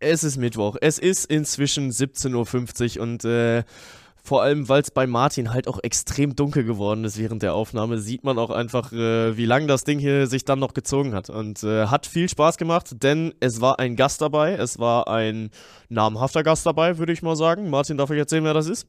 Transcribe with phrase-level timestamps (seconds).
[0.00, 0.76] Es ist Mittwoch.
[0.80, 3.64] Es ist inzwischen 17.50 Uhr und äh,
[4.22, 7.98] vor allem, weil es bei Martin halt auch extrem dunkel geworden ist während der Aufnahme,
[7.98, 11.30] sieht man auch einfach, äh, wie lange das Ding hier sich dann noch gezogen hat.
[11.30, 14.52] Und äh, hat viel Spaß gemacht, denn es war ein Gast dabei.
[14.52, 15.50] Es war ein
[15.88, 17.70] namhafter Gast dabei, würde ich mal sagen.
[17.70, 18.86] Martin, darf ich erzählen, wer das ist?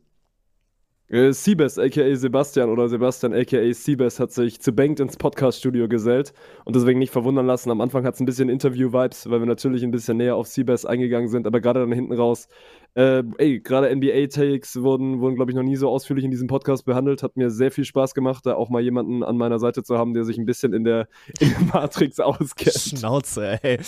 [1.12, 6.34] Äh, Siebes, aka Sebastian oder Sebastian, aka Siebes, hat sich zu Banked ins Podcast-Studio gesellt
[6.66, 7.72] und deswegen nicht verwundern lassen.
[7.72, 10.86] Am Anfang hat es ein bisschen Interview-Vibes, weil wir natürlich ein bisschen näher auf Siebes
[10.86, 12.48] eingegangen sind, aber gerade dann hinten raus
[12.96, 16.86] äh, ey, gerade NBA-Takes wurden, wurden glaube ich, noch nie so ausführlich in diesem Podcast
[16.86, 17.24] behandelt.
[17.24, 20.14] Hat mir sehr viel Spaß gemacht, da auch mal jemanden an meiner Seite zu haben,
[20.14, 21.08] der sich ein bisschen in der,
[21.40, 22.76] in der Matrix auskennt.
[22.76, 23.80] Schnauze, ey.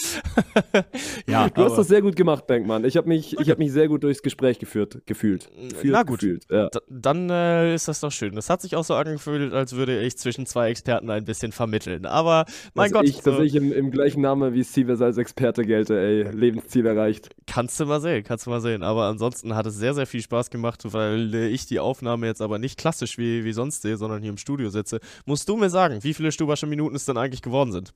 [1.27, 2.85] ja, du hast das sehr gut gemacht, Bankmann.
[2.85, 3.51] Ich habe mich, okay.
[3.51, 5.49] hab mich sehr gut durchs Gespräch geführt, gefühlt.
[5.70, 6.70] Gefühlt, Na gut, gefühlt, ja.
[6.89, 8.35] dann äh, ist das doch schön.
[8.35, 12.05] Das hat sich auch so angefühlt, als würde ich zwischen zwei Experten ein bisschen vermitteln.
[12.05, 12.45] Aber,
[12.75, 13.09] mein dass Gott.
[13.09, 13.31] Ich, so.
[13.31, 16.23] Dass ich im, im gleichen Namen wie Stevens als Experte gelte, ey.
[16.31, 17.29] Lebensziel erreicht.
[17.47, 18.83] Kannst du mal sehen, kannst du mal sehen.
[18.83, 22.41] Aber ansonsten hat es sehr, sehr viel Spaß gemacht, weil äh, ich die Aufnahme jetzt
[22.41, 24.99] aber nicht klassisch wie, wie sonst sehe, sondern hier im Studio sitze.
[25.25, 27.93] Musst du mir sagen, wie viele Stubasche Minuten es denn eigentlich geworden sind?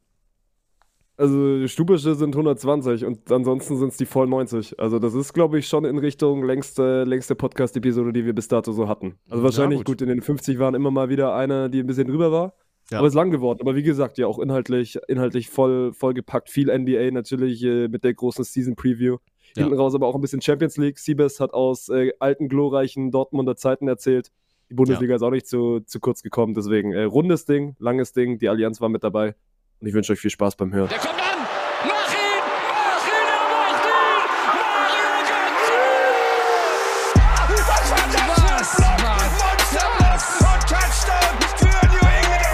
[1.18, 4.80] Also Stubische sind 120 und ansonsten sind es die voll 90.
[4.80, 8.74] Also das ist, glaube ich, schon in Richtung längste, längste Podcast-Episode, die wir bis dato
[8.74, 9.16] so hatten.
[9.30, 10.00] Also wahrscheinlich, ja, gut.
[10.00, 12.54] gut, in den 50 waren immer mal wieder eine, die ein bisschen drüber war.
[12.92, 13.00] Ja.
[13.00, 13.60] Aber es ist lang geworden.
[13.62, 16.50] Aber wie gesagt, ja auch inhaltlich, inhaltlich voll, voll gepackt.
[16.50, 19.18] Viel NBA natürlich äh, mit der großen Season Preview.
[19.56, 19.80] Hinten ja.
[19.80, 21.00] raus aber auch ein bisschen Champions League.
[21.00, 24.32] Siebes hat aus äh, alten, glorreichen Dortmunder Zeiten erzählt.
[24.70, 25.16] Die Bundesliga ja.
[25.16, 26.54] ist auch nicht zu, zu kurz gekommen.
[26.54, 28.38] Deswegen äh, rundes Ding, langes Ding.
[28.38, 29.36] Die Allianz war mit dabei.
[29.80, 30.90] Und ich wünsche euch viel Spaß beim Hören.
[30.90, 31.48] Der kommt an!
[31.86, 32.42] Mach ihn!
[32.68, 33.28] Mach ihn!
[33.30, 34.16] Er macht ihn!
[34.52, 35.06] Mario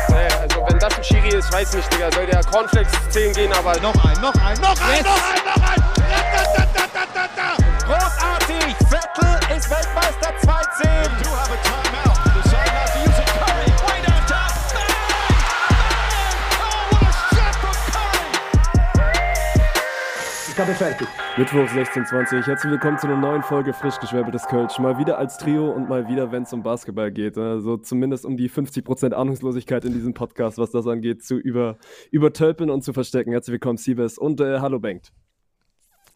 [0.09, 0.41] Götze!
[0.41, 2.11] Also wenn das ein Schiri ist, weiß nicht, Digga.
[2.11, 3.79] Soll der Cornflakes 10 gehen, aber...
[3.79, 5.50] Noch ein, noch ein, noch ein, noch ein, noch ein!
[9.01, 10.91] Vettel ist Weltmeister 2-10.
[20.49, 21.07] Ich habe fertig.
[21.37, 24.77] Mittwoch 16.20 Herzlich willkommen zu einer neuen Folge Frisch geschwärbeltes Kölsch.
[24.77, 27.35] Mal wieder als Trio und mal wieder, wenn es um Basketball geht.
[27.39, 31.77] Also zumindest um die 50% Ahnungslosigkeit in diesem Podcast, was das angeht, zu über,
[32.11, 33.31] übertölpeln und zu verstecken.
[33.31, 35.11] Herzlich willkommen, Siebes und äh, hallo Bengt.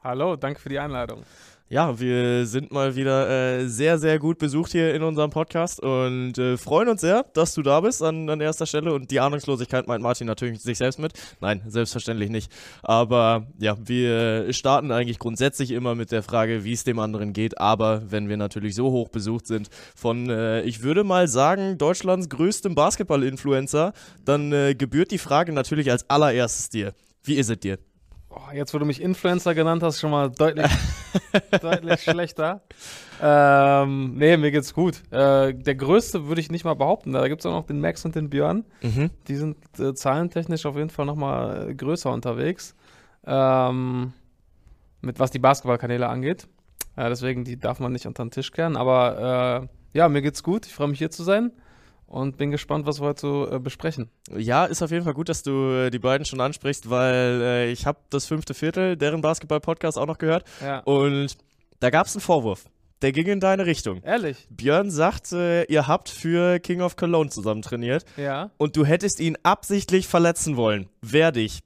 [0.04, 1.24] Hallo, danke für die Einladung.
[1.68, 6.38] Ja, wir sind mal wieder äh, sehr, sehr gut besucht hier in unserem Podcast und
[6.38, 8.94] äh, freuen uns sehr, dass du da bist an, an erster Stelle.
[8.94, 11.14] Und die Ahnungslosigkeit meint Martin natürlich sich selbst mit.
[11.42, 12.52] Nein, selbstverständlich nicht.
[12.84, 17.58] Aber ja, wir starten eigentlich grundsätzlich immer mit der Frage, wie es dem anderen geht.
[17.58, 22.30] Aber wenn wir natürlich so hoch besucht sind von, äh, ich würde mal sagen, Deutschlands
[22.30, 23.94] größtem Basketball-Influencer,
[24.24, 26.94] dann äh, gebührt die Frage natürlich als allererstes dir.
[27.24, 27.80] Wie ist es dir?
[28.30, 30.70] Oh, jetzt, wo du mich Influencer genannt hast, schon mal deutlich,
[31.62, 32.62] deutlich schlechter.
[33.22, 35.02] Ähm, nee, mir geht's gut.
[35.12, 37.14] Äh, der größte würde ich nicht mal behaupten.
[37.14, 38.66] Da gibt es auch noch den Max und den Björn.
[38.82, 39.10] Mhm.
[39.28, 42.76] Die sind äh, zahlentechnisch auf jeden Fall noch mal äh, größer unterwegs.
[43.26, 44.14] Ähm,
[45.02, 46.48] mit was die Basketballkanäle angeht.
[46.96, 48.78] Äh, deswegen, die darf man nicht unter den Tisch kehren.
[48.78, 50.66] Aber äh, ja, mir geht's gut.
[50.66, 51.52] Ich freue mich hier zu sein
[52.08, 54.10] und bin gespannt, was wir heute so äh, besprechen.
[54.36, 57.72] Ja, ist auf jeden Fall gut, dass du äh, die beiden schon ansprichst, weil äh,
[57.72, 60.46] ich habe das fünfte Viertel, deren Basketball-Podcast auch noch gehört.
[60.62, 60.80] Ja.
[60.80, 61.38] Und
[61.80, 62.66] da gab es einen Vorwurf.
[63.02, 64.02] Der ging in deine Richtung.
[64.04, 64.48] Ehrlich?
[64.50, 68.06] Björn sagt, äh, ihr habt für King of Cologne zusammen trainiert.
[68.16, 68.52] Ja.
[68.58, 70.88] Und du hättest ihn absichtlich verletzen wollen.
[71.02, 71.60] Wer dich?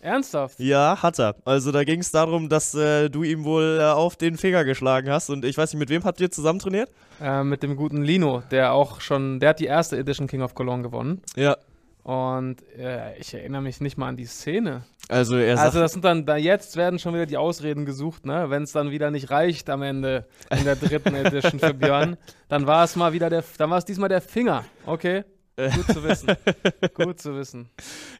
[0.00, 0.60] Ernsthaft?
[0.60, 1.34] Ja, hat er.
[1.44, 5.10] Also da ging es darum, dass äh, du ihm wohl äh, auf den Finger geschlagen
[5.10, 6.90] hast und ich weiß nicht, mit wem habt ihr zusammen trainiert?
[7.20, 10.54] Äh, mit dem guten Lino, der auch schon, der hat die erste Edition King of
[10.54, 11.22] Cologne gewonnen.
[11.34, 11.56] Ja.
[12.04, 14.84] Und äh, ich erinnere mich nicht mal an die Szene.
[15.08, 18.24] Also er sagt, Also das sind dann, da jetzt werden schon wieder die Ausreden gesucht,
[18.24, 18.48] ne?
[18.48, 22.16] Wenn es dann wieder nicht reicht am Ende in der dritten Edition für Björn,
[22.48, 25.24] dann war es mal wieder der, dann war es diesmal der Finger, okay?
[25.58, 26.28] Gut zu wissen.
[26.94, 27.68] Gut zu wissen.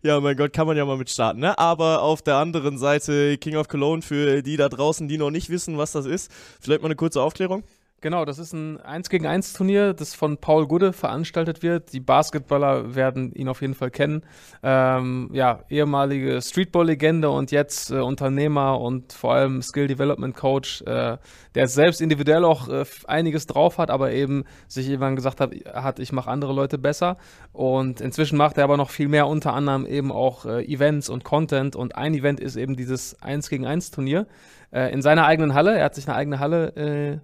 [0.03, 1.57] Ja, mein Gott, kann man ja mal mit starten, ne?
[1.59, 5.49] Aber auf der anderen Seite King of Cologne für die da draußen, die noch nicht
[5.49, 6.33] wissen, was das ist.
[6.61, 7.63] Vielleicht mal eine kurze Aufklärung.
[8.01, 11.93] Genau, das ist ein 1 gegen 1 Turnier, das von Paul Gudde veranstaltet wird.
[11.93, 14.23] Die Basketballer werden ihn auf jeden Fall kennen.
[14.63, 21.17] Ähm, ja, ehemalige Streetball-Legende und jetzt äh, Unternehmer und vor allem Skill Development Coach, äh,
[21.57, 25.99] der selbst individuell auch äh, einiges drauf hat, aber eben sich irgendwann gesagt hat, hat
[25.99, 27.17] ich mache andere Leute besser.
[27.53, 31.25] Und inzwischen macht er aber noch viel mehr, unter anderem eben auch äh, Events und
[31.25, 31.75] Content.
[31.75, 34.29] Und ein Event ist eben dieses 1 gegen 1 Turnier
[34.71, 35.77] äh, in seiner eigenen Halle.
[35.77, 37.19] Er hat sich eine eigene Halle äh,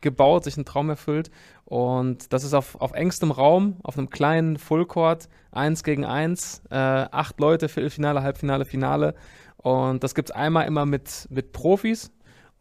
[0.00, 1.30] gebaut, sich einen Traum erfüllt.
[1.64, 6.74] Und das ist auf, auf engstem Raum, auf einem kleinen Fullcourt, eins gegen eins, äh,
[6.76, 9.14] acht Leute, Viertelfinale, Halbfinale, Finale.
[9.56, 12.10] Und das gibt es einmal immer mit, mit Profis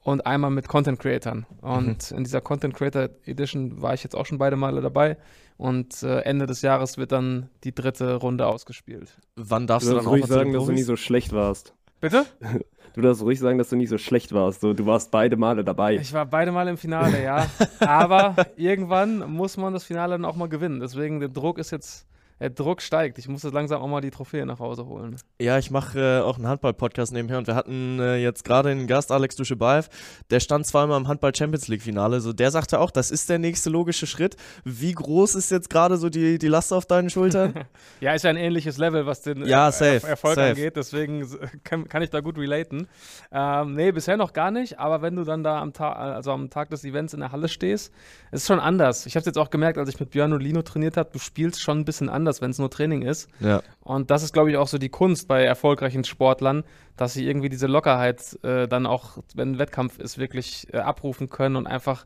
[0.01, 1.45] und einmal mit Content Creatern.
[1.61, 2.17] Und Mhm.
[2.17, 5.17] in dieser Content Creator Edition war ich jetzt auch schon beide Male dabei.
[5.57, 9.17] Und äh, Ende des Jahres wird dann die dritte Runde ausgespielt.
[9.35, 11.73] Wann Du darfst du, darfst dann auch ruhig sagen, dass du nie so schlecht warst.
[11.99, 12.25] Bitte?
[12.97, 14.61] Du darfst ruhig sagen, dass du nicht so schlecht warst.
[14.61, 15.97] So, du warst beide Male dabei.
[15.97, 17.45] Ich war beide Mal im Finale, ja.
[17.79, 20.79] Aber irgendwann muss man das Finale dann auch mal gewinnen.
[20.79, 22.07] Deswegen der Druck ist jetzt,
[22.39, 23.17] der Druck steigt.
[23.17, 25.15] Ich muss jetzt langsam auch mal die Trophäe nach Hause holen.
[25.41, 28.87] Ja, ich mache äh, auch einen Handball-Podcast nebenher und wir hatten äh, jetzt gerade einen
[28.87, 29.89] Gast, Alex Duschebaev,
[30.29, 32.19] der stand zweimal im Handball-Champions-League-Finale.
[32.19, 34.35] So, der sagte auch, das ist der nächste logische Schritt.
[34.63, 37.53] Wie groß ist jetzt gerade so die, die Last auf deinen Schultern?
[37.99, 40.49] Ja, ist ja ein ähnliches Level, was den Ja, äh, safe, Er Erfolg safe.
[40.49, 40.75] angeht.
[40.75, 41.27] Deswegen
[41.63, 42.87] kann, kann ich da gut relaten.
[43.31, 44.77] Ähm, nee, bisher noch gar nicht.
[44.79, 47.47] Aber wenn du dann da am Tag, also am Tag des Events in der Halle
[47.47, 47.91] stehst,
[48.31, 49.05] ist es schon anders.
[49.07, 51.09] Ich habe es jetzt auch gemerkt, als ich mit Björn und Lino trainiert habe.
[51.11, 53.29] Du spielst schon ein bisschen anders, wenn es nur Training ist.
[53.39, 53.61] ja.
[53.81, 56.63] Und das ist, glaube ich, auch so die Kunst bei erfolgreichen Sportlern,
[56.95, 61.29] dass sie irgendwie diese Lockerheit äh, dann auch, wenn ein Wettkampf ist, wirklich äh, abrufen
[61.29, 62.05] können und einfach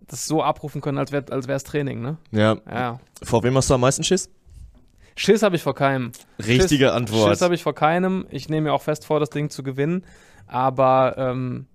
[0.00, 2.16] das so abrufen können, als wäre es Training, ne?
[2.32, 2.56] ja.
[2.68, 3.00] Ja.
[3.22, 4.30] Vor wem hast du am meisten Schiss?
[5.16, 6.12] Schiss habe ich vor keinem.
[6.38, 7.28] Richtige Schiss, Antwort.
[7.28, 8.26] Schiss habe ich vor keinem.
[8.30, 10.04] Ich nehme mir auch fest vor, das Ding zu gewinnen.
[10.46, 11.66] Aber ähm,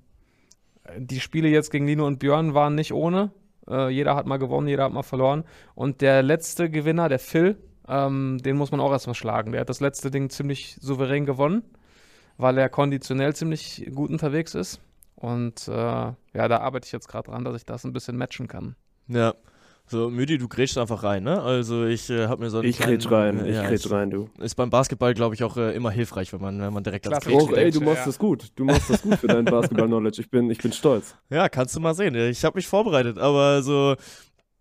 [0.98, 3.32] die Spiele jetzt gegen Lino und Björn waren nicht ohne.
[3.70, 5.44] Äh, jeder hat mal gewonnen, jeder hat mal verloren.
[5.76, 9.52] Und der letzte Gewinner, der Phil, ähm, den muss man auch erstmal schlagen.
[9.52, 11.64] Der hat das letzte Ding ziemlich souverän gewonnen,
[12.38, 14.80] weil er konditionell ziemlich gut unterwegs ist.
[15.16, 18.48] Und äh, ja, da arbeite ich jetzt gerade dran, dass ich das ein bisschen matchen
[18.48, 18.76] kann.
[19.08, 19.34] Ja.
[19.88, 21.40] So, Müdi, du grätschst einfach rein, ne?
[21.44, 24.30] Also ich äh, habe mir so einen Ich grätsch rein, ich ja, grätsch rein, du.
[24.40, 27.24] Ist beim Basketball, glaube ich, auch äh, immer hilfreich, wenn man, wenn man direkt ans
[27.24, 27.38] Klasse.
[27.38, 28.06] Grätschen Och, ey, du machst ja.
[28.06, 28.48] das gut.
[28.56, 30.22] Du machst das gut für deinen Basketball-Knowledge.
[30.22, 31.16] Ich bin, ich bin stolz.
[31.30, 32.16] Ja, kannst du mal sehen.
[32.16, 33.96] Ich habe mich vorbereitet, aber so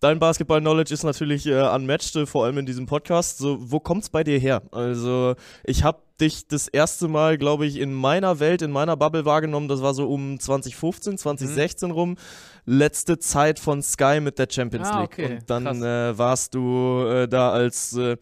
[0.04, 3.38] dein Basketball-Knowledge ist natürlich äh, unmatched, äh, vor allem in diesem Podcast.
[3.38, 4.62] So, wo kommt's bei dir her?
[4.70, 5.34] Also,
[5.64, 9.66] ich habe dich das erste Mal, glaube ich, in meiner Welt, in meiner Bubble wahrgenommen.
[9.68, 12.16] Das war so um 2015, 2016 rum.
[12.66, 15.12] Letzte Zeit von Sky mit der Champions Ah, League.
[15.12, 15.38] okay.
[15.40, 18.16] Und dann äh, warst du äh, da als äh,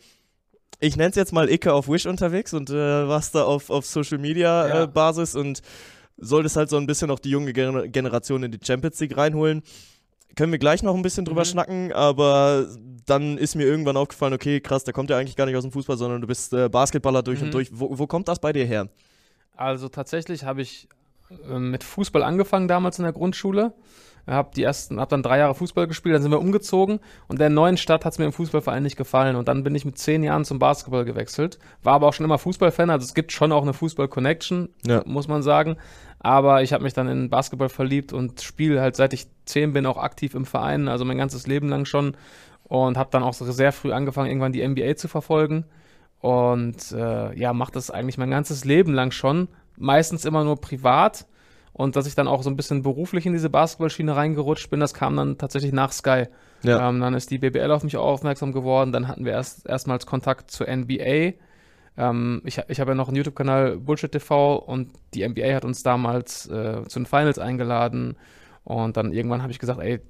[0.80, 2.74] ich nenne es jetzt mal Icke auf Wish unterwegs und äh,
[3.08, 4.82] warst da auf, auf Social Media Ja.
[4.82, 5.60] äh, Basis und
[6.16, 9.62] solltest halt so ein bisschen auch die junge Gener Generation in die Champions League reinholen.
[10.36, 11.46] Können wir gleich noch ein bisschen drüber Mhm.
[11.46, 12.66] schnacken, aber
[13.06, 15.72] dann ist mir irgendwann aufgefallen, okay, krass, der kommt ja eigentlich gar nicht aus dem
[15.72, 17.46] Fußball, sondern du bist äh, Basketballer durch Mhm.
[17.46, 17.68] und durch.
[17.72, 18.88] Wo, wo kommt das bei dir her?
[19.56, 20.88] Also tatsächlich habe ich
[21.50, 23.72] äh, mit Fußball angefangen damals in der Grundschule.
[24.26, 27.50] Hab die ersten, hab dann drei Jahre Fußball gespielt, dann sind wir umgezogen und der
[27.50, 30.22] neuen Stadt hat es mir im Fußballverein nicht gefallen und dann bin ich mit zehn
[30.22, 31.58] Jahren zum Basketball gewechselt.
[31.82, 35.02] War aber auch schon immer Fußballfan, also es gibt schon auch eine Fußball-Connection, Ja.
[35.06, 35.76] muss man sagen.
[36.20, 39.86] Aber ich habe mich dann in Basketball verliebt und spiele halt seit ich zehn bin
[39.86, 42.16] auch aktiv im Verein, also mein ganzes Leben lang schon
[42.62, 45.64] und habe dann auch sehr früh angefangen, irgendwann die NBA zu verfolgen
[46.20, 51.26] und äh, ja, mache das eigentlich mein ganzes Leben lang schon, meistens immer nur privat
[51.72, 54.94] und dass ich dann auch so ein bisschen beruflich in diese Basketballschiene reingerutscht bin, das
[54.94, 56.26] kam dann tatsächlich nach Sky.
[56.62, 56.88] Ja.
[56.88, 60.06] Ähm, dann ist die BBL auf mich auch aufmerksam geworden, dann hatten wir erst erstmals
[60.06, 61.32] Kontakt zur NBA.
[61.96, 65.82] Ähm, ich ich habe ja noch einen YouTube-Kanal Bullshit TV und die NBA hat uns
[65.82, 68.16] damals äh, zu den Finals eingeladen
[68.64, 70.00] und dann irgendwann habe ich gesagt, ey,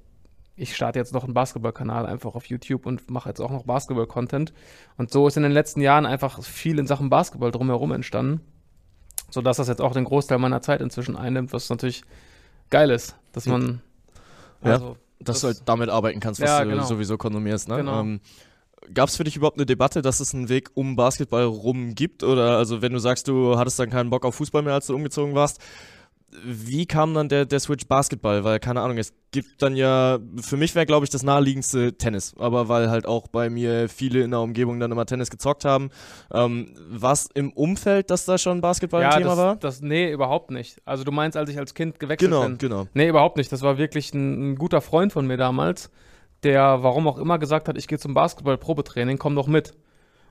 [0.55, 4.53] ich starte jetzt noch einen Basketball-Kanal einfach auf YouTube und mache jetzt auch noch Basketball-Content.
[4.97, 8.41] Und so ist in den letzten Jahren einfach viel in Sachen Basketball drumherum entstanden,
[9.33, 12.03] sodass das jetzt auch den Großteil meiner Zeit inzwischen einnimmt, was natürlich
[12.69, 13.81] geil ist, dass man
[14.63, 14.73] Ja.
[14.73, 16.83] also, Dass Das- du halt damit arbeiten kannst, was Ja, du genau.
[16.83, 17.69] sowieso konsumierst.
[17.69, 17.77] Ne?
[17.77, 18.01] Genau.
[18.01, 18.19] Ähm,
[18.93, 22.21] Gab es für dich überhaupt eine Debatte, dass es einen Weg um Basketball rum gibt?
[22.23, 24.95] Oder also wenn du sagst, du hattest dann keinen Bock auf Fußball mehr, als du
[24.95, 25.61] umgezogen warst,
[26.43, 28.43] wie kam dann der, der Switch Basketball?
[28.43, 32.33] Weil, keine Ahnung, es gibt dann ja, für mich wäre, glaube ich, das naheliegendste Tennis.
[32.37, 35.89] Aber weil halt auch bei mir viele in der Umgebung dann immer Tennis gezockt haben.
[36.31, 39.55] Ähm, war es im Umfeld, dass da schon Basketball ein ja, Thema das, war?
[39.57, 40.81] das, nee, überhaupt nicht.
[40.85, 42.57] Also du meinst, als ich als Kind gewechselt Genau, bin?
[42.57, 42.87] genau.
[42.93, 43.51] Nee, überhaupt nicht.
[43.51, 45.89] Das war wirklich ein, ein guter Freund von mir damals,
[46.43, 49.73] der, warum auch immer, gesagt hat, ich gehe zum Basketball-Probetraining, komm doch mit.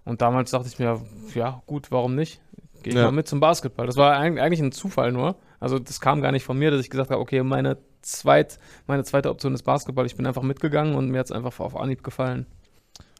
[0.04, 1.00] Und damals dachte ich mir,
[1.34, 2.40] ja, gut, warum nicht?
[2.82, 3.04] Geh ich Ja.
[3.04, 3.86] mal mit zum Basketball.
[3.86, 5.36] Das war eig- eigentlich ein Zufall nur.
[5.60, 9.04] Also das kam gar nicht von mir, dass ich gesagt habe, okay, meine, zweit, meine
[9.04, 10.06] zweite Option ist Basketball.
[10.06, 12.46] Ich bin einfach mitgegangen und mir hat es einfach auf Anhieb gefallen.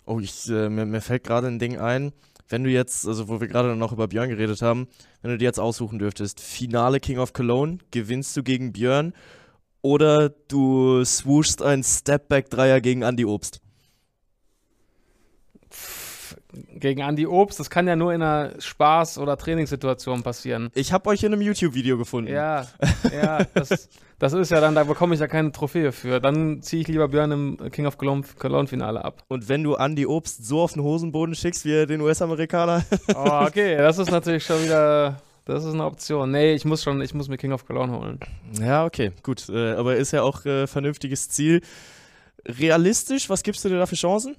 [0.05, 2.13] Oh, ich, äh, mir, mir fällt gerade ein Ding ein.
[2.49, 4.89] Wenn du jetzt, also wo wir gerade noch über Björn geredet haben,
[5.23, 9.15] wenn du dir jetzt aussuchen dürftest, Finale King of Cologne, gewinnst du gegen Björn
[9.81, 13.62] oder du swooshst ein Stepback-Dreier gegen Andy Obst?
[16.75, 20.71] Gegen Andy Obst, das kann ja nur in einer Spaß- oder Trainingssituation passieren.
[20.75, 22.31] Ich habe euch in einem YouTube-Video gefunden.
[22.33, 22.67] Ja,
[23.13, 26.21] ja, das, das ist ja dann, da bekomme ich ja keine Trophäe für.
[26.21, 29.25] Dann ziehe ich lieber Björn im King of Cologne, Cologne Finale ab.
[29.29, 33.77] Und wenn du Andy Obst so auf den Hosenboden schickst wie den US-Amerikaner, Oh, okay,
[33.77, 36.31] das ist natürlich schon wieder Das ist eine Option.
[36.31, 38.21] Nee, ich muss schon, ich muss mir King of Cologne holen.
[38.61, 39.49] Ja, okay, gut.
[39.49, 41.63] Äh, aber ist ja auch äh, vernünftiges Ziel.
[42.47, 44.37] Realistisch, was gibst du dir da für Chancen?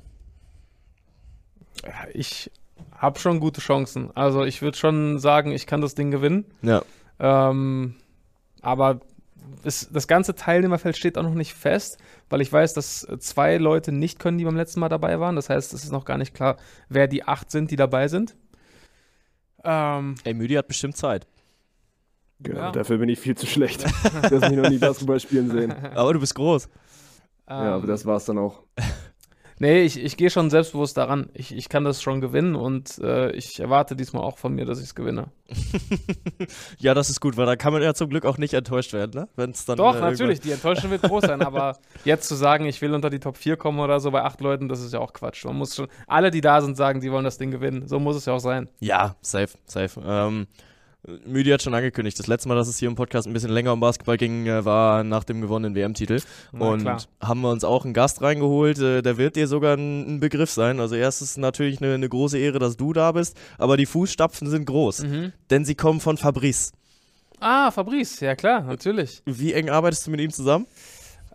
[2.13, 2.51] Ich
[2.97, 4.11] habe schon gute Chancen.
[4.15, 6.45] Also ich würde schon sagen, ich kann das Ding gewinnen.
[6.61, 6.83] Ja.
[7.19, 7.95] Ähm,
[8.61, 9.01] aber
[9.63, 11.97] es, das ganze Teilnehmerfeld steht auch noch nicht fest,
[12.29, 15.35] weil ich weiß, dass zwei Leute nicht können, die beim letzten Mal dabei waren.
[15.35, 16.57] Das heißt, es ist noch gar nicht klar,
[16.89, 18.35] wer die acht sind, die dabei sind.
[19.63, 21.27] Ähm, Ey, Müdi hat bestimmt Zeit.
[22.45, 22.71] Ja, Ja.
[22.71, 23.83] Dafür bin ich viel zu schlecht.
[24.21, 25.71] dass mich noch nie Basketball spielen sehen.
[25.95, 26.67] Aber du bist groß.
[27.47, 28.63] Ja, aber ähm, das war's dann auch.
[29.59, 31.29] Nee, ich, ich gehe schon selbstbewusst daran.
[31.33, 34.79] Ich, ich kann das schon gewinnen und äh, ich erwarte diesmal auch von mir, dass
[34.79, 35.27] ich es gewinne.
[36.79, 39.11] ja, das ist gut, weil da kann man ja zum Glück auch nicht enttäuscht werden,
[39.13, 39.29] ne?
[39.35, 42.81] Wenn's dann, Doch, äh, natürlich, die Enttäuschung wird groß sein, aber jetzt zu sagen, ich
[42.81, 45.13] will unter die Top 4 kommen oder so bei acht Leuten, das ist ja auch
[45.13, 45.45] Quatsch.
[45.45, 47.87] Man muss schon, alle, die da sind, sagen, die wollen das Ding gewinnen.
[47.87, 48.69] So muss es ja auch sein.
[48.79, 50.01] Ja, safe, safe.
[50.05, 50.47] Ähm,
[51.25, 53.73] Müdi hat schon angekündigt, das letzte Mal, dass es hier im Podcast ein bisschen länger
[53.73, 56.21] um Basketball ging, äh, war nach dem gewonnenen WM-Titel.
[56.53, 57.01] Und klar.
[57.21, 60.49] haben wir uns auch einen Gast reingeholt, äh, der wird dir sogar ein, ein Begriff
[60.51, 60.79] sein.
[60.79, 64.65] Also erstens natürlich eine, eine große Ehre, dass du da bist, aber die Fußstapfen sind
[64.65, 65.33] groß, Mhm.
[65.49, 66.71] denn sie kommen von Fabrice.
[67.41, 69.21] Ah, Fabrice, ja klar, natürlich.
[69.25, 70.67] Wie eng arbeitest du mit ihm zusammen?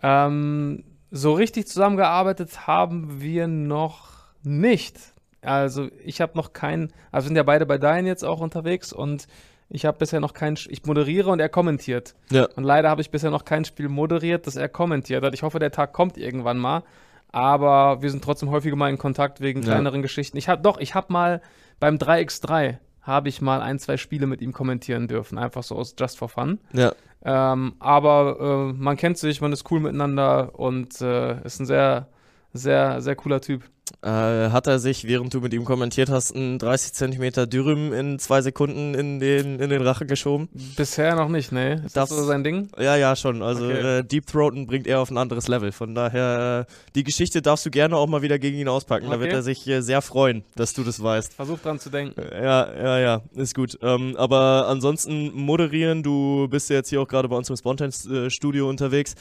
[0.01, 4.07] Ähm, so richtig zusammengearbeitet haben wir noch
[4.41, 4.97] nicht.
[5.41, 8.91] Also ich habe noch keinen, also wir sind ja beide bei Dein jetzt auch unterwegs
[8.91, 9.27] und
[9.69, 12.15] ich habe bisher noch kein, ich moderiere und er kommentiert.
[12.31, 12.47] Ja.
[12.55, 15.33] Und leider habe ich bisher noch kein Spiel moderiert, das er kommentiert hat.
[15.33, 16.83] Ich hoffe, der Tag kommt irgendwann mal.
[17.31, 19.67] Aber wir sind trotzdem häufiger mal in Kontakt wegen Ja.
[19.73, 20.37] kleineren Geschichten.
[20.37, 21.41] Ich habe doch, ich habe mal
[21.79, 25.95] beim 3x3 habe ich mal ein, zwei Spiele mit ihm kommentieren dürfen, einfach so aus
[25.97, 26.59] Just for Fun.
[26.73, 26.91] Ja.
[27.23, 32.07] Ähm, aber äh, man kennt sich, man ist cool miteinander und äh, ist ein sehr,
[32.53, 33.63] sehr, sehr cooler Typ.
[34.01, 34.07] Äh,
[34.51, 38.41] hat er sich, während du mit ihm kommentiert hast, einen 30 Zentimeter Dürüm in zwei
[38.41, 40.47] Sekunden in den, in den Rachen geschoben?
[40.77, 41.83] Bisher noch nicht, ne?
[41.85, 42.69] Ist das, Das- so sein Ding?
[42.79, 43.41] Ja, ja, schon.
[43.41, 43.97] Also Okay.
[43.99, 45.73] äh, Deep Throaten bringt er auf ein anderes Level.
[45.73, 49.07] Von daher, äh, die Geschichte darfst du gerne auch mal wieder gegen ihn auspacken.
[49.09, 49.19] Da Okay.
[49.25, 51.33] wird er sich äh, sehr freuen, dass du das weißt.
[51.33, 52.21] Versuch dran zu denken.
[52.41, 53.77] Ja, ja, ja, ist gut.
[53.81, 58.69] Ähm, aber ansonsten moderieren, du bist ja jetzt hier auch gerade bei uns im Spontan-Studio
[58.69, 59.15] unterwegs,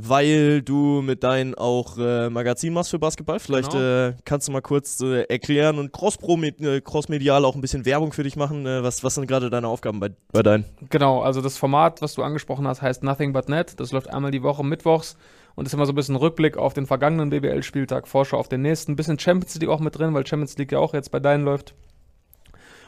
[0.00, 3.40] weil du mit deinen auch äh, Magazin machst für Basketball.
[3.40, 4.08] Vielleicht Genau.
[4.08, 8.22] äh, kannst du mal kurz äh, erklären und äh, cross-medial auch ein bisschen Werbung für
[8.22, 8.64] dich machen.
[8.66, 10.64] Äh, was, was sind gerade deine Aufgaben bei, bei deinen?
[10.90, 13.80] Genau, also das Format, was du angesprochen hast, heißt Nothing But Net.
[13.80, 15.16] Das läuft einmal die Woche mittwochs
[15.56, 18.92] und ist immer so ein bisschen Rückblick auf den vergangenen BBL-Spieltag, Vorschau auf den nächsten.
[18.92, 21.44] Ein bisschen Champions League auch mit drin, weil Champions League ja auch jetzt bei deinen
[21.44, 21.74] läuft.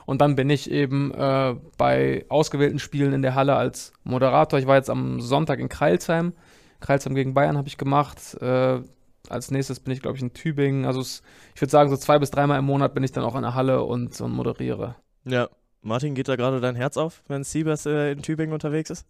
[0.07, 4.59] Und dann bin ich eben äh, bei ausgewählten Spielen in der Halle als Moderator.
[4.59, 6.33] Ich war jetzt am Sonntag in Kreilsheim.
[6.81, 8.35] Kreilsheim gegen Bayern habe ich gemacht.
[8.41, 8.81] Äh,
[9.29, 10.85] als nächstes bin ich, glaube ich, in Tübingen.
[10.85, 11.23] Also es,
[11.55, 13.55] ich würde sagen, so zwei bis dreimal im Monat bin ich dann auch in der
[13.55, 14.97] Halle und, und moderiere.
[15.25, 15.49] Ja.
[15.83, 19.07] Martin, geht da gerade dein Herz auf, wenn Siebers äh, in Tübingen unterwegs ist?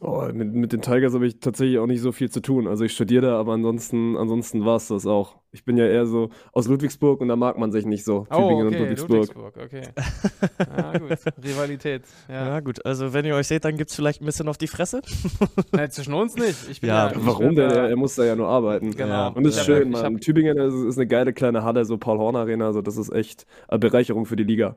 [0.00, 2.66] Oh, mit, mit den Tigers habe ich tatsächlich auch nicht so viel zu tun.
[2.66, 5.36] Also ich studiere da, aber ansonsten, ansonsten war es das auch.
[5.52, 8.26] Ich bin ja eher so aus Ludwigsburg und da mag man sich nicht so.
[8.28, 9.28] Tübingen und Ludwigsburg.
[9.36, 9.82] Oh, okay.
[10.58, 11.18] Ja, gut.
[11.44, 12.02] Rivalität.
[12.28, 12.46] Ja.
[12.48, 12.60] Ja.
[12.60, 12.84] gut.
[12.84, 15.00] Also, wenn ihr euch seht, dann gibt es vielleicht ein bisschen auf die Fresse.
[15.72, 16.68] Nein, zwischen uns nicht.
[16.68, 17.70] Ich bin Ja, ja, Warum denn?
[17.70, 18.90] Er, er muss da ja nur arbeiten.
[18.90, 19.06] Genau.
[19.08, 19.28] Ja.
[19.28, 22.66] Und das ist Ich schön, hab- Tübingen ist, ist eine geile kleine Halle, so Paul-Horn-Arena.
[22.66, 24.76] Also das ist echt eine Bereicherung für die Liga.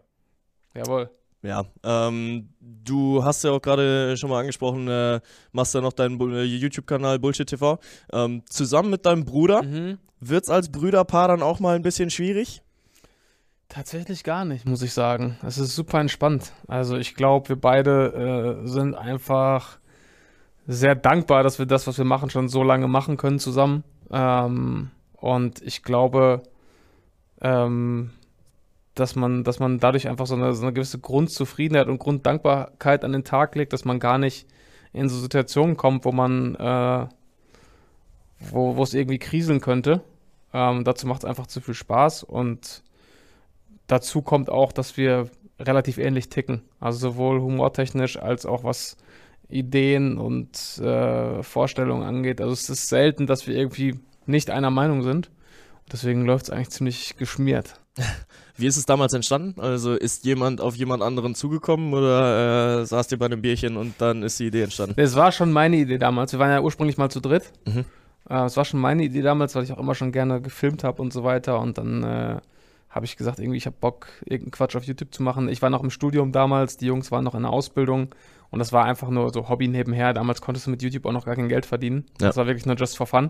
[0.75, 1.09] Jawohl.
[1.44, 5.20] Ja, ähm, du hast ja auch gerade schon mal angesprochen, äh,
[5.51, 7.79] machst ja noch deinen Bu- äh, YouTube-Kanal Bullshit TV.
[8.12, 10.00] Ähm, zusammen mit deinem Bruder Mhm.
[10.20, 12.62] wird's als Brüderpaar dann auch mal ein bisschen schwierig?
[13.70, 15.38] Tatsächlich gar nicht, muss ich sagen.
[15.46, 16.53] Es ist super entspannt.
[16.67, 19.77] Also ich glaube, wir beide äh, sind einfach
[20.65, 23.84] sehr dankbar, dass wir das, was wir machen, schon so lange machen können zusammen.
[24.10, 26.44] Ähm, und ich glaube,
[27.41, 28.12] ähm,
[29.00, 33.13] dass man, dass man dadurch einfach so eine, so eine gewisse Grundzufriedenheit und Grunddankbarkeit an
[33.13, 34.48] den Tag legt, dass man gar nicht
[34.94, 37.08] in so Situationen kommt, wo man, äh,
[38.51, 40.01] wo, es irgendwie kriseln könnte.
[40.54, 42.84] Ähm, dazu macht es einfach zu viel Spaß und
[43.88, 46.62] dazu kommt auch, dass wir relativ ähnlich ticken.
[46.80, 48.98] Also sowohl humortechnisch als auch was
[49.50, 52.42] Ideen und äh, Vorstellungen angeht.
[52.42, 55.32] Also es ist selten, dass wir irgendwie nicht einer Meinung sind.
[55.92, 57.80] Deswegen läuft es eigentlich ziemlich geschmiert.
[58.57, 59.59] Wie ist es damals entstanden?
[59.59, 63.95] Also ist jemand auf jemand anderen zugekommen oder äh, saßt ihr bei einem Bierchen und
[63.99, 64.95] dann ist die Idee entstanden?
[64.97, 66.31] Es war schon meine Idee damals.
[66.31, 67.51] Wir waren ja ursprünglich mal zu dritt.
[67.65, 67.85] Mhm.
[68.29, 71.01] Äh, es war schon meine Idee damals, weil ich auch immer schon gerne gefilmt habe
[71.01, 71.59] und so weiter.
[71.59, 72.37] Und dann äh,
[72.89, 75.49] habe ich gesagt, irgendwie, ich habe Bock, irgendeinen Quatsch auf YouTube zu machen.
[75.49, 78.09] Ich war noch im Studium damals, die Jungs waren noch in der Ausbildung.
[78.49, 80.13] Und das war einfach nur so Hobby nebenher.
[80.13, 82.05] Damals konntest du mit YouTube auch noch gar kein Geld verdienen.
[82.19, 82.27] Ja.
[82.27, 83.25] Das war wirklich nur just for fun.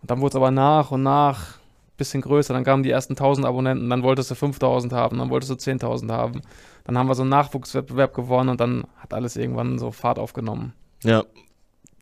[0.00, 1.58] Und dann wurde es aber nach und nach
[1.96, 5.50] bisschen größer, dann kamen die ersten 1000 Abonnenten, dann wolltest du 5000 haben, dann wolltest
[5.50, 6.42] du 10.000 haben.
[6.84, 10.72] Dann haben wir so einen Nachwuchswettbewerb gewonnen und dann hat alles irgendwann so Fahrt aufgenommen.
[11.02, 11.24] Ja.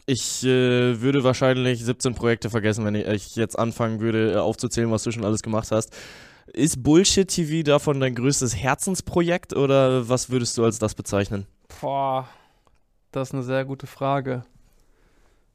[0.06, 4.90] Ich äh, würde wahrscheinlich 17 Projekte vergessen, wenn ich, ich jetzt anfangen würde, äh, aufzuzählen,
[4.90, 5.96] was du schon alles gemacht hast.
[6.52, 11.46] Ist Bullshit TV davon dein größtes Herzensprojekt oder was würdest du als das bezeichnen?
[11.80, 12.28] Boah,
[13.12, 14.44] das ist eine sehr gute Frage.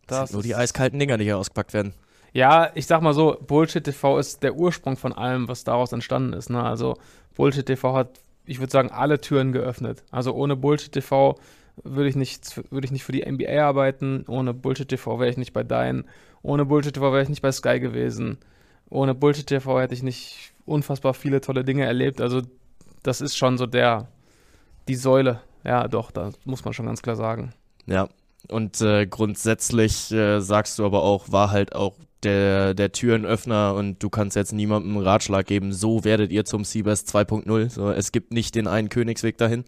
[0.08, 1.94] Das sind nur die eiskalten Dinger, die hier ausgepackt werden.
[2.34, 6.34] Ja, ich sag mal so, Bullshit TV ist der Ursprung von allem, was daraus entstanden
[6.34, 6.50] ist.
[6.50, 6.62] Ne?
[6.64, 6.96] Also
[7.36, 10.04] Bullshit TV hat, ich würde sagen, alle Türen geöffnet.
[10.12, 11.36] Also ohne Bullshit TV
[11.84, 14.26] würde ich nicht, würde ich nicht für die NBA arbeiten.
[14.28, 16.06] Ohne Bullshit TV wäre ich nicht bei Dein.
[16.42, 18.38] Ohne Bullshit TV wäre ich nicht bei Sky gewesen.
[18.90, 22.22] Ohne Bullshit TV hätte ich nicht unfassbar viele tolle Dinge erlebt.
[22.22, 22.42] Also
[23.04, 24.08] das ist schon so der,
[24.88, 25.42] die Säule.
[25.64, 27.54] Ja, doch, da muss man schon ganz klar sagen.
[27.86, 28.08] Ja,
[28.50, 34.02] und äh, grundsätzlich äh, sagst du aber auch, war halt auch der, der Türenöffner und
[34.04, 37.70] du kannst jetzt niemandem einen Ratschlag geben, so werdet ihr zum Seabest 2.0.
[37.70, 39.66] So, es gibt nicht den einen Königsweg dahin.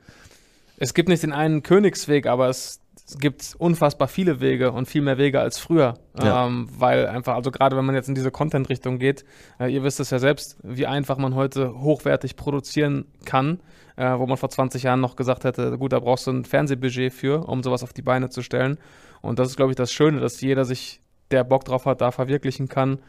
[0.77, 5.01] Es gibt nicht den einen Königsweg, aber es, es gibt unfassbar viele Wege und viel
[5.01, 5.95] mehr Wege als früher.
[6.19, 6.47] Ja.
[6.47, 9.23] Ähm, weil einfach, also gerade wenn man jetzt in diese Content-Richtung geht,
[9.59, 13.59] äh, ihr wisst es ja selbst, wie einfach man heute hochwertig produzieren kann,
[13.95, 17.13] äh, wo man vor 20 Jahren noch gesagt hätte, gut, da brauchst du ein Fernsehbudget
[17.13, 18.77] für, um sowas auf die Beine zu stellen.
[19.21, 22.11] Und das ist, glaube ich, das Schöne, dass jeder sich, der Bock drauf hat, da
[22.11, 22.99] verwirklichen kann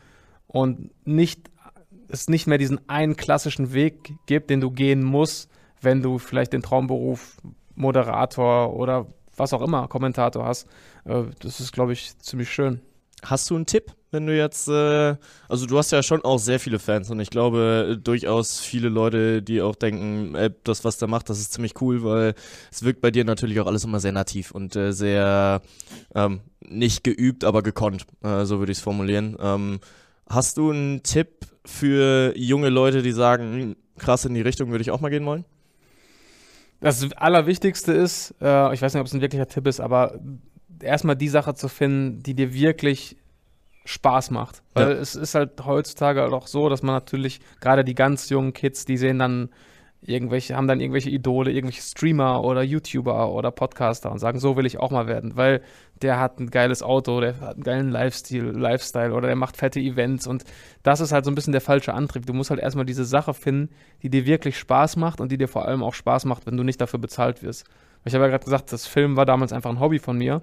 [0.47, 1.51] und nicht,
[2.09, 5.51] es nicht mehr diesen einen klassischen Weg gibt, den du gehen musst,
[5.81, 7.37] wenn du vielleicht den Traumberuf
[7.75, 10.69] Moderator oder was auch immer, Kommentator hast.
[11.05, 12.81] Äh, das ist, glaube ich, ziemlich schön.
[13.25, 15.17] Hast du einen Tipp, wenn du jetzt, äh,
[15.49, 18.89] also du hast ja schon auch sehr viele Fans und ich glaube äh, durchaus viele
[18.89, 22.35] Leute, die auch denken, ey, das, was der macht, das ist ziemlich cool, weil
[22.71, 25.63] es wirkt bei dir natürlich auch alles immer sehr nativ und äh, sehr
[26.15, 29.37] ähm, nicht geübt, aber gekonnt, äh, so würde ich es formulieren.
[29.41, 29.81] Ähm,
[30.29, 34.83] hast du einen Tipp für junge Leute, die sagen, hm, krass in die Richtung würde
[34.83, 35.45] ich auch mal gehen wollen?
[36.81, 40.19] Das Allerwichtigste ist, äh, ich weiß nicht, ob es ein wirklicher Tipp ist, aber
[40.83, 43.17] erstmal die Sache zu finden, die dir wirklich
[43.85, 44.63] Spaß macht.
[44.75, 44.99] Weil Ja.
[44.99, 48.85] es ist halt heutzutage halt auch so, dass man natürlich, gerade die ganz jungen Kids,
[48.85, 49.49] die sehen dann
[50.05, 54.67] irgendwelche, haben dann irgendwelche Idole, irgendwelche Streamer oder YouTuber oder Podcaster und sagen, so will
[54.67, 55.63] ich auch mal werden, weil
[56.01, 59.79] der hat ein geiles Auto, der hat einen geilen Lifestyle, Lifestyle oder der macht fette
[59.79, 60.43] Events und
[60.83, 62.27] das ist halt so ein bisschen der falsche Antrieb.
[62.27, 65.49] Du musst halt erstmal diese Sache finden, die dir wirklich Spaß macht und die dir
[65.49, 67.65] vor allem auch Spaß macht, wenn du nicht dafür bezahlt wirst.
[68.05, 70.43] Ich habe ja gerade gesagt, das Film war damals einfach ein Hobby von mir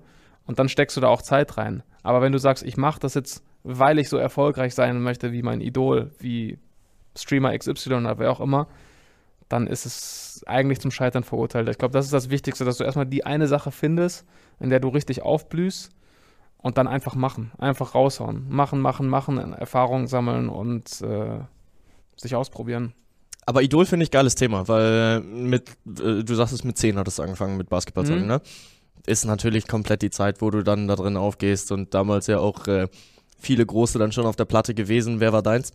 [0.49, 1.83] und dann steckst du da auch Zeit rein.
[2.01, 5.43] Aber wenn du sagst, ich mache das jetzt, weil ich so erfolgreich sein möchte wie
[5.43, 6.57] mein Idol, wie
[7.15, 8.67] Streamer XY oder wer auch immer,
[9.47, 11.69] dann ist es eigentlich zum Scheitern verurteilt.
[11.69, 14.25] Ich glaube, das ist das Wichtigste, dass du erstmal die eine Sache findest,
[14.59, 15.91] in der du richtig aufblühst
[16.57, 17.51] und dann einfach machen.
[17.59, 18.47] Einfach raushauen.
[18.49, 21.41] Machen, machen, machen, Erfahrungen sammeln und äh,
[22.17, 22.93] sich ausprobieren.
[23.45, 27.19] Aber Idol finde ich geiles Thema, weil mit, äh, du sagst es mit 10 hattest
[27.19, 28.25] du angefangen mit Basketball Mhm.
[28.25, 28.41] ne?
[29.05, 32.67] Ist natürlich komplett die Zeit, wo du dann da drin aufgehst und damals ja auch
[32.67, 32.87] äh,
[33.39, 35.19] viele Große dann schon auf der Platte gewesen.
[35.19, 35.71] Wer war deins?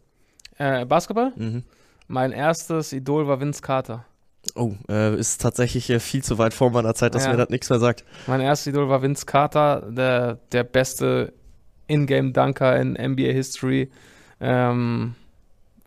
[0.59, 1.33] Äh, Basketball?
[1.37, 1.65] Mhm.
[2.07, 4.05] Mein erstes Idol war Vince Carter.
[4.55, 7.31] Oh, äh, ist tatsächlich äh, viel zu weit vor meiner Zeit, dass Ja.
[7.31, 8.05] mir das nichts mehr sagt.
[8.27, 11.33] Mein erstes Idol war Vince Carter, der, der beste
[11.89, 13.91] Ingame-Dunker in NBA History.
[14.41, 15.15] Ähm,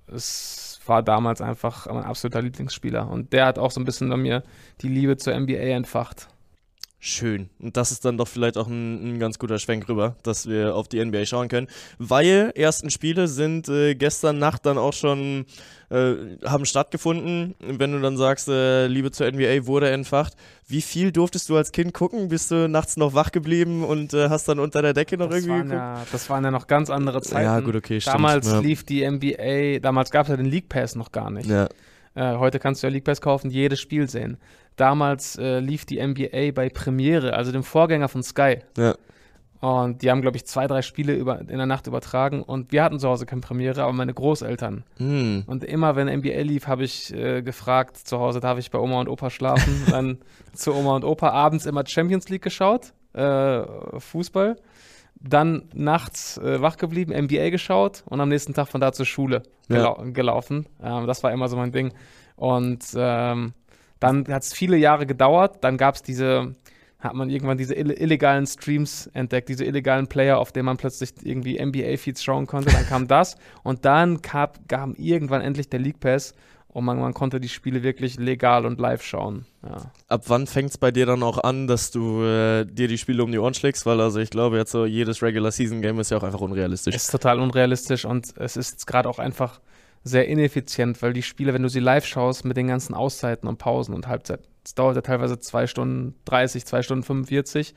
[0.07, 3.09] es war damals einfach mein absoluter Lieblingsspieler.
[3.09, 4.43] Und der hat auch so ein bisschen bei mir
[4.81, 6.27] die Liebe zur NBA entfacht.
[6.99, 7.49] Schön.
[7.59, 10.73] Und das ist dann doch vielleicht auch ein, ein ganz guter Schwenk rüber, dass wir
[10.75, 11.67] auf die NBA schauen können.
[11.99, 15.45] Weil ersten Spiele sind äh, gestern Nacht dann auch schon,
[15.91, 17.53] äh, haben stattgefunden.
[17.59, 20.33] Wenn du dann sagst, äh, Liebe zur NBA wurde entfacht.
[20.67, 22.29] Wie viel durftest du als Kind gucken?
[22.29, 25.35] Bist du nachts noch wach geblieben und äh, hast dann unter der Decke noch Das
[25.43, 25.73] irgendwie geguckt?
[25.73, 27.45] ja, das waren ja noch ganz andere Zeiten.
[27.45, 28.15] Ja, gut, okay, stimmt.
[28.15, 28.59] Damals Ja.
[28.59, 31.47] lief die NBA, damals gab es ja den League Pass noch gar nicht.
[31.47, 31.69] Ja.
[32.15, 34.37] Äh, heute kannst du ja League Pass kaufen, jedes Spiel sehen.
[34.77, 38.59] Damals äh, lief die NBA bei Premiere, also dem Vorgänger von Sky.
[38.77, 38.95] Ja.
[39.59, 42.43] Und die haben, glaube ich, zwei, drei Spiele über, in der Nacht übertragen.
[42.43, 44.83] Und wir hatten zu Hause keine Premiere, aber meine Großeltern.
[44.97, 45.43] Hm.
[45.47, 48.99] Und immer, wenn NBA lief, habe ich äh, gefragt, zu Hause darf ich bei Oma
[48.99, 49.83] und Opa schlafen.
[49.89, 50.19] Dann
[50.53, 53.63] zu Oma und Opa abends immer Champions League geschaut, äh,
[53.99, 54.57] Fußball.
[55.19, 59.41] Dann nachts äh, wach geblieben, NBA geschaut und am nächsten Tag von da zur Schule
[59.69, 59.77] Ja.
[59.77, 60.67] gelau gelaufen.
[60.83, 61.91] Ähm, das war immer so mein Ding.
[62.35, 63.53] Und ähm,
[63.99, 65.63] dann hat es viele Jahre gedauert.
[65.63, 66.55] Dann gab es diese,
[66.99, 71.11] hat man irgendwann diese ill illegalen Streams entdeckt, diese illegalen Player, auf denen man plötzlich
[71.23, 72.71] irgendwie NBA-Feeds schauen konnte.
[72.71, 76.33] Dann kam das und dann gab, kam irgendwann endlich der League Pass
[76.77, 79.45] und man, man konnte die Spiele wirklich legal und live schauen.
[79.63, 79.91] Ja.
[80.09, 83.23] Ab wann fängt es bei dir dann auch an, dass du äh, dir die Spiele
[83.23, 83.87] um die Ohren schlägst?
[83.87, 86.93] Weil also ich glaube jetzt so jedes Regular Season Game ist ja auch einfach unrealistisch.
[86.93, 89.59] Ist total unrealistisch und es ist gerade auch einfach
[90.03, 93.57] sehr ineffizient, weil die Spiele, wenn du sie live schaust mit den ganzen Auszeiten und
[93.57, 97.73] Pausen und Halbzeit, es dauert ja teilweise 2 Stunden 30, 2 Stunden 45.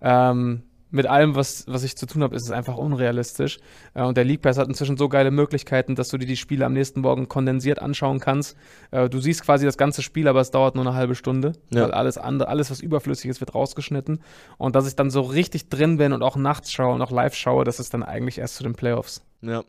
[0.00, 0.62] Ähm,
[0.94, 3.58] mit allem, was, was ich zu tun habe, ist es einfach unrealistisch.
[3.94, 6.64] Äh, und der League Pass hat inzwischen so geile Möglichkeiten, dass du dir die Spiele
[6.64, 8.56] am nächsten Morgen kondensiert anschauen kannst.
[8.92, 11.52] Äh, du siehst quasi das ganze Spiel, aber es dauert nur eine halbe Stunde.
[11.70, 11.82] Ja.
[11.82, 14.20] Weil alles andere, alles, was überflüssig ist, wird rausgeschnitten.
[14.56, 17.34] Und dass ich dann so richtig drin bin und auch nachts schaue und auch live
[17.34, 19.24] schaue, das ist dann eigentlich erst zu den Playoffs.
[19.42, 19.64] Ja.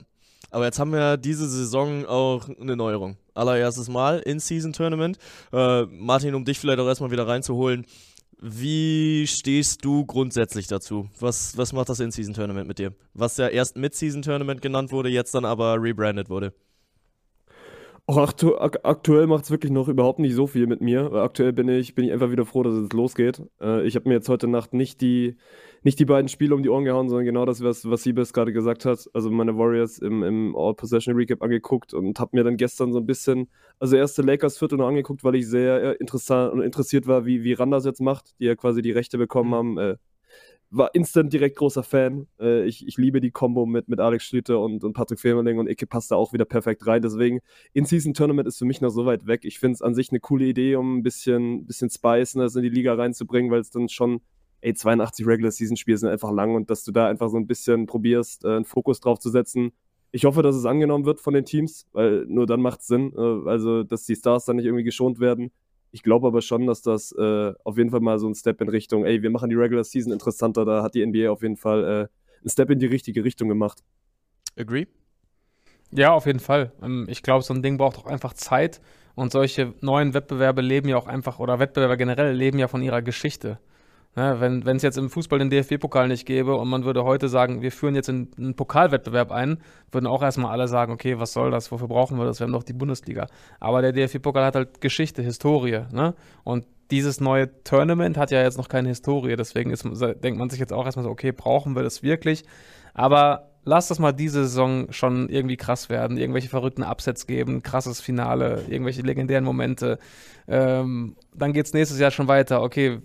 [0.55, 3.17] Aber jetzt haben wir diese Saison auch eine Neuerung.
[3.33, 5.17] Allererstes Mal In-Season-Tournament.
[5.51, 7.85] Äh, Martin, um dich vielleicht auch erstmal wieder reinzuholen.
[8.39, 11.09] Wie stehst du grundsätzlich dazu?
[11.19, 12.93] Was, was macht das In-Season-Tournament mit dir?
[13.13, 16.53] Was ja erst Mid-Season-Tournament genannt wurde, jetzt dann aber rebrandet wurde.
[18.07, 21.11] Auch aktu aktuell macht es wirklich noch überhaupt nicht so viel mit mir.
[21.11, 23.41] Aktuell bin ich, bin ich einfach wieder froh, dass es losgeht.
[23.59, 25.35] Äh, ich habe mir jetzt heute Nacht nicht die,
[25.85, 28.51] nicht die beiden Spiele um die Ohren gehauen, sondern genau das, was, was Siebes gerade
[28.51, 29.07] gesagt hat.
[29.13, 33.49] Also meine Warriors im, im All-Possession-Recap angeguckt und habe mir dann gestern so ein bisschen,
[33.77, 37.53] also erste Lakers-Viertel noch angeguckt, weil ich sehr äh, interessant und interessiert war, wie, wie
[37.53, 39.53] Randers jetzt macht, die ja quasi die Rechte bekommen mhm.
[39.53, 39.77] haben.
[39.77, 39.97] Äh,
[40.71, 42.25] war instant direkt großer Fan.
[42.39, 45.69] Äh, ich, ich liebe die Kombo mit, mit Alex Schlüter und, und Patrick Femerling und
[45.69, 47.03] Ike passt da auch wieder perfekt rein.
[47.03, 47.41] Deswegen,
[47.73, 49.41] In-Season-Tournament ist für mich noch so weit weg.
[49.43, 52.69] Ich finde es an sich eine coole Idee, um ein bisschen, bisschen Spiciness in die
[52.69, 54.21] Liga reinzubringen, weil es dann schon,
[54.65, 58.45] ey, 82 Regular-Season-Spiele sind einfach lang und dass du da einfach so ein bisschen probierst,
[58.45, 59.71] äh, einen Fokus drauf zu setzen.
[60.11, 63.13] Ich hoffe, dass es angenommen wird von den Teams, weil nur dann macht es Sinn.
[63.15, 65.51] Äh, also, dass die Stars dann nicht irgendwie geschont werden.
[65.91, 68.69] Ich glaube aber schon, dass das äh, auf jeden Fall mal so ein Step in
[68.69, 70.65] Richtung, ey, wir machen die Regular Season interessanter.
[70.65, 71.87] Da hat die NBA auf jeden Fall äh,
[72.41, 73.83] einen Step in die richtige Richtung gemacht.
[74.57, 74.87] Agree?
[75.91, 76.71] Ja, auf jeden Fall.
[76.81, 78.81] Ähm, ich glaube, so ein Ding braucht auch einfach Zeit.
[79.13, 83.01] Und solche neuen Wettbewerbe leben ja auch einfach, oder Wettbewerbe generell leben ja von ihrer
[83.01, 83.59] Geschichte.
[84.17, 87.61] Ne, wenn es jetzt im Fußball den DFB-Pokal nicht gäbe und man würde heute sagen,
[87.61, 89.57] wir führen jetzt in, einen Pokalwettbewerb ein,
[89.91, 92.53] würden auch erstmal alle sagen, okay, was soll das, wofür brauchen wir das, wir haben
[92.53, 93.27] doch die Bundesliga.
[93.59, 95.81] Aber der DFB-Pokal hat halt Geschichte, Historie.
[95.91, 96.15] Ne?
[96.45, 100.61] Und dieses neue Tournament hat ja jetzt noch keine Historie, deswegen ist, denkt man sich
[100.61, 102.45] jetzt auch erstmal so, okay, brauchen wir das wirklich?
[102.93, 107.99] Aber lass das mal diese Saison schon irgendwie krass werden, irgendwelche verrückten Upsets geben, krasses
[107.99, 109.99] Finale, irgendwelche legendären Momente.
[110.47, 112.99] Ähm, dann geht es nächstes Jahr schon weiter, okay,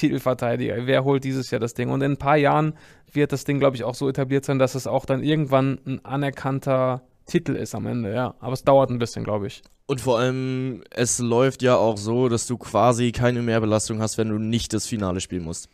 [0.00, 0.86] Titelverteidiger.
[0.86, 1.90] Wer holt dieses Jahr das Ding?
[1.90, 2.74] Und in ein paar Jahren
[3.12, 6.04] wird das Ding, glaube ich, auch so etabliert sein, dass es auch dann irgendwann ein
[6.04, 8.34] anerkannter Titel ist am Ende, ja.
[8.40, 9.62] Aber es dauert ein bisschen, glaube ich.
[9.86, 14.28] Und vor allem, es läuft ja auch so, dass du quasi keine Mehrbelastung hast, wenn
[14.28, 15.68] du nicht das Finale spielen musst.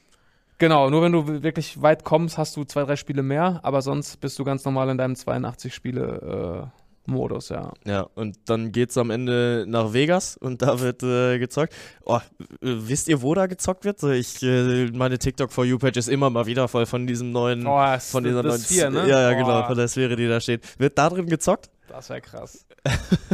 [0.58, 4.16] Genau, nur wenn du wirklich weit kommst, hast du zwei, drei Spiele mehr, aber sonst
[4.20, 7.72] bist du ganz normal in deinem 82 Spiele äh, Modus, ja.
[7.84, 11.74] Ja, und dann geht's am Ende nach Vegas und da wird äh, gezockt.
[12.04, 12.20] Oh,
[12.60, 14.02] wisst ihr, wo da gezockt wird?
[14.02, 17.66] Ich, äh, meine TikTok for You Page ist immer mal wieder voll von diesem neuen,
[17.66, 19.08] oh, von dieser neuen, Sphere, ne?
[19.08, 19.38] ja, ja, oh.
[19.38, 20.78] genau, von der Sphäre, die da steht.
[20.78, 21.70] Wird da drin gezockt?
[21.88, 22.66] Das wäre krass.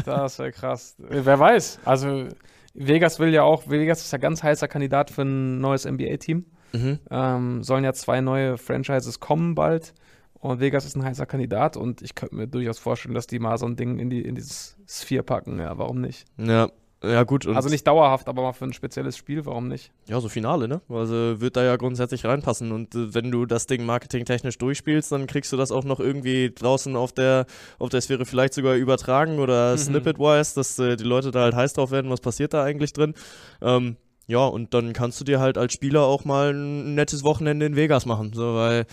[0.05, 0.95] das wäre krass.
[0.99, 1.81] Wer weiß?
[1.85, 2.29] Also
[2.75, 6.47] Vegas will ja auch, Vegas ist ja ganz heißer Kandidat für ein neues NBA-Team.
[6.73, 6.99] Mhm.
[7.11, 9.93] Ähm, sollen ja zwei neue Franchises kommen bald.
[10.42, 13.57] Und Vegas ist ein heißer Kandidat und ich könnte mir durchaus vorstellen, dass die mal
[13.59, 15.61] so ein Ding in, die, in dieses Sphere packen.
[15.61, 16.24] Ja, warum nicht?
[16.37, 16.68] Ja,
[17.00, 17.46] ja, gut.
[17.46, 19.92] also nicht dauerhaft, aber mal für ein spezielles Spiel, warum nicht?
[20.09, 20.81] Ja, so Finale, ne?
[20.88, 22.72] Also wird da ja grundsätzlich reinpassen.
[22.72, 26.50] Und äh, wenn du das Ding marketingtechnisch durchspielst, dann kriegst du das auch noch irgendwie
[26.52, 27.46] draußen auf der,
[27.78, 29.78] auf der Sphäre vielleicht sogar übertragen oder mhm.
[29.78, 33.14] Snippet-wise, dass äh, die Leute da halt heiß drauf werden, was passiert da eigentlich drin.
[33.61, 37.64] Ähm, ja, und dann kannst du dir halt als Spieler auch mal ein nettes Wochenende
[37.66, 38.33] in Vegas machen.
[38.33, 38.87] So, weil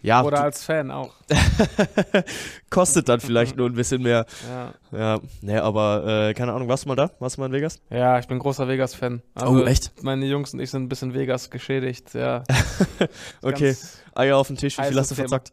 [0.00, 1.14] ja, Oder als Fan auch.
[2.70, 4.26] Kostet dann vielleicht nur ein bisschen mehr.
[4.48, 4.74] Ja.
[4.96, 7.10] Ja, nee, aber äh, keine Ahnung, warst du mal da?
[7.18, 7.80] Warst du mal in Vegas?
[7.90, 9.22] Ja, ich bin großer Vegas-Fan.
[9.34, 10.02] Also, oh, echt?
[10.02, 12.44] Meine Jungs und ich sind ein bisschen Vegas geschädigt, ja.
[13.42, 13.76] okay,
[14.14, 15.52] Eier auf dem Tisch, wie viel hast du verzockt?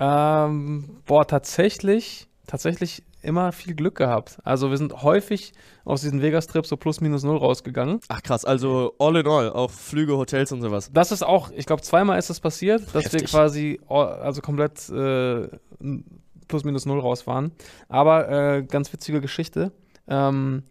[0.00, 4.38] Ähm, boah, tatsächlich, tatsächlich immer viel Glück gehabt.
[4.44, 5.52] Also wir sind häufig
[5.84, 8.00] aus diesen Vegas-Trips so plus minus null rausgegangen.
[8.08, 10.90] Ach krass, also all in all, auch Flüge, Hotels und sowas.
[10.92, 13.22] Das ist auch, ich glaube zweimal ist das passiert, dass Heftig.
[13.22, 15.48] wir quasi also komplett äh,
[16.48, 17.52] plus minus null raus waren.
[17.88, 19.72] Aber äh, ganz witzige Geschichte.
[20.08, 20.64] Ähm,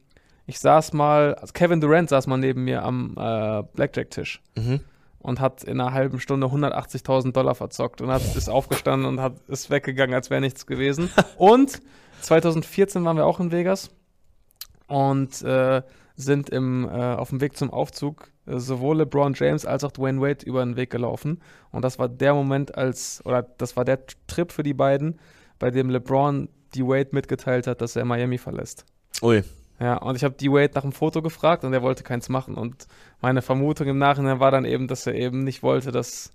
[0.45, 4.41] ich saß mal, also Kevin Durant saß mal neben mir am äh, Blackjack-Tisch.
[4.57, 4.81] Mhm
[5.21, 9.33] und hat in einer halben Stunde 180.000 Dollar verzockt und hat, ist aufgestanden und hat,
[9.47, 11.09] ist weggegangen, als wäre nichts gewesen.
[11.37, 11.81] Und
[12.21, 13.89] 2014 waren wir auch in Vegas
[14.87, 15.81] und äh,
[16.15, 20.21] sind im, äh, auf dem Weg zum Aufzug äh, sowohl LeBron James als auch Dwayne
[20.21, 21.41] Wade über den Weg gelaufen.
[21.71, 25.19] Und das war der Moment, als, oder das war der Trip für die beiden,
[25.59, 28.85] bei dem LeBron D-Wade mitgeteilt hat, dass er Miami verlässt.
[29.21, 29.43] Ui.
[29.79, 32.55] Ja, und ich habe D-Wade nach einem Foto gefragt und er wollte keins machen.
[32.55, 32.87] Und
[33.21, 36.31] meine Vermutung im Nachhinein war dann eben, dass er eben nicht wollte, dass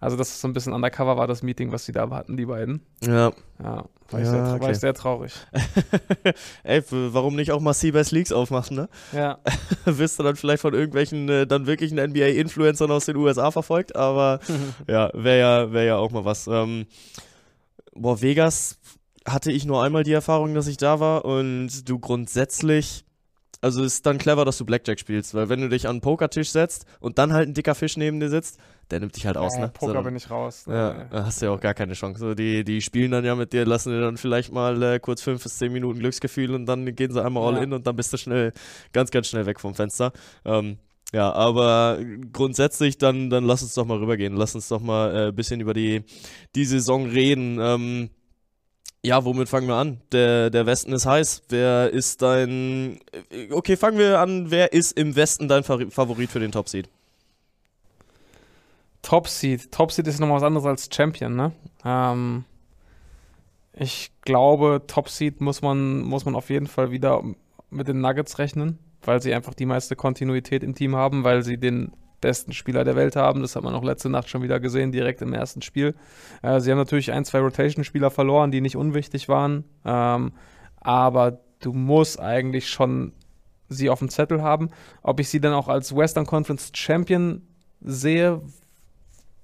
[0.00, 2.46] also, dass es so ein bisschen undercover war, das Meeting, was sie da hatten, die
[2.46, 2.80] beiden.
[3.02, 3.32] Ja.
[3.62, 4.62] Ja, war, ich, Ja, sehr, tra- okay.
[4.62, 5.32] war ich sehr traurig.
[6.62, 8.88] Ey, warum nicht auch mal Seabass Leagues aufmachen, ne?
[9.12, 9.38] Ja,
[9.86, 14.40] Wirst du dann vielleicht von irgendwelchen äh, dann wirklichen NBA-Influencern aus den USA verfolgt, aber
[14.86, 16.46] ja, wäre ja, wär ja auch mal was.
[16.46, 16.86] Ähm,
[17.94, 18.78] boah, Vegas
[19.26, 23.05] hatte ich nur einmal die Erfahrung, dass ich da war und du grundsätzlich,
[23.60, 26.50] also ist dann clever, dass du Blackjack spielst, weil wenn du dich an einen Pokertisch
[26.50, 28.58] setzt und dann halt ein dicker Fisch neben dir sitzt,
[28.90, 29.68] der nimmt dich halt aus, äh, ne?
[29.68, 30.64] Poker So, bin ich raus.
[30.68, 32.20] ja, da hast du ja auch gar keine Chance.
[32.20, 35.22] So, die, die spielen dann ja mit dir, lassen dir dann vielleicht mal äh, kurz
[35.22, 37.62] fünf bis zehn Minuten Glücksgefühl und dann gehen sie einmal all Ja.
[37.64, 38.52] in und dann bist du schnell,
[38.92, 40.12] ganz, ganz schnell weg vom Fenster.
[40.44, 40.78] Ähm,
[41.12, 41.98] ja, aber
[42.32, 44.34] grundsätzlich dann, dann lass uns doch mal rübergehen.
[44.36, 46.02] Lass uns doch mal ein äh, bisschen über die,
[46.54, 47.58] die Saison reden.
[47.60, 48.10] Ähm,
[49.04, 50.00] ja, womit fangen wir an?
[50.12, 51.44] Der, der Westen ist heiß.
[51.48, 52.98] Wer ist dein.
[53.50, 54.50] Okay, fangen wir an.
[54.50, 56.88] Wer ist im Westen dein Favorit für den Top Seed?
[59.02, 59.70] Top Seed.
[59.70, 61.52] Top Seed ist nochmal was anderes als Champion, ne?
[61.84, 62.44] Ähm,
[63.72, 67.22] ich glaube, Top Seed muss man, muss man auf jeden Fall wieder
[67.70, 71.58] mit den Nuggets rechnen, weil sie einfach die meiste Kontinuität im Team haben, weil sie
[71.58, 73.42] den besten Spieler der Welt haben.
[73.42, 75.94] Das hat man auch letzte Nacht schon wieder gesehen, direkt im ersten Spiel.
[76.42, 79.64] Äh, sie haben natürlich ein, zwei Rotation-Spieler verloren, die nicht unwichtig waren.
[79.84, 80.32] Ähm,
[80.80, 83.12] aber du musst eigentlich schon
[83.68, 84.70] sie auf dem Zettel haben.
[85.02, 87.42] Ob ich sie dann auch als Western Conference Champion
[87.80, 88.40] sehe,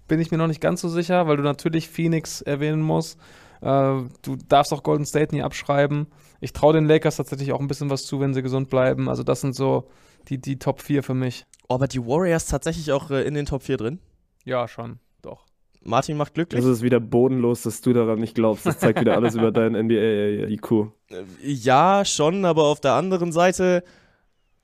[0.09, 3.19] bin ich mir noch nicht ganz so sicher, weil du natürlich Phoenix erwähnen musst.
[3.61, 6.07] Äh, du darfst auch Golden State nie abschreiben.
[6.41, 9.09] Ich traue den Lakers tatsächlich auch ein bisschen was zu, wenn sie gesund bleiben.
[9.09, 9.89] Also das sind so
[10.29, 11.47] die, die Top 4 für mich.
[11.69, 13.99] Oh, aber die Warriors tatsächlich auch äh, in den Top 4 drin?
[14.45, 15.47] Ja, schon, doch.
[15.85, 16.61] Martin macht glücklich.
[16.63, 18.67] Das ist wieder bodenlos, dass du daran nicht glaubst.
[18.67, 20.71] Das zeigt wieder alles über deinen NBA-IQ.
[21.11, 23.83] Äh, Ja, schon, aber auf der anderen Seite,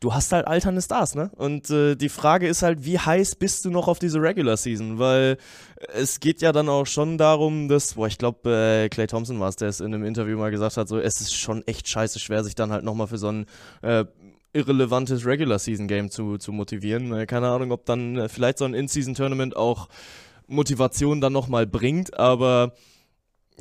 [0.00, 1.30] du hast halt alternde Stars, ne?
[1.36, 4.98] Und äh, die Frage ist halt, wie heiß bist du noch auf diese Regular Season?
[5.00, 5.38] Weil
[5.92, 8.50] es geht ja dann auch schon darum, dass, boah, ich glaube,
[8.84, 11.20] äh, Clay Thompson war es, der es in einem Interview mal gesagt hat, so, es
[11.20, 13.46] ist schon echt scheiße schwer, sich dann halt nochmal für so ein
[13.82, 14.04] äh,
[14.52, 17.12] irrelevantes Regular Season Game zu, zu motivieren.
[17.12, 19.88] Äh, keine Ahnung, ob dann äh, vielleicht so ein In-Season Tournament auch
[20.46, 22.72] Motivation dann nochmal bringt, aber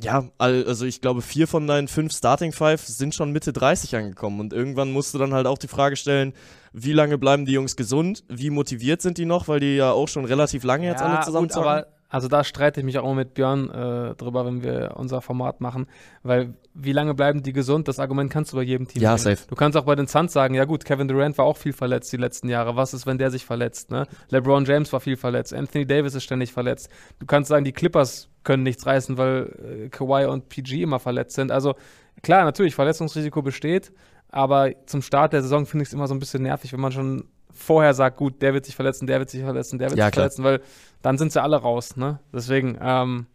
[0.00, 3.96] ja, al- also ich glaube, vier von deinen fünf Starting Five sind schon Mitte 30
[3.96, 6.32] angekommen und irgendwann musst du dann halt auch die Frage stellen,
[6.72, 10.06] wie lange bleiben die Jungs gesund, wie motiviert sind die noch, weil die ja auch
[10.08, 13.14] schon relativ lange jetzt alle zusammen gut, aber also da streite ich mich auch immer
[13.16, 15.86] mit Björn äh, drüber, wenn wir unser Format machen,
[16.22, 17.86] weil wie lange bleiben die gesund?
[17.88, 19.36] Das Argument kannst du bei jedem Team Ja, bringen.
[19.36, 19.48] safe.
[19.48, 22.12] Du kannst auch bei den Suns sagen, ja gut, Kevin Durant war auch viel verletzt
[22.12, 22.76] die letzten Jahre.
[22.76, 23.90] Was ist, wenn der sich verletzt?
[23.90, 24.06] Ne?
[24.30, 25.52] LeBron James war viel verletzt.
[25.52, 26.88] Anthony Davis ist ständig verletzt.
[27.18, 31.34] Du kannst sagen, die Clippers können nichts reißen, weil äh, Kawhi und PG immer verletzt
[31.34, 31.50] sind.
[31.50, 31.74] Also
[32.22, 33.92] klar, natürlich, Verletzungsrisiko besteht,
[34.30, 36.92] aber zum Start der Saison finde ich es immer so ein bisschen nervig, wenn man
[36.92, 37.24] schon
[37.58, 40.12] vorher sagt, gut, der wird sich verletzen, der wird sich verletzen, der wird Ja, sich
[40.12, 40.24] klar.
[40.30, 40.60] verletzen, weil
[41.02, 42.20] dann sind sie alle raus, ne?
[42.32, 43.26] Deswegen, ähm,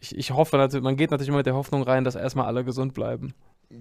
[0.00, 2.64] ich, ich hoffe natürlich, man geht natürlich immer mit der Hoffnung rein, dass erstmal alle
[2.64, 3.34] gesund bleiben.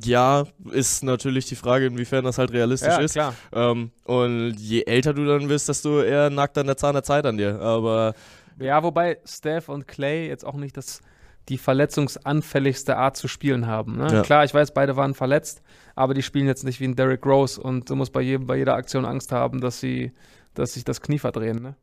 [0.03, 3.13] Ja, ist natürlich die Frage, inwiefern das halt realistisch ist.
[3.13, 3.35] klar.
[3.51, 7.25] Ähm, und je älter du dann wirst, desto eher nackt an der Zahn der Zeit
[7.25, 7.59] an dir.
[7.59, 8.13] Aber
[8.59, 11.01] Ja, wobei Steph und Clay jetzt auch nicht das,
[11.49, 13.97] die verletzungsanfälligste Art zu spielen haben.
[13.97, 14.07] Ne?
[14.11, 14.21] Ja.
[14.21, 15.61] Klar, ich weiß, beide waren verletzt,
[15.95, 18.57] aber die spielen jetzt nicht wie ein Derrick Rose und du musst bei, jedem, bei
[18.57, 20.13] jeder Aktion Angst haben, dass sie,
[20.53, 21.61] dass sich das Knie verdrehen.
[21.61, 21.75] Ne?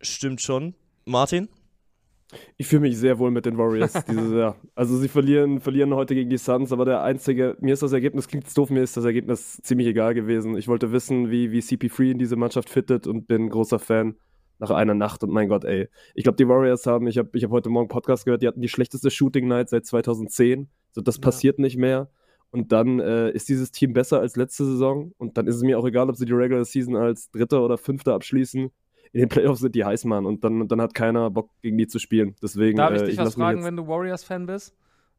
[0.00, 0.74] stimmt schon.
[1.04, 1.48] Martin?
[2.56, 4.56] Ich fühle mich sehr wohl mit den Warriors dieses Jahr.
[4.74, 8.28] Also sie verlieren, verlieren heute gegen die Suns, aber der einzige, mir ist das Ergebnis,
[8.28, 10.56] klingt doof, mir ist das Ergebnis ziemlich egal gewesen.
[10.56, 14.14] Ich wollte wissen, wie, wie CP3 in diese Mannschaft fittet und bin großer Fan
[14.60, 15.88] nach einer Nacht und mein Gott, ey.
[16.14, 18.60] Ich glaube, die Warriors haben, ich habe ich hab heute Morgen Podcast gehört, die hatten
[18.60, 20.68] die schlechteste Shooting Night seit 2010.
[20.92, 21.22] So, das Ja.
[21.22, 22.10] passiert nicht mehr.
[22.52, 25.12] Und dann äh, ist dieses Team besser als letzte Saison.
[25.18, 27.78] Und dann ist es mir auch egal, ob sie die Regular Season als Dritter oder
[27.78, 28.70] Fünfter abschließen.
[29.12, 30.26] In den Playoffs sind die heiß, Mann.
[30.26, 32.34] Und dann, dann hat keiner Bock, gegen die zu spielen.
[32.42, 34.74] Deswegen, Darf ich äh, dich was lass mich fragen, wenn du Warriors-Fan bist?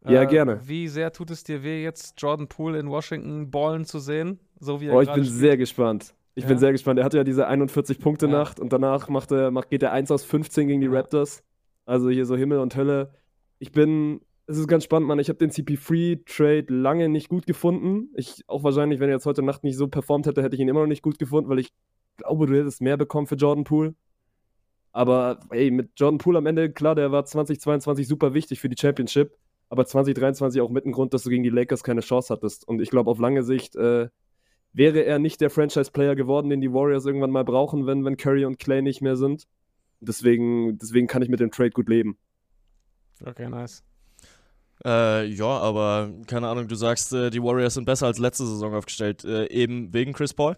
[0.05, 0.59] Äh, Ja, gerne.
[0.65, 4.39] Wie sehr tut es dir weh, jetzt Jordan Poole in Washington ballen zu sehen?
[4.59, 5.37] So wie er Oh, ich bin spielt?
[5.39, 6.13] sehr gespannt.
[6.35, 6.49] Ich Ja.
[6.49, 6.99] bin sehr gespannt.
[6.99, 10.67] Er hatte ja diese 41-Punkte-Nacht und danach macht er, macht, geht er 1 aus 15
[10.67, 10.93] gegen die Ja.
[10.93, 11.43] Raptors.
[11.85, 13.13] Also hier so Himmel und Hölle.
[13.59, 15.19] Ich bin, es ist ganz spannend, Mann.
[15.19, 18.09] Ich habe den CP3-Trade lange nicht gut gefunden.
[18.15, 20.69] Ich, auch wahrscheinlich, wenn er jetzt heute Nacht nicht so performt hätte, hätte ich ihn
[20.69, 21.73] immer noch nicht gut gefunden, weil ich
[22.17, 23.93] glaube, du hättest mehr bekommen für Jordan Poole.
[24.93, 28.75] Aber ey, mit Jordan Poole am Ende, klar, der war 2022 super wichtig für die
[28.79, 29.37] Championship,
[29.69, 32.67] aber 2023 auch mit ein Grund, dass du gegen die Lakers keine Chance hattest.
[32.67, 34.09] Und ich glaube, auf lange Sicht äh,
[34.73, 38.45] wäre er nicht der Franchise-Player geworden, den die Warriors irgendwann mal brauchen, wenn, wenn Curry
[38.45, 39.47] und Clay nicht mehr sind.
[39.99, 42.17] Deswegen, deswegen kann ich mit dem Trade gut leben.
[43.23, 43.83] Okay, nice.
[44.83, 48.73] Äh, ja, aber keine Ahnung, du sagst, äh, die Warriors sind besser als letzte Saison
[48.73, 50.57] aufgestellt, äh, eben wegen Chris Paul?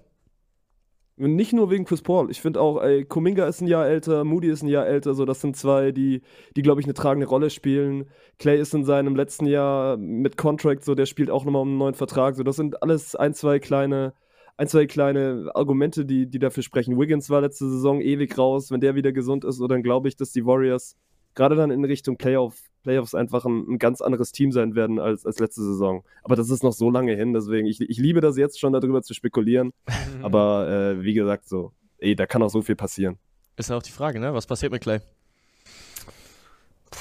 [1.16, 2.32] Nicht nur wegen Chris Paul.
[2.32, 5.14] Ich finde auch, ey, Kuminga ist ein Jahr älter, Moody ist ein Jahr älter.
[5.14, 6.22] So, das sind zwei, die,
[6.56, 8.06] die glaube ich, eine tragende Rolle spielen.
[8.40, 11.78] Clay ist in seinem letzten Jahr mit Contract, so, der spielt auch nochmal um einen
[11.78, 12.36] neuen Vertrag.
[12.36, 14.14] So, das sind alles ein, zwei kleine,
[14.58, 17.00] ein, zwei kleine Argumente, die, die dafür sprechen.
[17.00, 18.72] Wiggins war letzte Saison ewig raus.
[18.72, 20.98] Wenn der wieder gesund ist, so, dann glaube ich, dass die Warriors
[21.36, 25.26] gerade dann in Richtung Playoff, Playoffs einfach ein, ein, ganz anderes Team sein werden als,
[25.26, 26.04] als letzte Saison.
[26.24, 29.02] Aber das ist noch so lange hin, deswegen, ich, ich liebe das jetzt schon darüber
[29.02, 29.72] zu spekulieren.
[30.22, 33.18] Aber äh, wie gesagt, so, ey, da kann auch so viel passieren.
[33.56, 34.34] Ist ja auch die Frage, ne?
[34.34, 35.00] Was passiert mit Clay?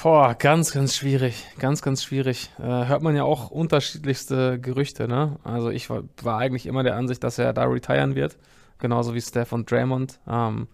[0.01, 1.45] Boah, ganz, ganz schwierig.
[1.59, 2.51] Ganz, ganz schwierig.
[2.59, 5.37] Äh, hört man ja auch unterschiedlichste Gerüchte, ne?
[5.43, 8.37] Also ich war, war, eigentlich immer der Ansicht, dass er da retiren wird.
[8.79, 10.19] Genauso wie Steph und Draymond.
[10.27, 10.67] Ähm,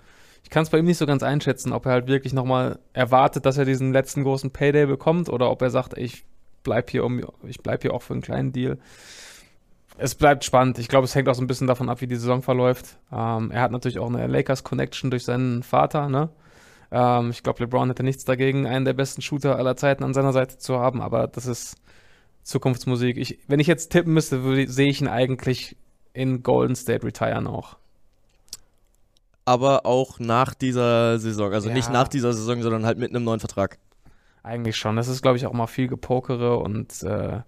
[0.43, 3.45] ich kann es bei ihm nicht so ganz einschätzen, ob er halt wirklich nochmal erwartet,
[3.45, 6.23] dass er diesen letzten großen Payday bekommt oder ob er sagt, ich
[6.63, 8.77] bleib hier um, ich bleib hier auch für einen kleinen Deal.
[9.97, 10.79] Es bleibt spannend.
[10.79, 12.97] Ich glaube, es hängt auch so ein bisschen davon ab, wie die Saison verläuft.
[13.11, 16.29] Ähm, er hat natürlich auch eine Lakers-Connection durch seinen Vater, ne?
[16.91, 20.31] Ähm, ich glaube, LeBron hätte nichts dagegen, einen der besten Shooter aller Zeiten an seiner
[20.31, 21.75] Seite zu haben, aber das ist
[22.43, 23.17] Zukunftsmusik.
[23.17, 25.75] Ich, wenn ich jetzt tippen müsste, sehe ich ihn eigentlich
[26.13, 27.78] in Golden State retiren auch
[29.49, 31.51] aber auch nach dieser Saison.
[31.53, 31.73] Also ja.
[31.73, 33.79] nicht nach dieser Saison, sondern halt mit einem neuen Vertrag.
[34.43, 34.95] Eigentlich schon.
[34.95, 37.39] Das ist, glaube ich, auch mal viel Gepokere und äh,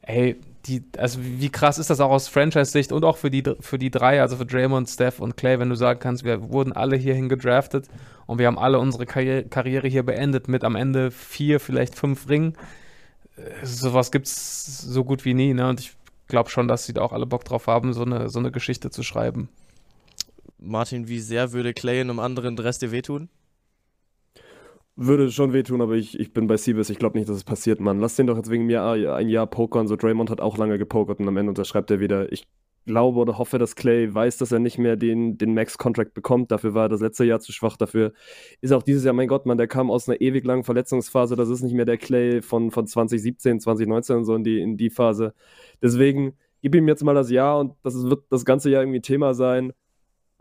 [0.00, 3.78] ey, die, also wie krass ist das auch aus Franchise-Sicht und auch für die, für
[3.78, 6.96] die drei, also für Draymond, Steph und Clay, wenn du sagen kannst, wir wurden alle
[6.96, 7.88] hierhin gedraftet
[8.24, 12.26] und wir haben alle unsere Karriere, Karriere hier beendet mit am Ende vier, vielleicht fünf
[12.30, 12.54] Ringen.
[13.36, 15.68] Äh, sowas gibt es so gut wie nie, ne?
[15.68, 15.92] Und ich
[16.28, 18.88] glaube schon, dass sie da auch alle Bock drauf haben, so eine, so eine Geschichte
[18.88, 19.50] zu schreiben.
[20.64, 23.28] Martin, wie sehr würde Clay in einem anderen Dress dir wehtun?
[24.94, 26.90] Würde schon wehtun, aber ich, ich bin bei Siebes.
[26.90, 27.98] Ich glaube nicht, dass es passiert, Mann.
[27.98, 29.88] Lass den doch jetzt wegen mir ein Jahr pokern.
[29.88, 32.30] So, Draymond hat auch lange gepokert und am Ende unterschreibt er wieder.
[32.30, 32.46] Ich
[32.84, 36.50] glaube oder hoffe, dass Clay weiß, dass er nicht mehr den, den Max-Contract bekommt.
[36.50, 37.76] Dafür war er das letzte Jahr zu schwach.
[37.76, 38.12] Dafür
[38.60, 41.36] ist auch dieses Jahr, mein Gott, Mann, der kam aus einer ewig langen Verletzungsphase.
[41.36, 44.76] Das ist nicht mehr der Clay von, von 2017, 2019 und so in die, in
[44.76, 45.32] die Phase.
[45.80, 49.34] Deswegen gib ihm jetzt mal das Jahr und das wird das ganze Jahr irgendwie Thema
[49.34, 49.72] sein.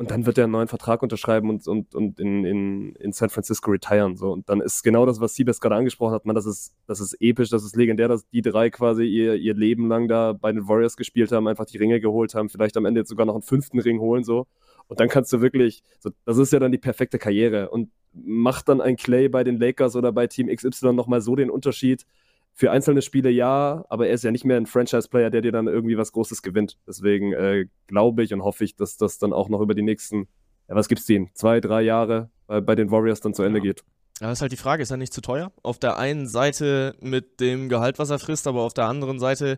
[0.01, 3.29] Und dann wird er einen neuen Vertrag unterschreiben und, und, und in, in, in San
[3.29, 4.17] Francisco retiren.
[4.17, 4.31] So.
[4.31, 7.15] Und dann ist genau das, was Siebes gerade angesprochen hat, man, das ist, das ist
[7.19, 10.67] episch, das ist legendär, dass die drei quasi ihr, ihr Leben lang da bei den
[10.67, 13.43] Warriors gespielt haben, einfach die Ringe geholt haben, vielleicht am Ende jetzt sogar noch einen
[13.43, 14.23] fünften Ring holen.
[14.23, 14.47] so.
[14.87, 17.69] Und dann kannst du wirklich, so, das ist ja dann die perfekte Karriere.
[17.69, 21.51] Und macht dann ein Clay bei den Lakers oder bei Team XY nochmal so den
[21.51, 22.07] Unterschied,
[22.53, 25.67] für einzelne Spiele ja, aber er ist ja nicht mehr ein Franchise-Player, der dir dann
[25.67, 26.77] irgendwie was Großes gewinnt.
[26.87, 30.27] Deswegen äh, glaube ich und hoffe ich, dass das dann auch noch über die nächsten,
[30.67, 33.63] ja, was gibt's denen, zwei, drei Jahre bei, bei den Warriors dann zu Ende ja.
[33.63, 33.83] geht.
[34.19, 35.51] Ja, das ist halt die Frage, ist er nicht zu teuer?
[35.63, 39.57] Auf der einen Seite mit dem Gehalt, was er frisst, aber auf der anderen Seite,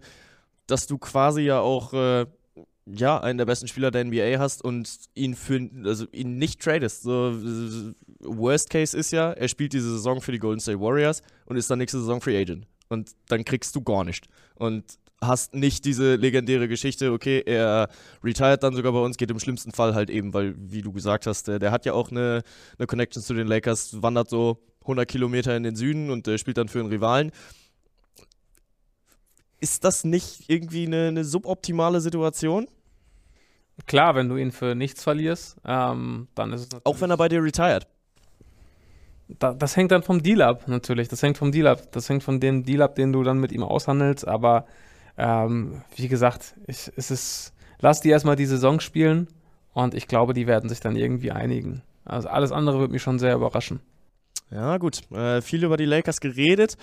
[0.67, 2.25] dass du quasi ja auch äh,
[2.85, 7.03] ja, einen der besten Spieler der NBA hast und ihn für also ihn nicht tradest.
[7.03, 7.33] So,
[8.19, 11.69] worst Case ist ja, er spielt diese Saison für die Golden State Warriors und ist
[11.69, 14.27] dann nächste Saison Free Agent und dann kriegst du gar nicht.
[14.55, 17.89] Und hast nicht diese legendäre Geschichte, okay, er
[18.23, 21.27] retired dann sogar bei uns, geht im schlimmsten Fall halt eben, weil, wie du gesagt
[21.27, 22.43] hast, der, der hat ja auch eine,
[22.77, 26.57] eine Connection zu den Lakers, wandert so 100 Kilometer in den Süden und äh, spielt
[26.57, 27.31] dann für einen Rivalen.
[29.59, 32.67] Ist das nicht irgendwie eine, eine suboptimale Situation?
[33.87, 36.85] Klar, wenn du ihn für nichts verlierst, ähm, dann ist es.
[36.85, 37.87] Auch wenn er bei dir retired
[39.27, 41.07] da, das hängt dann vom Deal ab, natürlich.
[41.07, 41.91] Das hängt vom Deal ab.
[41.91, 44.27] Das hängt von dem Deal ab, den du dann mit ihm aushandelst.
[44.27, 44.65] Aber
[45.17, 49.27] ähm, wie gesagt, ich, es ist, lass die erstmal die Saison spielen
[49.73, 51.81] und ich glaube, die werden sich dann irgendwie einigen.
[52.05, 53.79] Also alles andere wird mich schon sehr überraschen.
[54.51, 55.09] Ja, gut.
[55.11, 56.77] Äh, viel über die Lakers geredet.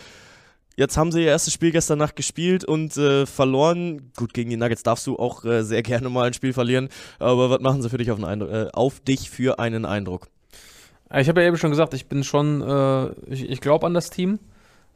[0.76, 4.12] Jetzt haben sie ihr erstes Spiel gestern Nacht gespielt und äh, verloren.
[4.16, 6.88] Gut, gegen die Nuggets darfst du auch äh, sehr gerne mal ein Spiel verlieren.
[7.18, 10.29] Aber was machen sie für dich auf, Eindruck, äh, auf dich für einen Eindruck?
[11.14, 14.10] Ich habe ja eben schon gesagt, ich bin schon, äh, ich, ich glaube an das
[14.10, 14.38] Team.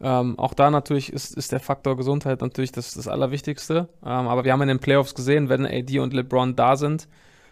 [0.01, 3.89] Ähm, auch da natürlich ist, ist der Faktor Gesundheit natürlich das, das Allerwichtigste.
[4.05, 7.09] Ähm, aber wir haben in den Playoffs gesehen, wenn AD und LeBron da sind,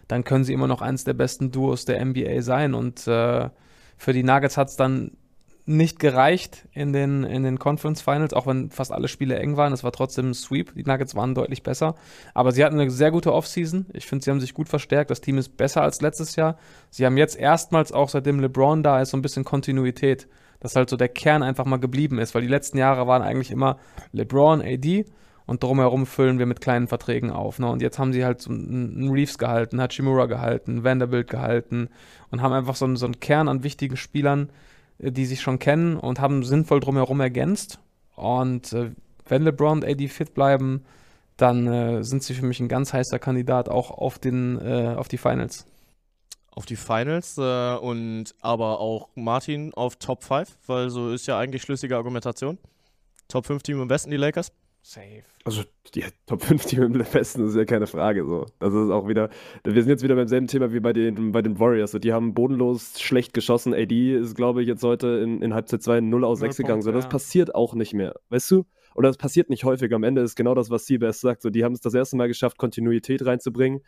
[0.09, 2.75] dann können sie immer noch eins der besten Duos der NBA sein.
[2.75, 3.49] Und äh,
[3.97, 5.13] für die Nuggets hat es dann
[5.65, 9.73] nicht gereicht in den, in den Conference Finals, auch wenn fast alle Spiele eng waren.
[9.73, 10.75] Es war trotzdem ein Sweep.
[10.75, 11.95] Die Nuggets waren deutlich besser.
[12.35, 13.87] Aber sie hatten eine sehr gute Offseason.
[13.93, 15.11] Ich finde, sie haben sich gut verstärkt.
[15.11, 16.57] Das Team ist besser als letztes Jahr.
[16.91, 20.29] Sie haben jetzt erstmals auch seitdem LeBron da ist, so ein bisschen Kontinuität.
[20.59, 23.51] Dass halt so der Kern einfach mal geblieben ist, weil die letzten Jahre waren eigentlich
[23.51, 23.79] immer
[24.13, 25.07] LeBron, AD
[25.47, 27.59] und drumherum füllen wir mit kleinen Verträgen auf.
[27.59, 27.69] Ne?
[27.69, 31.89] Und jetzt haben sie halt so einen Reeves gehalten, Hachimura gehalten, Vanderbilt gehalten
[32.31, 34.51] und haben einfach so einen, so einen Kern an wichtigen Spielern,
[35.11, 37.79] die sich schon kennen und haben sinnvoll drumherum ergänzt.
[38.15, 38.93] Und äh,
[39.27, 40.85] wenn LeBron und AD fit bleiben,
[41.37, 45.09] dann äh, sind sie für mich ein ganz heißer Kandidat auch auf, den, äh, auf
[45.09, 45.67] die Finals.
[46.51, 51.39] Auf die Finals äh, und aber auch Martin auf Top 5, weil so ist ja
[51.39, 52.59] eigentlich schlüssige Argumentation.
[53.29, 54.53] Top 5 Team am besten, die Lakers.
[54.85, 55.23] Safe.
[55.45, 55.63] Also
[55.95, 58.47] die Top 5 Team im Westen ist ja keine Frage so.
[58.59, 59.31] Das ist auch wieder,
[59.63, 61.93] wir sind jetzt wieder beim selben Thema wie bei den, bei den Warriors.
[61.93, 63.75] So, die haben bodenlos schlecht geschossen.
[63.75, 66.83] AD ist, glaube ich, jetzt heute in, in Halbzeit 2 0 aus 6 gegangen.
[66.83, 67.11] So, das ja.
[67.11, 68.15] passiert auch nicht mehr.
[68.29, 68.65] Weißt du?
[68.95, 69.93] Oder das passiert nicht häufig.
[69.95, 71.43] Am Ende ist genau das, was Seabass sagt.
[71.43, 73.83] So, die haben es das erste Mal geschafft, Kontinuität reinzubringen.